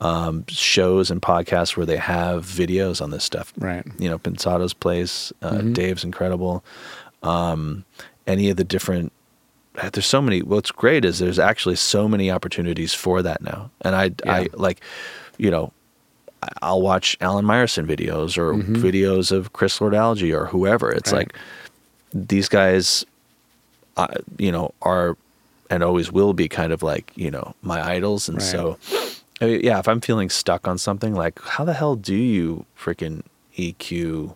um, 0.00 0.44
shows 0.48 1.10
and 1.10 1.22
podcasts 1.22 1.76
where 1.76 1.86
they 1.86 1.96
have 1.96 2.44
videos 2.44 3.00
on 3.00 3.10
this 3.10 3.22
stuff. 3.24 3.52
Right. 3.58 3.84
You 3.98 4.08
know, 4.10 4.18
Pensado's 4.18 4.74
place, 4.74 5.32
uh, 5.42 5.58
Mhm. 5.60 5.74
Dave's 5.74 6.02
incredible. 6.04 6.64
Um, 7.22 7.84
any 8.26 8.50
of 8.50 8.56
the 8.56 8.64
different 8.64 9.12
uh, 9.78 9.88
there's 9.90 10.06
so 10.06 10.20
many 10.20 10.42
what's 10.42 10.70
great 10.70 11.04
is 11.04 11.18
there's 11.18 11.38
actually 11.38 11.76
so 11.76 12.06
many 12.08 12.30
opportunities 12.30 12.92
for 12.92 13.22
that 13.22 13.40
now 13.40 13.70
and 13.80 13.94
i 13.96 14.10
i 14.26 14.46
like 14.52 14.80
you 15.38 15.50
know 15.50 15.72
i'll 16.60 16.82
watch 16.82 17.16
alan 17.22 17.44
meyerson 17.46 17.86
videos 17.86 18.36
or 18.36 18.52
Mhm. 18.52 18.76
videos 18.76 19.32
of 19.32 19.52
Chris 19.54 19.80
Lord-Alge 19.80 20.30
or 20.36 20.46
whoever 20.46 20.90
it's 20.92 21.10
Right. 21.12 21.20
like 21.20 21.34
these 22.12 22.48
guys 22.50 23.06
uh, 23.96 24.08
you 24.38 24.50
know 24.52 24.72
are 24.82 25.16
and 25.70 25.82
always 25.82 26.10
will 26.12 26.32
be 26.34 26.48
kind 26.48 26.72
of 26.72 26.82
like 26.82 27.12
you 27.14 27.30
know 27.30 27.54
my 27.62 27.80
idols 27.96 28.28
and 28.28 28.38
Right. 28.38 28.44
so 28.46 28.78
I 29.40 29.44
mean, 29.46 29.60
yeah 29.62 29.78
if 29.78 29.88
i'm 29.88 30.00
feeling 30.00 30.30
stuck 30.30 30.68
on 30.68 30.78
something 30.78 31.14
like 31.14 31.40
how 31.42 31.64
the 31.64 31.72
hell 31.74 31.96
do 31.96 32.14
you 32.14 32.64
freaking 32.78 33.22
eq 33.58 34.34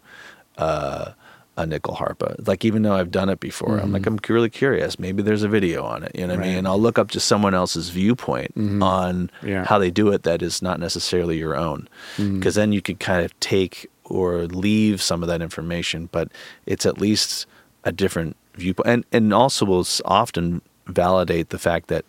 uh 0.59 1.12
a 1.59 1.64
nyckelharpa 1.64 2.46
like 2.46 2.64
even 2.66 2.82
though 2.82 2.94
i've 2.94 3.11
done 3.11 3.30
it 3.30 3.40
before 3.40 3.78
i'm 3.78 3.88
Mhm. 3.88 3.92
like 3.94 4.07
i'm 4.07 4.18
really 4.28 4.50
curious 4.50 4.98
maybe 4.98 5.22
there's 5.22 5.42
a 5.42 5.48
video 5.48 5.84
on 5.84 6.02
it 6.02 6.12
you 6.14 6.26
know 6.26 6.34
what 6.34 6.44
i 6.44 6.46
mean 6.48 6.59
and 6.59 6.68
i'll 6.68 6.80
look 6.80 6.98
up 6.98 7.09
just 7.09 7.26
someone 7.26 7.54
else's 7.54 7.88
viewpoint 7.88 8.54
Mhm. 8.54 8.82
on 8.82 9.30
Yeah. 9.42 9.64
how 9.64 9.78
they 9.78 9.90
do 9.90 10.11
it 10.12 10.22
that 10.24 10.42
is 10.42 10.61
not 10.61 10.78
necessarily 10.80 11.38
your 11.38 11.57
own 11.57 11.88
because 12.18 12.57
then 12.57 12.72
you 12.72 12.82
could 12.82 13.00
kind 13.00 13.24
of 13.24 13.38
take 13.40 13.88
or 14.04 14.44
leave 14.46 15.00
some 15.00 15.22
of 15.22 15.28
that 15.28 15.40
information 15.40 16.11
but 16.12 16.28
it's 16.66 16.84
at 16.84 17.00
least 17.00 17.46
a 17.84 17.92
different 17.92 18.36
viewpoint 18.57 18.88
and 18.88 19.04
and 19.12 19.32
also 19.34 19.64
will 19.64 19.86
often 20.04 20.61
validate 20.86 21.50
the 21.50 21.59
fact 21.59 21.88
that 21.88 22.04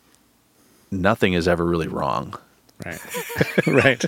nothing 0.91 1.33
is 1.33 1.47
ever 1.47 1.65
really 1.65 1.87
wrong 1.87 2.33
Right. 2.85 3.01
right. 3.67 4.05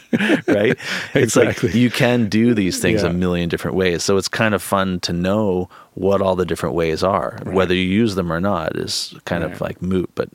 right 0.48 0.78
it's 1.16 1.36
like 1.36 1.64
you 1.64 1.90
can 1.90 2.30
do 2.30 2.54
these 2.54 2.80
things 2.80 3.02
Yeah. 3.02 3.10
a 3.10 3.14
million 3.14 3.50
different 3.50 3.76
ways 3.76 4.04
so 4.04 4.16
it's 4.18 4.28
kind 4.28 4.54
of 4.54 4.62
fun 4.62 5.00
to 5.02 5.12
know 5.12 5.70
what 5.96 6.22
all 6.22 6.36
the 6.36 6.46
different 6.46 6.76
ways 6.76 7.04
are 7.04 7.40
Right. 7.44 7.56
whether 7.56 7.74
you 7.74 7.82
use 7.82 8.14
them 8.16 8.32
or 8.32 8.40
not 8.40 8.76
is 8.78 9.16
kind 9.26 9.44
Right. 9.44 9.52
of 9.54 9.60
like 9.60 9.82
moot 9.82 10.10
but 10.14 10.30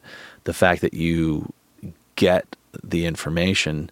the 0.44 0.52
fact 0.52 0.80
that 0.80 0.94
you 0.94 1.52
get 2.16 2.44
the 2.82 3.07
information 3.07 3.88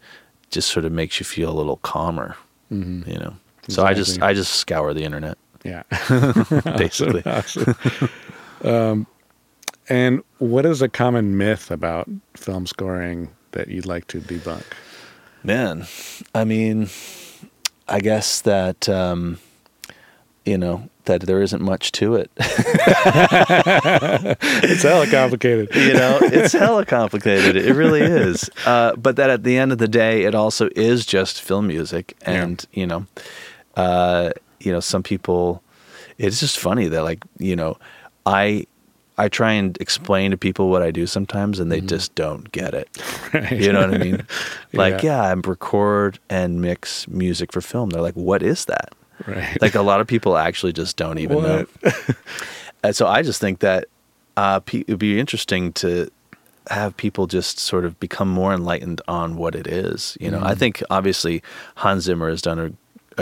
just 0.50 0.68
sort 0.70 0.84
of 0.84 0.90
makes 0.92 1.20
you 1.20 1.24
feel 1.24 1.48
a 1.48 1.54
little 1.56 1.76
calmer 1.78 2.36
Mhm. 2.72 3.06
you 3.06 3.18
know 3.20 3.34
so 3.68 3.84
i 3.84 3.94
just 3.94 4.20
i 4.22 4.34
just 4.34 4.54
scour 4.54 4.92
the 4.92 5.04
internet 5.04 5.38
Yeah. 5.64 5.82
basically 6.76 7.22
um, 8.64 9.06
and 9.88 10.22
what 10.38 10.66
is 10.66 10.82
a 10.82 10.88
common 10.88 11.36
myth 11.36 11.70
about 11.70 12.08
film 12.34 12.66
scoring 12.66 13.28
that 13.52 13.68
you'd 13.68 13.86
like 13.86 14.06
to 14.08 14.20
debunk? 14.20 14.64
Man, 15.44 15.86
I 16.34 16.44
mean, 16.44 16.88
I 17.88 18.00
guess 18.00 18.40
that 18.42 18.88
um, 18.88 19.38
you 20.44 20.56
know 20.56 20.88
that 21.04 21.22
there 21.22 21.42
isn't 21.42 21.62
much 21.62 21.92
to 21.92 22.14
it. 22.14 22.30
It's 24.64 24.82
hella 24.82 25.06
complicated. 25.08 25.74
you 25.74 25.94
know, 25.94 26.18
it's 26.22 26.52
hella 26.52 26.86
complicated. 26.86 27.56
It 27.56 27.74
really 27.74 28.02
is. 28.02 28.48
Uh, 28.64 28.94
but 28.96 29.16
that 29.16 29.30
at 29.30 29.42
the 29.42 29.58
end 29.58 29.72
of 29.72 29.78
the 29.78 29.88
day, 29.88 30.22
it 30.22 30.34
also 30.34 30.68
is 30.76 31.04
just 31.04 31.42
film 31.42 31.66
music, 31.66 32.16
and 32.22 32.64
you 32.72 32.86
know, 32.86 33.06
uh, 33.76 34.30
you 34.64 34.72
know, 34.72 34.80
some 34.80 35.02
people. 35.02 35.62
It's 36.18 36.40
just 36.40 36.58
funny 36.58 36.88
that 36.88 37.02
like 37.02 37.22
you 37.38 37.56
know, 37.56 37.76
I. 38.26 38.66
I 39.18 39.28
try 39.28 39.52
and 39.52 39.76
explain 39.78 40.30
to 40.30 40.38
people 40.38 40.70
what 40.70 40.80
I 40.80 40.90
do 40.90 41.06
sometimes, 41.06 41.60
and 41.60 41.70
they 41.70 41.82
just 41.82 42.14
don't 42.14 42.50
get 42.50 42.72
it. 42.72 42.88
Right. 43.34 43.52
You 43.60 43.70
know 43.70 43.80
what 43.86 43.94
I 43.94 43.98
mean? 43.98 44.26
Like, 44.72 45.02
Yeah. 45.02 45.18
yeah, 45.18 45.22
I 45.22 45.32
record 45.32 46.18
and 46.30 46.62
mix 46.62 47.06
music 47.08 47.52
for 47.52 47.60
film. 47.60 47.90
They're 47.90 48.00
like, 48.00 48.14
what 48.16 48.42
is 48.42 48.64
that? 48.64 48.94
Right. 49.26 49.60
Like, 49.60 49.74
a 49.74 49.82
lot 49.82 50.00
of 50.00 50.06
people 50.14 50.38
actually 50.38 50.72
just 50.72 50.96
don't 50.96 51.18
even 51.18 51.42
know. 51.42 51.66
And 52.82 52.96
so 52.96 53.06
I 53.06 53.22
just 53.22 53.38
think 53.40 53.60
that 53.60 53.84
uh, 54.38 54.60
pe- 54.60 54.80
it'd 54.80 54.98
be 54.98 55.20
interesting 55.20 55.72
to 55.74 56.10
have 56.70 56.96
people 56.96 57.26
just 57.26 57.58
sort 57.58 57.84
of 57.84 58.00
become 58.00 58.28
more 58.28 58.52
enlightened 58.54 59.02
on 59.08 59.36
what 59.36 59.54
it 59.54 59.66
is. 59.66 60.16
You 60.20 60.30
know, 60.30 60.40
I 60.40 60.54
Mhm. 60.54 60.58
think 60.58 60.82
obviously 60.90 61.42
Hans 61.76 62.04
Zimmer 62.04 62.30
has 62.30 62.40
done 62.40 62.58
a, 62.58 62.72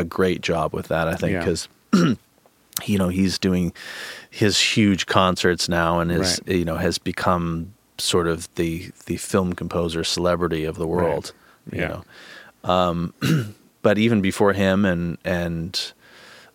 a 0.00 0.04
great 0.04 0.40
job 0.40 0.72
with 0.74 0.88
that. 0.88 1.06
I 1.08 1.14
think 1.14 1.32
Yeah. 1.32 1.38
because. 1.40 1.68
you 2.86 2.96
know 2.96 3.08
he's 3.08 3.38
doing 3.38 3.72
his 4.30 4.58
huge 4.58 5.04
concerts 5.04 5.68
now 5.68 5.98
and 6.00 6.10
is 6.10 6.40
Right. 6.46 6.56
you 6.56 6.64
know 6.64 6.76
has 6.76 6.96
become 6.98 7.74
sort 7.98 8.26
of 8.26 8.48
the 8.54 8.90
the 9.04 9.18
film 9.18 9.52
composer 9.52 10.02
celebrity 10.02 10.64
of 10.64 10.76
the 10.78 10.86
world 10.86 11.32
you 11.70 11.80
Yeah. 11.80 11.88
know 11.88 12.04
um 12.70 13.12
but 13.82 13.98
even 13.98 14.22
before 14.22 14.54
him 14.54 14.86
and 14.86 15.18
and 15.26 15.92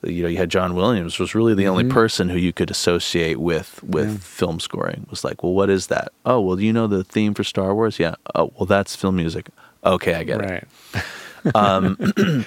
you 0.03 0.23
know 0.23 0.29
you 0.29 0.37
had 0.37 0.49
John 0.49 0.73
Williams 0.73 1.19
was 1.19 1.35
really 1.35 1.53
the 1.53 1.67
only 1.67 1.83
Mhm. 1.83 1.91
person 1.91 2.29
who 2.29 2.37
you 2.39 2.51
could 2.53 2.71
associate 2.71 3.37
with 3.39 3.83
with 3.83 4.09
Yeah. 4.13 4.17
film 4.21 4.59
scoring. 4.59 5.05
Was 5.11 5.23
like, 5.23 5.43
well, 5.43 5.53
what 5.53 5.69
is 5.69 5.87
that? 5.87 6.11
Oh, 6.25 6.39
well, 6.41 6.59
you 6.59 6.73
know 6.73 6.87
the 6.87 7.03
theme 7.03 7.33
for 7.35 7.43
Star 7.43 7.75
Wars? 7.75 7.99
Yeah. 7.99 8.15
Oh, 8.33 8.51
well, 8.57 8.65
that's 8.65 8.95
film 8.95 9.15
music. 9.17 9.49
Okay, 9.83 10.15
I 10.15 10.23
get 10.23 10.41
it. 10.41 10.49
right. 10.49 11.55
Um, 11.55 11.97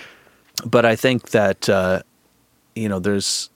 but 0.67 0.85
I 0.85 0.97
think 0.97 1.31
that 1.31 1.69
uh, 1.69 2.03
you 2.75 2.89
know, 2.89 2.99
there's, 3.01 3.51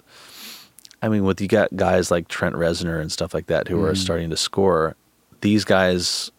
I 1.00 1.08
mean, 1.08 1.24
with 1.24 1.40
you 1.40 1.48
got 1.48 1.74
guys 1.76 2.10
like 2.10 2.28
Trent 2.28 2.54
Reznor 2.56 3.00
and 3.00 3.10
stuff 3.12 3.32
like 3.34 3.46
that 3.46 3.68
who 3.68 3.82
are 3.84 3.92
Mhm. 3.92 3.96
starting 3.96 4.30
to 4.30 4.36
score. 4.36 4.96
These 5.42 5.64
guys, 5.64 6.30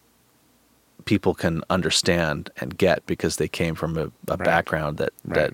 people 1.06 1.34
can 1.34 1.64
understand 1.70 2.50
and 2.58 2.78
get 2.78 3.06
because 3.06 3.36
they 3.38 3.48
came 3.48 3.76
from 3.76 3.98
a, 3.98 4.06
a 4.06 4.12
Right. 4.38 4.40
background 4.44 4.98
that 4.98 5.12
Right. 5.26 5.54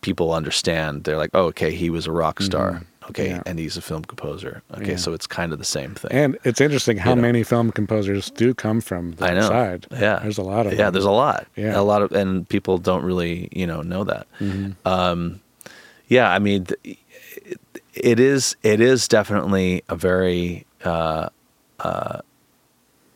people 0.00 0.32
understand. 0.32 1.04
They're 1.04 1.16
like, 1.16 1.30
oh, 1.34 1.44
okay, 1.46 1.72
he 1.72 1.90
was 1.90 2.06
a 2.06 2.12
rock 2.12 2.40
star. 2.42 2.70
Mhm. 2.72 2.84
Okay, 3.10 3.28
Yeah. 3.30 3.42
and 3.46 3.58
he's 3.58 3.76
a 3.76 3.82
film 3.82 4.04
composer. 4.04 4.62
Okay, 4.76 4.90
Yeah. 4.92 4.96
so 4.96 5.12
it's 5.12 5.26
kind 5.26 5.52
of 5.52 5.58
the 5.58 5.64
same 5.64 5.94
thing. 5.94 6.10
And 6.12 6.38
it's 6.44 6.60
interesting 6.60 6.96
how 6.98 7.10
You 7.10 7.16
know. 7.16 7.22
many 7.22 7.42
film 7.42 7.70
composers 7.72 8.30
do 8.30 8.54
come 8.54 8.80
from 8.80 9.14
I 9.20 9.26
that 9.28 9.34
know. 9.34 9.48
side. 9.48 9.86
Yeah, 9.90 10.20
There's 10.22 10.38
a 10.38 10.42
lot 10.42 10.66
of 10.66 10.72
yeah. 10.72 10.84
them. 10.84 10.92
There's 10.92 11.04
a 11.04 11.10
lot. 11.10 11.46
Yeah. 11.56 11.78
a 11.78 11.82
lot 11.82 12.02
of, 12.02 12.12
and 12.12 12.48
people 12.48 12.78
don't 12.78 13.04
really, 13.04 13.48
you 13.52 13.66
know, 13.66 13.82
know 13.82 14.04
that. 14.04 14.26
Mhm. 14.40 14.74
Um, 14.84 15.40
yeah, 16.08 16.30
I 16.30 16.38
mean, 16.38 16.66
th- 16.66 16.98
it, 17.44 17.60
it 17.94 18.20
is 18.20 18.56
it 18.62 18.80
is 18.80 19.08
definitely 19.08 19.82
a 19.88 19.96
very 19.96 20.66
uh, 20.84 21.28
uh, 21.80 22.18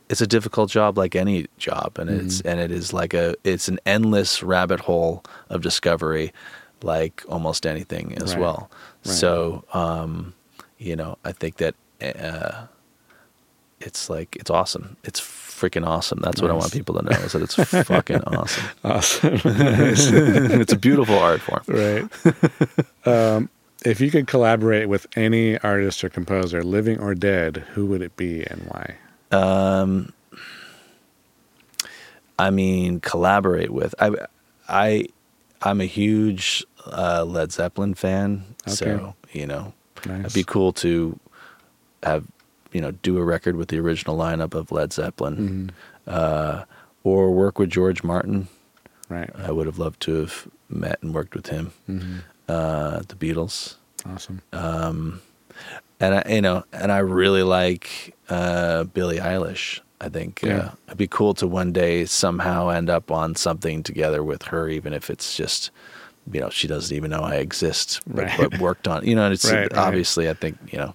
it's 0.09 0.21
a 0.21 0.27
difficult 0.27 0.71
job 0.71 0.97
like 0.99 1.15
any 1.17 1.47
job, 1.59 1.99
and 1.99 2.09
it's 2.11 2.41
and 2.43 2.61
it 2.61 2.71
is 2.71 2.93
like 2.93 3.13
a 3.15 3.35
it's 3.45 3.69
an 3.69 3.79
endless 3.87 4.43
rabbit 4.43 4.81
hole 4.81 5.25
of 5.51 5.63
discovery, 5.63 6.33
like 6.83 7.23
almost 7.29 7.67
anything 7.67 8.15
as 8.23 8.33
Right. 8.35 8.41
well. 8.41 8.71
Right. 9.07 9.15
So, 9.15 9.65
um, 9.73 10.35
you 10.79 10.97
know, 10.97 11.19
I 11.25 11.33
think 11.33 11.57
that 11.57 11.75
uh, 12.03 12.67
it's 13.81 14.11
like 14.11 14.37
it's 14.37 14.51
awesome. 14.51 14.97
It's 15.05 15.21
freaking 15.21 15.87
awesome. 15.87 16.21
That's 16.23 16.43
what 16.43 16.51
I 16.51 16.55
want 16.55 16.73
people 16.73 16.95
to 16.97 17.03
know 17.03 17.19
is 17.19 17.33
that 17.33 17.43
it's 17.43 17.55
fucking 17.89 18.23
awesome. 18.25 18.65
Awesome. 18.85 19.41
it's 19.45 20.73
a 20.73 20.79
beautiful 20.79 21.19
art 21.19 21.41
form. 21.41 21.63
right. 21.67 23.07
um, 23.07 23.49
if 23.85 24.01
you 24.01 24.11
could 24.11 24.27
collaborate 24.27 24.89
with 24.89 25.07
any 25.17 25.59
artist 25.59 26.03
or 26.03 26.09
composer, 26.09 26.63
living 26.63 26.99
or 27.01 27.15
dead, 27.15 27.59
who 27.73 27.87
would 27.87 28.03
it 28.03 28.17
be 28.17 28.45
and 28.45 28.63
why? 28.69 28.97
Um, 29.31 30.13
I 32.39 32.51
mean, 32.51 33.01
collaborate 33.01 33.71
with. 33.71 33.95
I, 33.99 34.11
I, 34.69 35.07
I'm 35.63 35.81
a 35.81 35.87
huge 35.87 36.65
uh, 36.87 37.25
Led 37.25 37.53
Zeppelin 37.53 37.95
fan, 37.95 38.45
so 38.67 39.15
you 39.33 39.47
know, 39.47 39.73
Nice. 40.07 40.21
it'd 40.21 40.35
be 40.35 40.45
cool 40.45 40.73
to 40.75 41.19
have 42.03 42.25
you 42.73 42.81
know 42.81 42.91
do 42.93 43.19
a 43.19 43.25
record 43.25 43.57
with 43.57 43.69
the 43.69 43.79
original 43.79 44.17
lineup 44.17 44.55
of 44.55 44.71
Led 44.71 44.93
Zeppelin, 44.93 45.73
Mhm. 46.07 46.13
uh, 46.13 46.65
or 47.05 47.33
work 47.33 47.59
with 47.59 47.71
George 47.71 48.03
Martin. 48.05 48.49
Right. 49.09 49.31
I 49.37 49.51
would 49.53 49.67
have 49.67 49.79
loved 49.79 50.01
to 50.03 50.15
have 50.21 50.49
met 50.69 50.99
and 51.03 51.15
worked 51.15 51.35
with 51.35 51.47
him. 51.49 51.73
Mhm. 51.89 52.23
Uh, 52.49 53.01
the 53.09 53.15
Beatles. 53.15 53.77
Awesome. 54.05 54.43
Um, 54.53 55.21
and 56.01 56.15
I, 56.17 56.23
you 56.35 56.41
know, 56.43 56.65
and 56.73 56.93
I 56.93 56.99
really 56.99 57.43
like 57.43 58.15
uh, 58.29 58.85
Billie 58.85 59.19
Eilish. 59.19 59.81
I 60.01 60.09
think 60.09 60.43
Yeah. 60.43 60.59
uh, 60.59 60.71
it'd 60.89 60.99
be 60.99 61.07
cool 61.07 61.35
to 61.35 61.47
one 61.47 61.73
day 61.73 62.05
somehow 62.05 62.69
end 62.69 62.91
up 62.91 63.11
on 63.11 63.35
something 63.35 63.83
together 63.83 64.23
with 64.23 64.43
her, 64.45 64.69
even 64.69 64.93
if 64.93 65.09
it's 65.11 65.37
just, 65.37 65.71
you 66.31 66.41
know, 66.41 66.51
she 66.51 66.69
doesn't 66.69 66.95
even 66.95 67.11
know 67.11 67.21
I 67.23 67.37
exist, 67.37 68.01
but, 68.07 68.25
Right. 68.27 68.39
but 68.51 68.59
worked 68.59 68.87
on. 68.89 69.07
You 69.07 69.15
know, 69.15 69.25
and 69.25 69.33
it's 69.35 69.51
Right, 69.51 69.61
right. 69.73 69.77
obviously 69.77 70.29
I 70.29 70.35
think 70.35 70.59
you 70.71 70.79
know, 70.79 70.95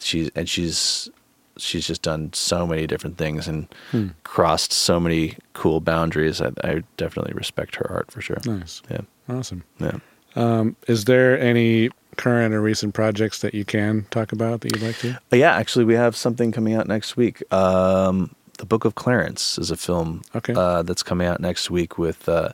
she's 0.00 0.30
and 0.34 0.48
she's 0.48 1.08
she's 1.56 1.86
just 1.86 2.00
done 2.02 2.32
so 2.32 2.66
many 2.66 2.86
different 2.86 3.18
things 3.18 3.46
and 3.46 3.68
Hmm. 3.90 4.08
crossed 4.24 4.72
so 4.72 4.98
many 4.98 5.36
cool 5.52 5.80
boundaries. 5.80 6.40
I, 6.40 6.52
I 6.64 6.82
definitely 6.96 7.34
respect 7.34 7.76
her 7.76 7.86
art 7.90 8.10
for 8.10 8.20
sure. 8.22 8.38
Nice. 8.46 8.80
Yeah, 8.90 9.02
Awesome. 9.28 9.62
yeah. 9.78 9.98
Um, 10.36 10.74
is 10.88 11.04
there 11.04 11.38
any 11.38 11.90
current 12.16 12.54
or 12.54 12.60
recent 12.62 12.94
projects 12.94 13.40
that 13.40 13.52
you 13.52 13.64
can 13.64 14.06
talk 14.10 14.32
about 14.32 14.60
that 14.62 14.72
you'd 14.74 14.82
like 14.82 14.96
to? 14.98 15.18
Yeah, 15.32 15.54
actually, 15.54 15.84
we 15.84 15.94
have 15.94 16.16
something 16.16 16.50
coming 16.52 16.74
out 16.74 16.86
next 16.88 17.16
week. 17.16 17.42
Um, 17.52 18.34
the 18.60 18.66
Book 18.66 18.84
of 18.84 18.94
Clarence 18.94 19.58
is 19.58 19.70
a 19.70 19.76
film 19.76 20.22
Okay. 20.36 20.52
uh, 20.54 20.82
that's 20.82 21.02
coming 21.02 21.26
out 21.26 21.40
next 21.40 21.70
week 21.70 21.96
with 21.98 22.28
uh, 22.28 22.50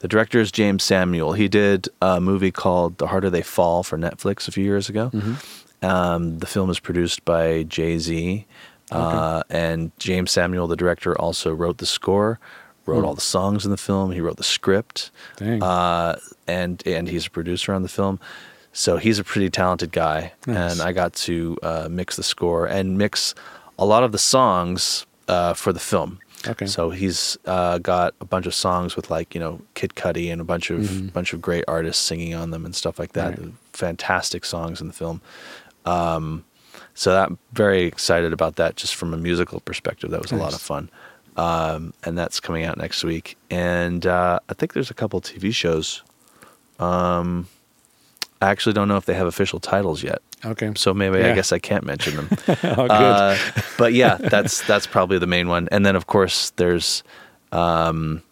the 0.00 0.08
director 0.08 0.40
is 0.40 0.50
Jeymes 0.50 0.80
Samuel. 0.82 1.34
He 1.34 1.48
did 1.48 1.88
a 2.00 2.20
movie 2.20 2.50
called 2.50 2.96
The 2.98 3.06
Harder 3.08 3.30
They 3.30 3.42
Fall 3.42 3.82
for 3.82 3.98
Netflix 3.98 4.48
a 4.48 4.52
few 4.52 4.64
years 4.64 4.88
ago. 4.88 5.10
Mhm. 5.12 5.36
Um, 5.86 6.38
the 6.38 6.46
film 6.46 6.68
is 6.70 6.80
produced 6.80 7.24
by 7.24 7.62
Jay 7.64 7.98
Z, 7.98 8.46
uh, 8.90 9.42
and 9.50 9.92
Jeymes 9.98 10.30
Samuel, 10.30 10.66
the 10.66 10.76
director, 10.76 11.18
also 11.20 11.52
wrote 11.54 11.78
the 11.78 11.86
score, 11.86 12.38
wrote 12.86 13.00
Hmm. 13.00 13.04
all 13.06 13.14
the 13.14 13.20
songs 13.20 13.64
in 13.66 13.70
the 13.70 13.76
film. 13.76 14.10
He 14.12 14.20
wrote 14.20 14.36
the 14.38 14.42
script 14.42 15.10
uh, 15.40 16.16
and 16.48 16.82
and 16.86 17.08
he's 17.08 17.26
a 17.26 17.30
producer 17.30 17.72
on 17.72 17.82
the 17.82 17.88
film. 17.88 18.18
So 18.72 18.96
he's 18.98 19.18
a 19.18 19.24
pretty 19.24 19.50
talented 19.50 19.92
guy, 19.92 20.32
Nice. 20.46 20.72
and 20.72 20.80
I 20.80 20.92
got 20.92 21.12
to 21.26 21.58
uh, 21.62 21.88
mix 21.90 22.16
the 22.16 22.22
score 22.22 22.66
and 22.66 22.96
mix 22.96 23.34
a 23.78 23.84
lot 23.84 24.02
of 24.04 24.12
the 24.12 24.18
songs 24.18 25.06
uh, 25.30 25.54
for 25.54 25.72
the 25.72 25.80
film. 25.80 26.18
Okay. 26.48 26.66
So 26.66 26.90
he's 26.90 27.36
uh, 27.44 27.78
got 27.78 28.14
a 28.20 28.24
bunch 28.24 28.46
of 28.46 28.54
songs 28.54 28.96
with 28.96 29.10
like 29.10 29.34
you 29.34 29.40
know 29.40 29.60
Kid 29.74 29.90
Cudi 29.94 30.32
and 30.32 30.40
a 30.40 30.44
bunch 30.44 30.70
of 30.70 30.80
Mhm. 30.80 31.12
bunch 31.12 31.32
of 31.34 31.40
great 31.40 31.64
artists 31.68 32.02
singing 32.02 32.34
on 32.34 32.50
them 32.50 32.64
and 32.64 32.74
stuff 32.74 32.98
like 32.98 33.12
that. 33.12 33.38
Right. 33.38 33.52
Fantastic 33.72 34.44
songs 34.44 34.80
in 34.80 34.86
the 34.86 34.94
film. 34.94 35.20
Um, 35.84 36.44
so 36.94 37.12
that 37.12 37.30
very 37.52 37.82
excited 37.84 38.32
about 38.32 38.56
that 38.56 38.76
just 38.76 38.94
from 38.94 39.12
a 39.14 39.16
musical 39.16 39.60
perspective. 39.60 40.10
That 40.10 40.22
was 40.22 40.32
a 40.32 40.36
lot 40.36 40.54
of 40.54 40.60
fun. 40.60 40.90
Um, 41.36 41.92
and 42.04 42.18
that's 42.18 42.40
coming 42.40 42.64
out 42.64 42.76
next 42.76 43.04
week. 43.04 43.36
And 43.50 44.04
uh, 44.06 44.40
I 44.48 44.54
think 44.54 44.72
there's 44.72 44.90
a 44.90 44.94
couple 44.94 45.20
TV 45.20 45.54
shows. 45.54 46.02
Um, 46.78 47.46
I 48.42 48.48
actually 48.50 48.72
don't 48.72 48.88
know 48.88 48.96
if 48.96 49.04
they 49.04 49.14
have 49.14 49.26
official 49.26 49.60
titles 49.60 50.02
yet, 50.02 50.20
okay. 50.44 50.72
so 50.74 50.94
maybe 50.94 51.18
Yeah. 51.18 51.32
I 51.32 51.34
guess 51.34 51.52
I 51.52 51.58
can't 51.58 51.84
mention 51.84 52.16
them. 52.16 52.28
oh, 52.48 52.54
good. 52.88 52.90
Uh, 52.90 53.36
but 53.78 53.92
yeah, 53.92 54.16
that's 54.16 54.66
that's 54.66 54.86
probably 54.86 55.18
the 55.18 55.26
main 55.26 55.48
one. 55.48 55.68
And 55.70 55.84
then 55.84 55.94
of 55.96 56.06
course 56.06 56.50
there's, 56.56 57.02
um, 57.52 58.22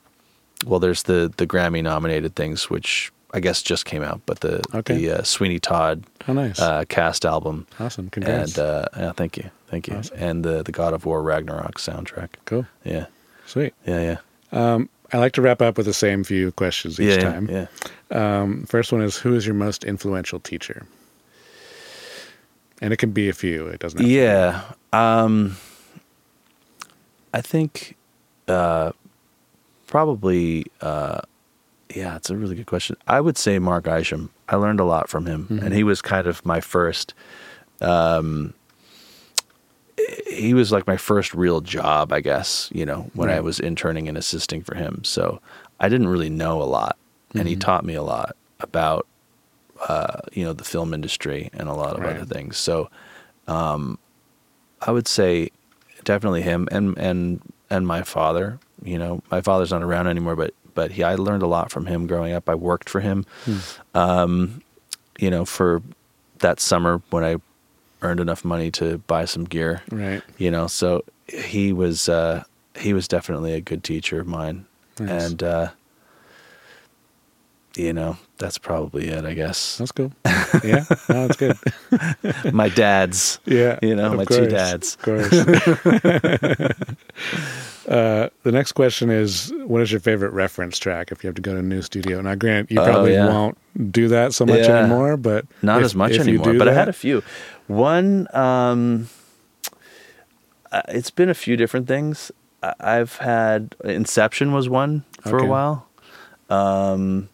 well, 0.66 0.80
there's 0.80 1.02
the 1.04 1.32
the 1.36 1.46
Grammy 1.46 1.82
nominated 1.82 2.34
things, 2.34 2.70
which 2.70 3.12
I 3.34 3.40
guess 3.40 3.62
just 3.62 3.84
came 3.84 4.02
out. 4.02 4.20
But 4.26 4.40
the 4.40 4.62
Okay. 4.74 4.96
the 4.96 5.18
uh, 5.18 5.22
Sweeney 5.24 5.58
Todd 5.58 6.04
oh, 6.26 6.32
nice. 6.32 6.58
uh, 6.58 6.84
cast 6.88 7.24
album, 7.26 7.66
awesome. 7.78 8.08
Congrats. 8.10 8.56
and 8.56 8.66
uh, 8.66 8.84
yeah, 8.96 9.12
thank 9.12 9.36
you, 9.36 9.50
thank 9.68 9.88
you, 9.88 9.96
Awesome. 9.96 10.16
and 10.18 10.44
the 10.44 10.62
the 10.62 10.72
God 10.72 10.94
of 10.94 11.04
War 11.04 11.22
Ragnarok 11.22 11.74
soundtrack. 11.78 12.30
cool. 12.46 12.66
Yeah, 12.84 13.06
Sweet. 13.46 13.74
yeah, 13.86 14.00
yeah. 14.00 14.16
Um, 14.50 14.88
I 15.12 15.18
like 15.18 15.32
to 15.32 15.42
wrap 15.42 15.62
up 15.62 15.76
with 15.78 15.86
the 15.86 15.94
same 15.94 16.22
few 16.24 16.52
questions 16.52 17.00
each 17.00 17.16
yeah, 17.16 17.30
time. 17.32 17.48
Yeah. 17.50 17.66
Um, 18.10 18.64
first 18.64 18.92
one 18.92 19.00
is 19.02 19.16
Who 19.16 19.34
is 19.34 19.46
your 19.46 19.54
most 19.54 19.84
influential 19.84 20.38
teacher? 20.40 20.86
And 22.80 22.92
it 22.92 22.98
can 22.98 23.10
be 23.10 23.28
a 23.28 23.32
few. 23.32 23.66
It 23.66 23.80
doesn't 23.80 23.98
have 23.98 24.06
to 24.06 24.08
be- 24.08 24.14
Yeah. 24.14 24.62
Um, 24.92 25.56
I 27.34 27.40
think 27.40 27.96
uh, 28.46 28.92
probably, 29.86 30.66
uh, 30.80 31.20
yeah, 31.94 32.16
it's 32.16 32.30
a 32.30 32.36
really 32.36 32.54
good 32.54 32.66
question. 32.66 32.96
I 33.06 33.20
would 33.20 33.36
say 33.36 33.58
Mark 33.58 33.86
Isham. 33.86 34.30
I 34.48 34.56
learned 34.56 34.80
a 34.80 34.84
lot 34.84 35.08
from 35.08 35.26
him, 35.26 35.46
Mhm. 35.50 35.62
and 35.62 35.74
he 35.74 35.82
was 35.84 36.00
kind 36.00 36.26
of 36.26 36.44
my 36.46 36.60
first. 36.60 37.14
Um, 37.80 38.54
he 40.26 40.54
was 40.54 40.72
like 40.72 40.86
my 40.86 40.96
first 40.96 41.34
real 41.34 41.60
job, 41.60 42.12
I 42.12 42.20
guess. 42.20 42.68
You 42.72 42.86
know, 42.86 43.10
when 43.14 43.28
I 43.30 43.40
was 43.40 43.60
interning 43.60 44.08
and 44.08 44.16
assisting 44.18 44.62
for 44.62 44.74
him, 44.74 45.02
so 45.04 45.40
I 45.80 45.88
didn't 45.88 46.08
really 46.08 46.30
know 46.30 46.62
a 46.62 46.64
lot, 46.64 46.96
and 47.34 47.46
he 47.48 47.54
Mhm. 47.56 47.60
taught 47.60 47.84
me 47.84 47.94
a 47.94 48.02
lot 48.02 48.36
about, 48.60 49.06
uh, 49.88 50.20
you 50.32 50.44
know, 50.44 50.52
the 50.52 50.64
film 50.64 50.92
industry 50.94 51.50
and 51.52 51.68
a 51.68 51.72
lot 51.74 51.96
of 51.96 52.02
Right. 52.02 52.16
other 52.16 52.24
things. 52.24 52.56
So, 52.56 52.88
um, 53.46 53.98
I 54.82 54.90
would 54.92 55.08
say 55.08 55.50
definitely 56.04 56.42
him 56.42 56.68
and 56.70 56.96
and 56.98 57.40
and 57.70 57.86
my 57.86 58.02
father. 58.02 58.58
You 58.84 58.98
know, 58.98 59.22
my 59.30 59.40
father's 59.40 59.70
not 59.72 59.82
around 59.82 60.06
anymore, 60.06 60.36
but 60.36 60.54
but 60.74 60.92
he 60.92 61.02
I 61.02 61.16
learned 61.16 61.42
a 61.42 61.46
lot 61.48 61.70
from 61.70 61.86
him 61.86 62.06
growing 62.06 62.32
up. 62.32 62.48
I 62.48 62.54
worked 62.54 62.88
for 62.88 63.00
him, 63.00 63.24
Hmm. 63.44 63.58
um, 63.94 64.62
you 65.18 65.30
know, 65.30 65.44
for 65.44 65.82
that 66.38 66.60
summer 66.60 67.02
when 67.10 67.24
I 67.24 67.36
earned 68.02 68.20
enough 68.20 68.44
money 68.44 68.70
to 68.72 68.98
buy 69.06 69.24
some 69.24 69.44
gear. 69.44 69.82
Right. 69.90 70.22
You 70.38 70.50
know, 70.50 70.66
so 70.66 71.04
he 71.28 71.72
was 71.72 72.08
uh, 72.08 72.44
he 72.76 72.92
was 72.92 73.08
definitely 73.08 73.52
a 73.54 73.60
good 73.60 73.82
teacher 73.84 74.20
of 74.20 74.26
mine, 74.26 74.66
Nice. 75.00 75.30
and 75.30 75.42
uh, 75.42 75.68
you 77.76 77.92
know 77.92 78.16
that's 78.38 78.58
probably 78.58 79.08
it. 79.08 79.24
I 79.24 79.34
guess 79.34 79.78
That's 79.78 79.90
cool. 79.92 80.12
yeah. 80.64 80.84
No, 81.08 81.26
that's 81.26 81.36
good. 81.36 81.56
my 82.54 82.68
dad's. 82.68 83.40
Yeah. 83.46 83.78
You 83.82 83.96
know, 83.96 84.14
my 84.14 84.24
two 84.24 84.46
dads. 84.46 84.94
Of 84.94 85.02
course. 85.02 85.32
Uh, 87.88 88.28
the 88.42 88.52
next 88.52 88.72
question 88.72 89.08
is, 89.08 89.50
what 89.64 89.80
is 89.80 89.90
your 89.90 89.98
favorite 90.00 90.30
reference 90.34 90.78
track 90.78 91.10
if 91.10 91.24
you 91.24 91.28
have 91.28 91.34
to 91.34 91.40
go 91.40 91.54
to 91.54 91.60
a 91.60 91.62
new 91.62 91.80
studio? 91.80 92.20
Now, 92.20 92.34
Grant, 92.34 92.70
you 92.70 92.78
Oh, 92.78 92.84
probably 92.84 93.14
yeah. 93.14 93.26
won't 93.26 93.56
do 93.90 94.08
that 94.08 94.34
so 94.34 94.44
much 94.44 94.66
Yeah. 94.66 94.80
anymore, 94.80 95.16
but 95.16 95.46
Not 95.62 95.78
if- 95.78 95.86
as 95.86 95.94
much 95.94 96.12
anymore, 96.18 96.52
but 96.52 96.68
I 96.68 96.74
had 96.74 96.90
a 96.90 96.92
few. 96.92 97.22
One, 97.68 98.26
um, 98.34 99.08
uh, 100.72 100.82
it's 100.88 101.10
been 101.10 101.28
a 101.28 101.34
few 101.34 101.56
different 101.56 101.86
things. 101.86 102.32
I've 102.62 103.16
had 103.18 103.76
Inception 103.84 104.52
was 104.52 104.68
one 104.68 105.04
for 105.22 105.36
Okay. 105.38 105.46
a 105.46 105.48
while, 105.48 105.86
um, 106.50 107.28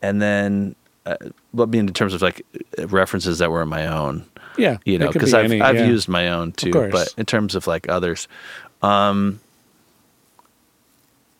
and 0.00 0.22
then, 0.22 0.74
uh, 1.04 1.16
well, 1.52 1.66
I 1.66 1.70
mean, 1.70 1.88
in 1.88 1.92
terms 1.94 2.14
of 2.14 2.22
like 2.22 2.40
references 2.78 3.38
that 3.40 3.50
were 3.50 3.66
my 3.66 3.86
own, 3.86 4.24
yeah, 4.56 4.78
you 4.86 4.98
know, 4.98 5.10
because 5.12 5.32
be 5.32 5.36
I've 5.38 5.44
any- 5.52 5.60
I've 5.60 5.76
yeah. 5.76 5.86
used 5.88 6.08
my 6.08 6.28
own 6.28 6.52
too. 6.52 6.70
But 6.90 7.12
in 7.18 7.26
terms 7.26 7.54
of 7.54 7.66
like 7.66 7.86
others, 7.90 8.28
um, 8.82 9.40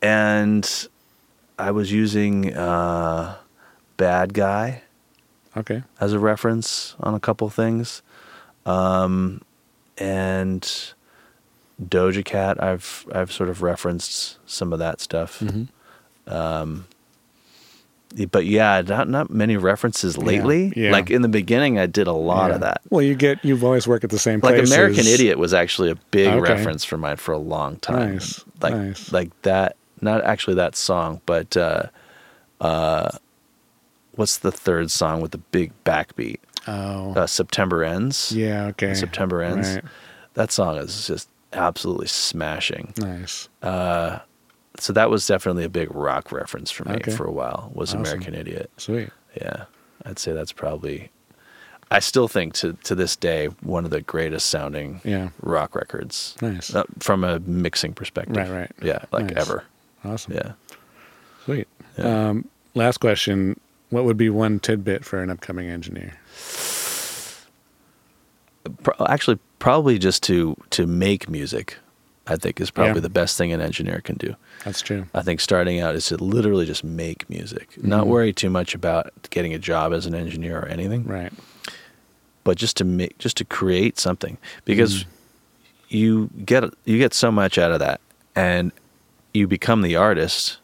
and 0.03 0.89
I 1.59 1.71
was 1.71 1.91
using 1.93 2.55
uh, 2.55 3.37
"Bad 3.97 4.35
Guy" 4.35 4.83
Okay, 5.57 5.83
as 6.01 6.13
a 6.13 6.19
reference 6.19 6.95
on 7.01 7.15
a 7.15 7.21
couple 7.21 7.49
things, 7.49 8.03
um, 8.67 9.41
and 9.99 10.63
Doja 11.83 12.25
Cat. 12.25 12.63
I've 12.63 13.07
I've 13.15 13.33
sort 13.33 13.49
of 13.49 13.63
referenced 13.63 14.39
some 14.47 14.73
of 14.73 14.79
that 14.79 15.01
stuff. 15.01 15.41
Mhm. 15.41 15.69
Um, 16.27 16.87
but 18.31 18.45
yeah, 18.45 18.83
not 18.83 19.09
not 19.09 19.31
many 19.31 19.57
references 19.57 20.19
lately. 20.19 20.73
yeah. 20.77 20.93
Like 20.93 21.11
in 21.11 21.23
the 21.23 21.29
beginning, 21.29 21.79
I 21.79 21.87
did 21.87 22.07
a 22.07 22.13
lot 22.13 22.49
Yeah. 22.51 22.55
of 22.57 22.61
that. 22.61 22.81
Well, 22.91 23.03
you 23.03 23.15
get 23.15 23.43
you've 23.45 23.65
always 23.65 23.89
worked 23.89 24.05
at 24.05 24.11
the 24.11 24.19
same 24.19 24.41
Like 24.41 24.55
places. 24.57 24.71
American 24.73 25.07
Idiot 25.07 25.39
was 25.39 25.55
actually 25.55 25.91
a 25.91 25.97
big 26.11 26.29
Okay. 26.29 26.41
reference 26.41 26.85
for 26.85 26.99
mine 26.99 27.17
for 27.17 27.33
a 27.33 27.39
long 27.39 27.77
time. 27.77 28.15
Nice, 28.15 28.45
Like 28.61 28.75
nice. 28.75 29.13
like 29.13 29.31
that. 29.43 29.77
Not 30.01 30.23
actually 30.25 30.55
that 30.57 30.77
song, 30.77 31.21
but 31.27 31.57
uh, 31.57 31.85
uh, 32.61 33.11
what's 34.17 34.37
the 34.37 34.53
third 34.53 34.91
song 34.91 35.21
with 35.23 35.31
the 35.31 35.39
big 35.39 35.73
backbeat? 35.85 36.39
Oh, 36.69 37.13
Uh, 37.15 37.27
September 37.27 37.83
ends. 37.85 38.33
yeah. 38.33 38.67
Okay. 38.67 38.95
September 38.95 39.43
ends. 39.43 39.75
Right. 39.77 39.85
That 40.35 40.53
song 40.53 40.77
is 40.79 41.07
just 41.07 41.29
absolutely 41.53 42.07
smashing. 42.07 42.95
Nice. 42.99 43.49
So 44.79 44.93
that 44.95 45.11
was 45.11 45.27
definitely 45.27 45.65
a 45.65 45.69
big 45.69 45.95
rock 45.95 46.33
reference 46.33 46.71
for 46.71 46.85
me 46.89 46.95
Okay. 46.97 47.13
for 47.13 47.25
a 47.27 47.31
while. 47.33 47.71
Was 47.75 47.91
Awesome. 47.91 48.01
American 48.01 48.35
Idiot. 48.35 48.71
Sweet. 48.79 49.11
Yeah, 49.41 49.65
I'd 50.07 50.19
say 50.19 50.33
that's 50.33 50.53
probably. 50.53 51.11
I 51.91 51.99
still 51.99 52.27
think 52.27 52.55
to 52.55 52.73
to 52.85 52.95
this 52.95 53.15
day 53.17 53.49
one 53.61 53.85
of 53.85 53.91
the 53.91 54.01
greatest 54.01 54.47
sounding 54.49 55.01
Yeah. 55.05 55.29
rock 55.43 55.75
records. 55.75 56.37
Nice. 56.41 56.75
Uh, 56.75 56.85
from 57.01 57.23
a 57.23 57.39
mixing 57.41 57.93
perspective. 57.93 58.35
Right, 58.37 58.51
right. 58.51 58.71
Yeah, 58.81 59.05
like 59.13 59.27
Nice. 59.35 59.37
ever. 59.37 59.65
Awesome. 60.05 60.33
Yeah. 60.35 60.53
Sweet. 61.45 61.69
Yeah. 61.99 62.29
Um, 62.31 62.49
last 62.75 62.99
question: 62.99 63.61
What 63.91 64.05
would 64.05 64.17
be 64.17 64.31
one 64.31 64.59
tidbit 64.59 65.05
for 65.05 65.23
an 65.23 65.29
upcoming 65.29 65.69
engineer? 65.69 66.15
Actually, 69.09 69.39
probably 69.59 69.99
just 69.99 70.23
to 70.25 70.57
to 70.71 70.87
make 70.87 71.29
music, 71.29 71.77
I 72.27 72.37
think 72.37 72.61
is 72.61 72.71
probably 72.71 72.95
Yeah. 72.95 73.01
the 73.01 73.11
best 73.11 73.37
thing 73.37 73.53
an 73.53 73.61
engineer 73.61 74.01
can 74.01 74.17
do. 74.17 74.37
That's 74.65 74.81
true. 74.81 75.07
I 75.15 75.23
think 75.23 75.41
starting 75.41 75.81
out 75.81 75.95
is 75.97 76.07
to 76.07 76.17
literally 76.17 76.65
just 76.67 76.85
make 76.85 77.29
music, 77.29 77.83
not 77.83 78.05
Mhm. 78.05 78.09
worry 78.09 78.33
too 78.33 78.51
much 78.51 78.75
about 78.75 79.11
getting 79.31 79.53
a 79.53 79.59
job 79.59 79.93
as 79.93 80.07
an 80.07 80.15
engineer 80.15 80.59
or 80.61 80.67
anything, 80.69 81.05
Right. 81.05 81.33
but 82.45 82.57
just 82.57 82.77
to 82.77 82.85
make, 82.85 83.19
just 83.19 83.37
to 83.39 83.45
create 83.45 83.99
something, 83.99 84.39
because 84.65 85.01
Mm. 85.03 85.07
you 85.89 86.31
get 86.45 86.65
you 86.85 86.99
get 86.99 87.15
so 87.15 87.33
much 87.33 87.59
out 87.59 87.73
of 87.73 87.81
that, 87.81 88.01
and 88.37 88.71
you 89.35 89.49
become 89.49 89.83
the 89.83 89.97
artist, 89.97 90.59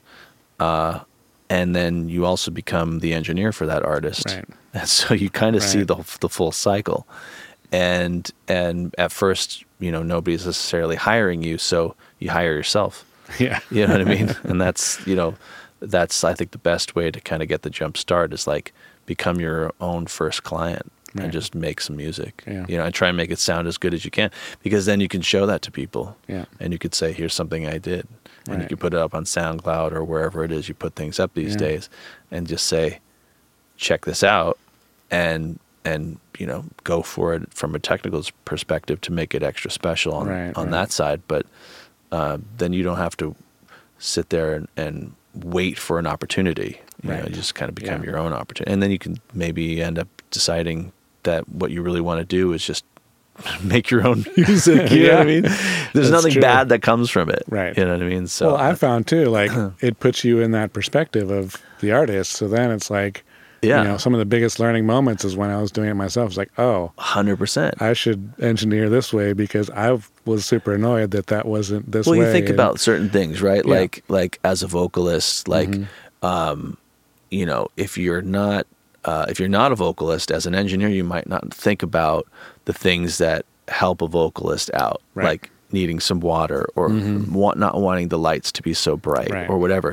uh, 0.61 1.01
and 1.51 1.75
then 1.75 2.09
you 2.09 2.25
also 2.25 2.51
become 2.51 3.01
the 3.01 3.13
engineer 3.15 3.53
for 3.53 3.67
that 3.67 3.83
artist, 3.85 4.27
Right. 4.27 4.45
and 4.75 4.89
so 4.89 5.15
you 5.15 5.31
kind 5.31 5.57
of 5.57 5.63
see 5.63 5.83
the 5.83 5.97
the 6.21 6.29
full 6.29 6.53
cycle, 6.53 7.07
and 7.73 8.31
and 8.47 8.95
at 8.99 9.13
first, 9.13 9.65
you 9.81 9.91
know, 9.91 10.03
nobody's 10.03 10.47
necessarily 10.47 10.97
hiring 10.97 11.43
you, 11.43 11.59
so 11.59 11.95
you 12.19 12.31
hire 12.31 12.55
yourself. 12.55 13.05
Yeah. 13.39 13.61
You 13.71 13.87
know 13.87 13.93
what 13.93 14.01
I 14.01 14.05
mean? 14.05 14.35
and 14.45 14.59
that's 14.59 15.07
you 15.07 15.15
know, 15.15 15.35
that's 15.81 16.25
I 16.25 16.33
think 16.33 16.53
the 16.53 16.59
best 16.59 16.95
way 16.95 17.11
to 17.11 17.21
kind 17.21 17.43
of 17.43 17.49
get 17.49 17.61
the 17.61 17.69
jump 17.71 17.99
start 17.99 18.33
is 18.33 18.47
like 18.47 18.73
become 19.05 19.39
your 19.39 19.73
own 19.81 20.07
first 20.07 20.45
client 20.45 20.91
Right. 21.15 21.25
and 21.25 21.33
just 21.33 21.55
make 21.55 21.81
some 21.81 21.97
music. 21.97 22.43
Yeah. 22.47 22.67
You 22.69 22.77
know, 22.77 22.85
and 22.85 22.95
try 22.95 23.09
and 23.09 23.17
make 23.17 23.31
it 23.31 23.39
sound 23.39 23.67
as 23.67 23.79
good 23.79 23.95
as 23.95 24.05
you 24.05 24.11
can 24.11 24.31
because 24.63 24.85
then 24.87 25.01
you 25.01 25.09
can 25.09 25.23
show 25.23 25.47
that 25.47 25.63
to 25.63 25.71
people. 25.71 26.17
Yeah. 26.29 26.45
And 26.61 26.73
you 26.73 26.79
could 26.79 26.95
say, 26.95 27.13
"Here's 27.13 27.33
something 27.33 27.67
I 27.67 27.79
did," 27.79 28.07
and 28.47 28.49
you 28.49 28.55
Right. 28.61 28.69
could 28.69 28.81
put 28.81 28.93
it 28.93 28.99
up 29.01 29.15
on 29.15 29.25
SoundCloud 29.25 29.93
or 29.93 30.05
wherever 30.05 30.45
it 30.45 30.53
is 30.53 30.69
you 30.69 30.75
put 30.75 30.95
things 30.97 31.19
up 31.19 31.33
these 31.35 31.53
Yeah. 31.53 31.59
days, 31.69 31.89
and 32.31 32.47
just 32.47 32.67
say, 32.67 32.99
"Check 33.79 34.05
this 34.05 34.23
out," 34.23 34.59
and 35.11 35.59
and 35.85 36.19
you 36.39 36.47
know 36.47 36.65
go 36.85 37.01
for 37.03 37.35
it 37.35 37.53
from 37.55 37.75
a 37.75 37.79
technical 37.79 38.23
perspective 38.45 39.01
to 39.03 39.13
make 39.13 39.35
it 39.35 39.43
extra 39.43 39.71
special 39.71 40.13
on 40.15 40.29
Right, 40.29 40.57
on 40.57 40.65
right. 40.67 40.71
that 40.73 40.93
side. 40.93 41.23
But 41.27 41.47
uh, 42.13 42.39
then 42.59 42.73
you 42.75 42.83
don't 42.83 42.97
have 42.99 43.17
to 43.19 43.35
sit 43.99 44.29
there 44.31 44.55
and, 44.55 44.69
and 44.77 45.13
wait 45.35 45.79
for 45.79 45.99
an 45.99 46.07
opportunity. 46.07 46.81
You 47.03 47.11
know, 47.11 47.25
you 47.25 47.31
just 47.31 47.55
kind 47.55 47.69
of 47.69 47.75
become 47.75 48.03
Yeah. 48.03 48.11
your 48.11 48.19
own 48.19 48.33
opportunity, 48.33 48.73
and 48.73 48.83
then 48.83 48.91
you 48.91 48.99
can 48.99 49.19
maybe 49.33 49.83
end 49.83 49.99
up 49.99 50.09
deciding 50.31 50.93
that 51.25 51.49
what 51.49 51.71
you 51.71 51.83
really 51.83 52.01
want 52.01 52.21
to 52.21 52.25
do 52.25 52.53
is 52.53 52.65
just 52.65 52.85
make 53.63 53.91
your 53.91 54.07
own 54.07 54.25
music. 54.37 54.91
You 54.91 55.09
know 55.09 55.13
what 55.15 55.21
I 55.23 55.25
mean? 55.25 55.43
There's 55.43 55.93
That's 55.93 56.11
nothing 56.11 56.33
true. 56.33 56.43
bad 56.43 56.69
that 56.71 56.83
comes 56.83 57.11
from 57.11 57.31
it. 57.31 57.43
Right. 57.49 57.77
You 57.77 57.85
know 57.85 57.93
what 57.93 58.03
I 58.03 58.09
mean? 58.09 58.27
So 58.27 58.49
well, 58.49 58.57
I 58.57 58.75
found 58.75 59.07
too, 59.07 59.27
like 59.27 59.51
it 59.81 60.01
puts 60.01 60.25
you 60.25 60.41
in 60.41 60.51
that 60.53 60.73
perspective 60.73 61.31
of 61.31 61.57
the 61.81 61.93
artist. 61.93 62.33
So 62.33 62.49
then 62.49 62.71
it's 62.73 62.91
like, 62.91 63.25
Yeah. 63.63 63.83
you 63.83 63.89
know, 63.89 63.97
some 63.97 64.13
of 64.13 64.19
the 64.19 64.25
biggest 64.27 64.59
learning 64.59 64.87
moments 64.87 65.25
is 65.25 65.37
when 65.37 65.51
I 65.51 65.61
was 65.61 65.71
doing 65.71 65.89
it 65.89 65.95
myself. 65.95 66.29
It's 66.31 66.37
like, 66.37 66.51
oh, 66.59 66.91
hundred 66.99 67.37
percent. 67.39 67.81
I 67.81 67.93
should 67.93 68.33
engineer 68.41 68.89
this 68.89 69.13
way 69.13 69.33
because 69.35 69.71
I 69.71 69.97
was 70.25 70.45
super 70.45 70.75
annoyed 70.75 71.13
that 71.13 71.29
that 71.29 71.47
wasn't 71.47 71.93
this 71.93 72.07
well 72.07 72.15
way. 72.15 72.19
Well, 72.19 72.27
you 72.29 72.33
think 72.33 72.47
and- 72.47 72.55
about 72.57 72.81
certain 72.81 73.09
things 73.09 73.41
right 73.41 73.65
Yeah. 73.65 73.73
like 73.75 74.03
like 74.09 74.41
as 74.45 74.63
a 74.65 74.67
vocalist 74.67 75.47
like 75.49 75.75
um 76.23 76.77
you 77.31 77.47
know 77.47 77.69
if 77.77 77.97
you're 77.97 78.23
not 78.23 78.67
uh, 79.09 79.25
if 79.31 79.37
you're 79.41 79.49
not 79.61 79.69
a 79.73 79.77
vocalist 79.87 80.31
as 80.31 80.45
an 80.47 80.55
engineer 80.63 80.89
you 80.99 81.05
might 81.15 81.29
not 81.35 81.43
think 81.65 81.81
about 81.91 82.23
the 82.67 82.73
things 82.73 83.19
that 83.19 83.41
help 83.69 84.03
a 84.03 84.09
vocalist 84.21 84.69
out 84.75 85.01
Right. 85.15 85.25
Mm-hmm. 85.25 85.29
like 85.33 85.51
needing 85.79 86.01
some 86.01 86.21
water 86.21 86.63
or 86.77 86.89
want, 87.43 87.59
not 87.59 87.75
wanting 87.87 88.09
the 88.09 88.19
lights 88.19 88.51
to 88.53 88.63
be 88.63 88.75
so 88.87 88.97
bright 88.97 89.31
Right. 89.31 89.49
or 89.51 89.57
whatever 89.59 89.91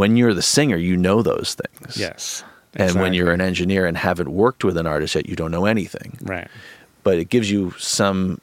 when 0.00 0.16
you're 0.18 0.34
the 0.40 0.48
singer 0.56 0.76
you 0.88 0.96
know 0.96 1.22
those 1.22 1.56
things 1.62 1.96
yes. 2.06 2.44
and 2.74 2.94
when 3.02 3.12
you're 3.16 3.32
an 3.32 3.40
engineer 3.50 3.84
and 3.88 3.96
haven't 3.96 4.30
worked 4.44 4.62
with 4.64 4.76
an 4.82 4.86
artist 4.86 5.14
yet 5.14 5.28
you 5.28 5.36
don't 5.36 5.50
know 5.56 5.66
anything 5.66 6.10
right, 6.22 6.48
but 7.06 7.14
it 7.18 7.28
gives 7.34 7.50
you 7.50 7.72
some 7.78 8.40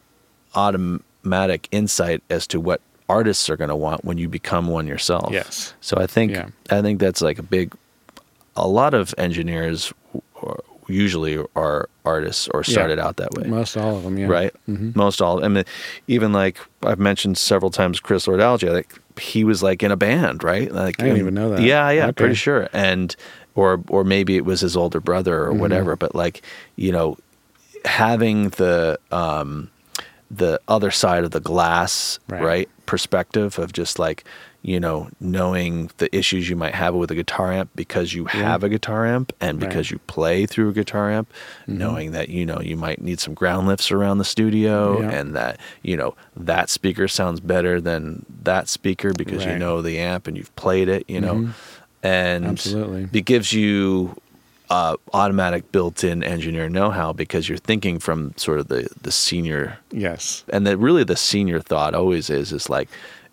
automatic 0.55 1.67
insight 1.71 2.21
as 2.29 2.47
to 2.47 2.59
what 2.59 2.81
artists 3.09 3.49
are 3.49 3.57
going 3.57 3.69
to 3.69 3.75
want 3.75 4.03
when 4.03 4.17
you 4.17 4.27
become 4.29 4.67
one 4.67 4.85
yourself. 4.87 5.31
Yes. 5.31 5.73
So 5.81 5.97
I 5.97 6.07
think 6.07 6.31
Yeah. 6.31 6.49
I 6.69 6.81
think 6.81 6.99
that's 6.99 7.21
like 7.21 7.39
a 7.39 7.43
big. 7.43 7.73
A 8.57 8.67
lot 8.67 8.93
of 8.93 9.13
engineers 9.17 9.93
usually 10.89 11.37
are 11.55 11.89
artists 12.05 12.47
or 12.53 12.61
Yeah. 12.65 12.71
started 12.71 12.97
out 12.99 13.17
that 13.17 13.33
way, 13.33 13.47
most 13.47 13.75
all 13.75 13.97
of 13.97 14.03
them, 14.03 14.17
yeah, 14.17 14.27
right? 14.27 14.53
Mhm. 14.69 14.95
Most 14.95 15.21
all. 15.21 15.43
I 15.43 15.49
mean, 15.49 15.65
even 16.07 16.31
like 16.31 16.57
I've 16.81 16.99
mentioned 16.99 17.37
several 17.37 17.71
times, 17.71 17.99
Chris 17.99 18.25
Lord-Alge, 18.27 18.71
like 18.71 18.93
he 19.19 19.43
was 19.43 19.61
like 19.61 19.83
in 19.83 19.91
a 19.91 19.97
band, 19.97 20.43
right? 20.43 20.71
Like 20.71 20.99
I 21.01 21.05
didn't 21.05 21.19
even 21.19 21.33
know 21.33 21.49
that. 21.49 21.61
Yeah, 21.61 21.89
yeah, 21.91 22.03
Okay. 22.05 22.13
pretty 22.13 22.35
sure. 22.35 22.69
And 22.71 23.15
or 23.55 23.81
or 23.89 24.03
maybe 24.05 24.37
it 24.37 24.45
was 24.45 24.61
his 24.61 24.77
older 24.77 25.01
brother 25.01 25.43
or 25.43 25.49
Mm-hmm. 25.49 25.59
whatever. 25.59 25.95
But 25.97 26.15
like 26.15 26.41
you 26.77 26.91
know, 26.93 27.17
having 27.83 28.49
the 28.51 28.97
um, 29.11 29.69
the 30.31 30.59
other 30.69 30.91
side 30.91 31.23
of 31.25 31.31
the 31.31 31.39
glass, 31.41 32.19
Right. 32.29 32.41
right. 32.43 32.69
Perspective 32.85 33.59
of 33.59 33.73
just 33.73 33.99
like, 33.99 34.23
you 34.63 34.79
know, 34.79 35.09
knowing 35.19 35.89
the 35.97 36.13
issues 36.15 36.49
you 36.49 36.55
might 36.55 36.75
have 36.75 36.93
with 36.93 37.09
a 37.11 37.15
guitar 37.15 37.53
amp 37.53 37.69
because 37.75 38.13
you 38.13 38.25
have 38.25 38.63
a 38.63 38.69
guitar 38.69 39.05
amp 39.05 39.31
and 39.39 39.59
because 39.59 39.75
Right. 39.75 39.85
Mm-hmm. 39.85 39.93
you 39.95 39.99
play 40.07 40.45
through 40.45 40.69
a 40.69 40.73
guitar 40.73 41.09
amp, 41.11 41.31
knowing 41.67 42.11
that, 42.11 42.27
you 42.29 42.45
know, 42.45 42.59
you 42.59 42.75
might 42.75 43.01
need 43.01 43.19
some 43.19 43.33
ground 43.33 43.67
lifts 43.67 43.91
around 43.91 44.17
the 44.17 44.25
studio 44.25 45.01
Yeah. 45.01 45.11
and 45.11 45.35
that, 45.35 45.59
you 45.83 45.95
know, 45.95 46.15
that 46.35 46.69
speaker 46.69 47.07
sounds 47.07 47.39
better 47.39 47.79
than 47.79 48.25
that 48.43 48.67
speaker 48.67 49.13
because 49.13 49.45
you 49.45 49.57
know 49.57 49.81
the 49.81 49.99
amp 49.99 50.27
and 50.27 50.35
you've 50.35 50.53
played 50.55 50.89
it, 50.89 51.05
you 51.07 51.21
know. 51.21 51.35
Mhm. 51.35 51.53
And 52.03 52.45
Absolutely. 52.45 53.07
it 53.13 53.25
gives 53.25 53.53
you 53.53 54.15
uh, 54.69 54.97
automatic 55.13 55.71
built-in 55.71 56.23
engineer 56.23 56.67
know-how 56.67 57.13
because 57.13 57.47
you're 57.47 57.57
thinking 57.57 57.99
from 57.99 58.33
sort 58.35 58.59
of 58.59 58.67
the 58.67 58.89
the 59.01 59.11
senior 59.13 59.77
Yes, 59.91 60.43
and 60.49 60.67
that 60.67 60.75
really 60.77 61.05
the 61.05 61.15
senior 61.15 61.61
thought 61.61 61.93
always 61.95 62.29
is 62.29 62.51
is 62.51 62.69
like 62.69 62.89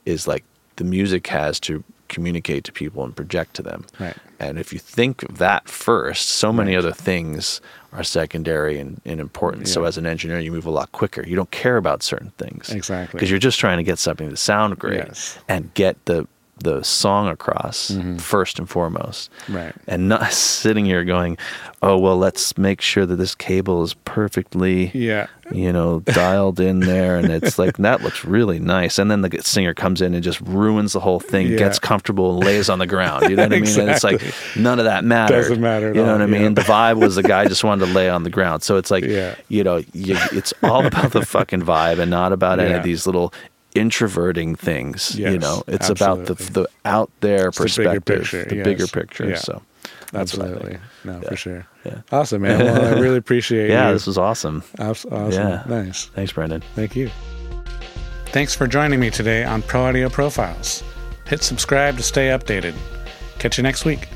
is 0.07 0.29
like 0.29 0.45
the 0.77 0.85
music 0.85 1.27
has 1.29 1.59
to 1.61 1.83
communicate 2.09 2.65
to 2.65 2.73
people 2.73 3.03
and 3.03 3.17
project 3.17 3.55
to 3.55 3.63
them. 3.63 3.85
Right. 3.99 4.15
And 4.39 4.59
if 4.59 4.73
you 4.73 4.79
think 4.79 5.23
of 5.25 5.39
that 5.39 5.69
first, 5.69 6.29
so 6.29 6.53
many 6.53 6.77
other 6.77 6.93
things 6.93 7.61
are 7.93 8.05
secondary 8.05 8.79
and, 8.79 9.01
and 9.05 9.21
important. 9.21 9.69
So 9.69 9.85
as 9.85 9.97
an 9.97 10.05
engineer, 10.07 10.39
you 10.39 10.53
move 10.53 10.67
a 10.67 10.71
lot 10.71 10.93
quicker. 10.93 11.27
You 11.27 11.35
don't 11.37 11.51
care 11.51 11.77
about 11.77 12.03
certain 12.03 12.31
things. 12.39 12.71
Exactly. 12.71 13.17
Because 13.17 13.31
you're 13.31 13.39
just 13.39 13.59
trying 13.59 13.79
to 13.79 13.83
get 13.85 13.99
something 13.99 14.29
to 14.29 14.37
sound 14.37 14.79
great 14.79 14.99
Yes. 15.07 15.39
and 15.49 15.73
get 15.75 16.05
the 16.05 16.27
the 16.59 16.83
song 16.83 17.29
across 17.29 17.97
first 18.19 18.59
and 18.59 18.69
foremost. 18.71 19.31
Mm-hmm. 19.43 19.57
Right. 19.57 19.75
And 19.87 20.09
not 20.09 20.33
sitting 20.33 20.85
here 20.87 21.05
going, 21.05 21.37
"Oh, 21.83 21.99
well, 21.99 22.17
let's 22.17 22.57
make 22.57 22.81
sure 22.81 23.05
that 23.07 23.17
this 23.17 23.35
cable 23.35 23.83
is 23.83 23.95
perfectly 24.05 24.91
Yeah. 24.95 25.27
you 25.53 25.73
know, 25.73 26.01
dialed 26.01 26.61
in 26.61 26.81
there, 26.81 27.17
and 27.19 27.31
it's 27.31 27.59
like 27.59 27.77
that 27.79 28.03
looks 28.03 28.25
really 28.25 28.59
nice. 28.61 28.99
And 28.99 29.11
then 29.11 29.21
the 29.23 29.41
singer 29.43 29.75
comes 29.75 30.01
in 30.01 30.15
and 30.15 30.23
just 30.23 30.41
ruins 30.43 30.93
the 30.95 31.01
whole 31.01 31.21
thing, 31.21 31.49
Yeah. 31.49 31.59
gets 31.59 31.79
comfortable, 31.79 32.37
and 32.37 32.45
lays 32.45 32.71
on 32.71 32.79
the 32.79 32.87
ground. 32.87 33.29
You 33.29 33.37
know 33.37 33.43
what 33.43 33.53
I 33.53 33.61
mean? 33.61 33.81
And 33.81 33.91
it's 33.91 34.05
like 34.05 34.23
none 34.57 34.79
of 34.79 34.85
that 34.87 35.05
matters. 35.05 35.49
Doesn't 35.49 35.61
matter 35.63 35.91
at 35.91 35.97
You 35.97 36.03
know 36.03 36.13
all, 36.13 36.19
what 36.19 36.23
I 36.23 36.27
mean? 36.27 36.43
yeah. 36.43 36.49
The 36.51 36.63
vibe 36.63 37.01
was 37.01 37.17
the 37.17 37.23
guy 37.23 37.47
just 37.47 37.65
wanted 37.65 37.87
to 37.87 37.93
lay 37.93 38.09
on 38.09 38.23
the 38.23 38.31
ground. 38.31 38.63
So 38.63 38.77
it's 38.77 38.91
like, 38.91 39.05
Yeah. 39.15 39.35
you 39.49 39.65
know, 39.65 39.83
you, 39.93 40.17
it's 40.33 40.55
all 40.63 40.87
about 40.87 41.13
the 41.13 41.27
fucking 41.27 41.63
vibe 41.63 41.99
and 41.99 42.11
not 42.11 42.33
about 42.33 42.61
any 42.61 42.73
of 42.75 42.83
these 42.85 43.07
little 43.07 43.33
introverting 43.75 44.55
things. 44.57 45.15
you 45.17 45.39
know, 45.39 45.63
it's 45.67 45.89
about 45.91 46.27
the 46.27 46.35
the 46.35 46.69
out 46.85 47.11
there 47.21 47.49
It's 47.49 47.59
the 47.59 47.65
bigger 47.65 48.01
perspective, 48.01 48.05
picture, 48.05 48.45
the 48.45 48.57
yes. 48.57 48.65
bigger 48.65 48.87
picture. 48.87 49.29
Yeah. 49.31 49.37
So 49.37 49.63
that's 50.13 50.33
Absolutely. 50.35 50.79
No, 51.05 51.21
Yeah. 51.23 51.29
for 51.29 51.37
sure. 51.37 51.67
Yeah. 51.85 51.99
Awesome, 52.13 52.43
man. 52.43 52.61
Well, 52.61 52.95
I 52.97 53.01
really 53.01 53.17
appreciate 53.19 53.67
you. 53.69 53.73
Yeah, 53.75 53.89
you. 53.89 53.95
this 53.95 54.07
was 54.07 54.17
awesome. 54.19 54.63
Abs- 54.79 55.05
awesome. 55.07 55.33
Yeah. 55.33 55.65
Nice. 55.69 56.07
Thanks, 56.07 56.33
Brendan. 56.33 56.63
Thank 56.75 56.95
you. 56.97 57.11
Thanks 58.27 58.55
for 58.55 58.67
joining 58.67 59.01
me 59.01 59.11
today 59.11 59.45
on 59.45 59.63
Pro 59.63 59.85
Audio 59.87 60.09
Profiles. 60.09 60.83
Hit 61.27 61.43
subscribe 61.43 61.97
to 61.97 62.03
stay 62.03 62.29
updated. 62.29 62.75
Catch 63.39 63.59
you 63.59 63.63
next 63.63 63.85
week. 63.85 64.09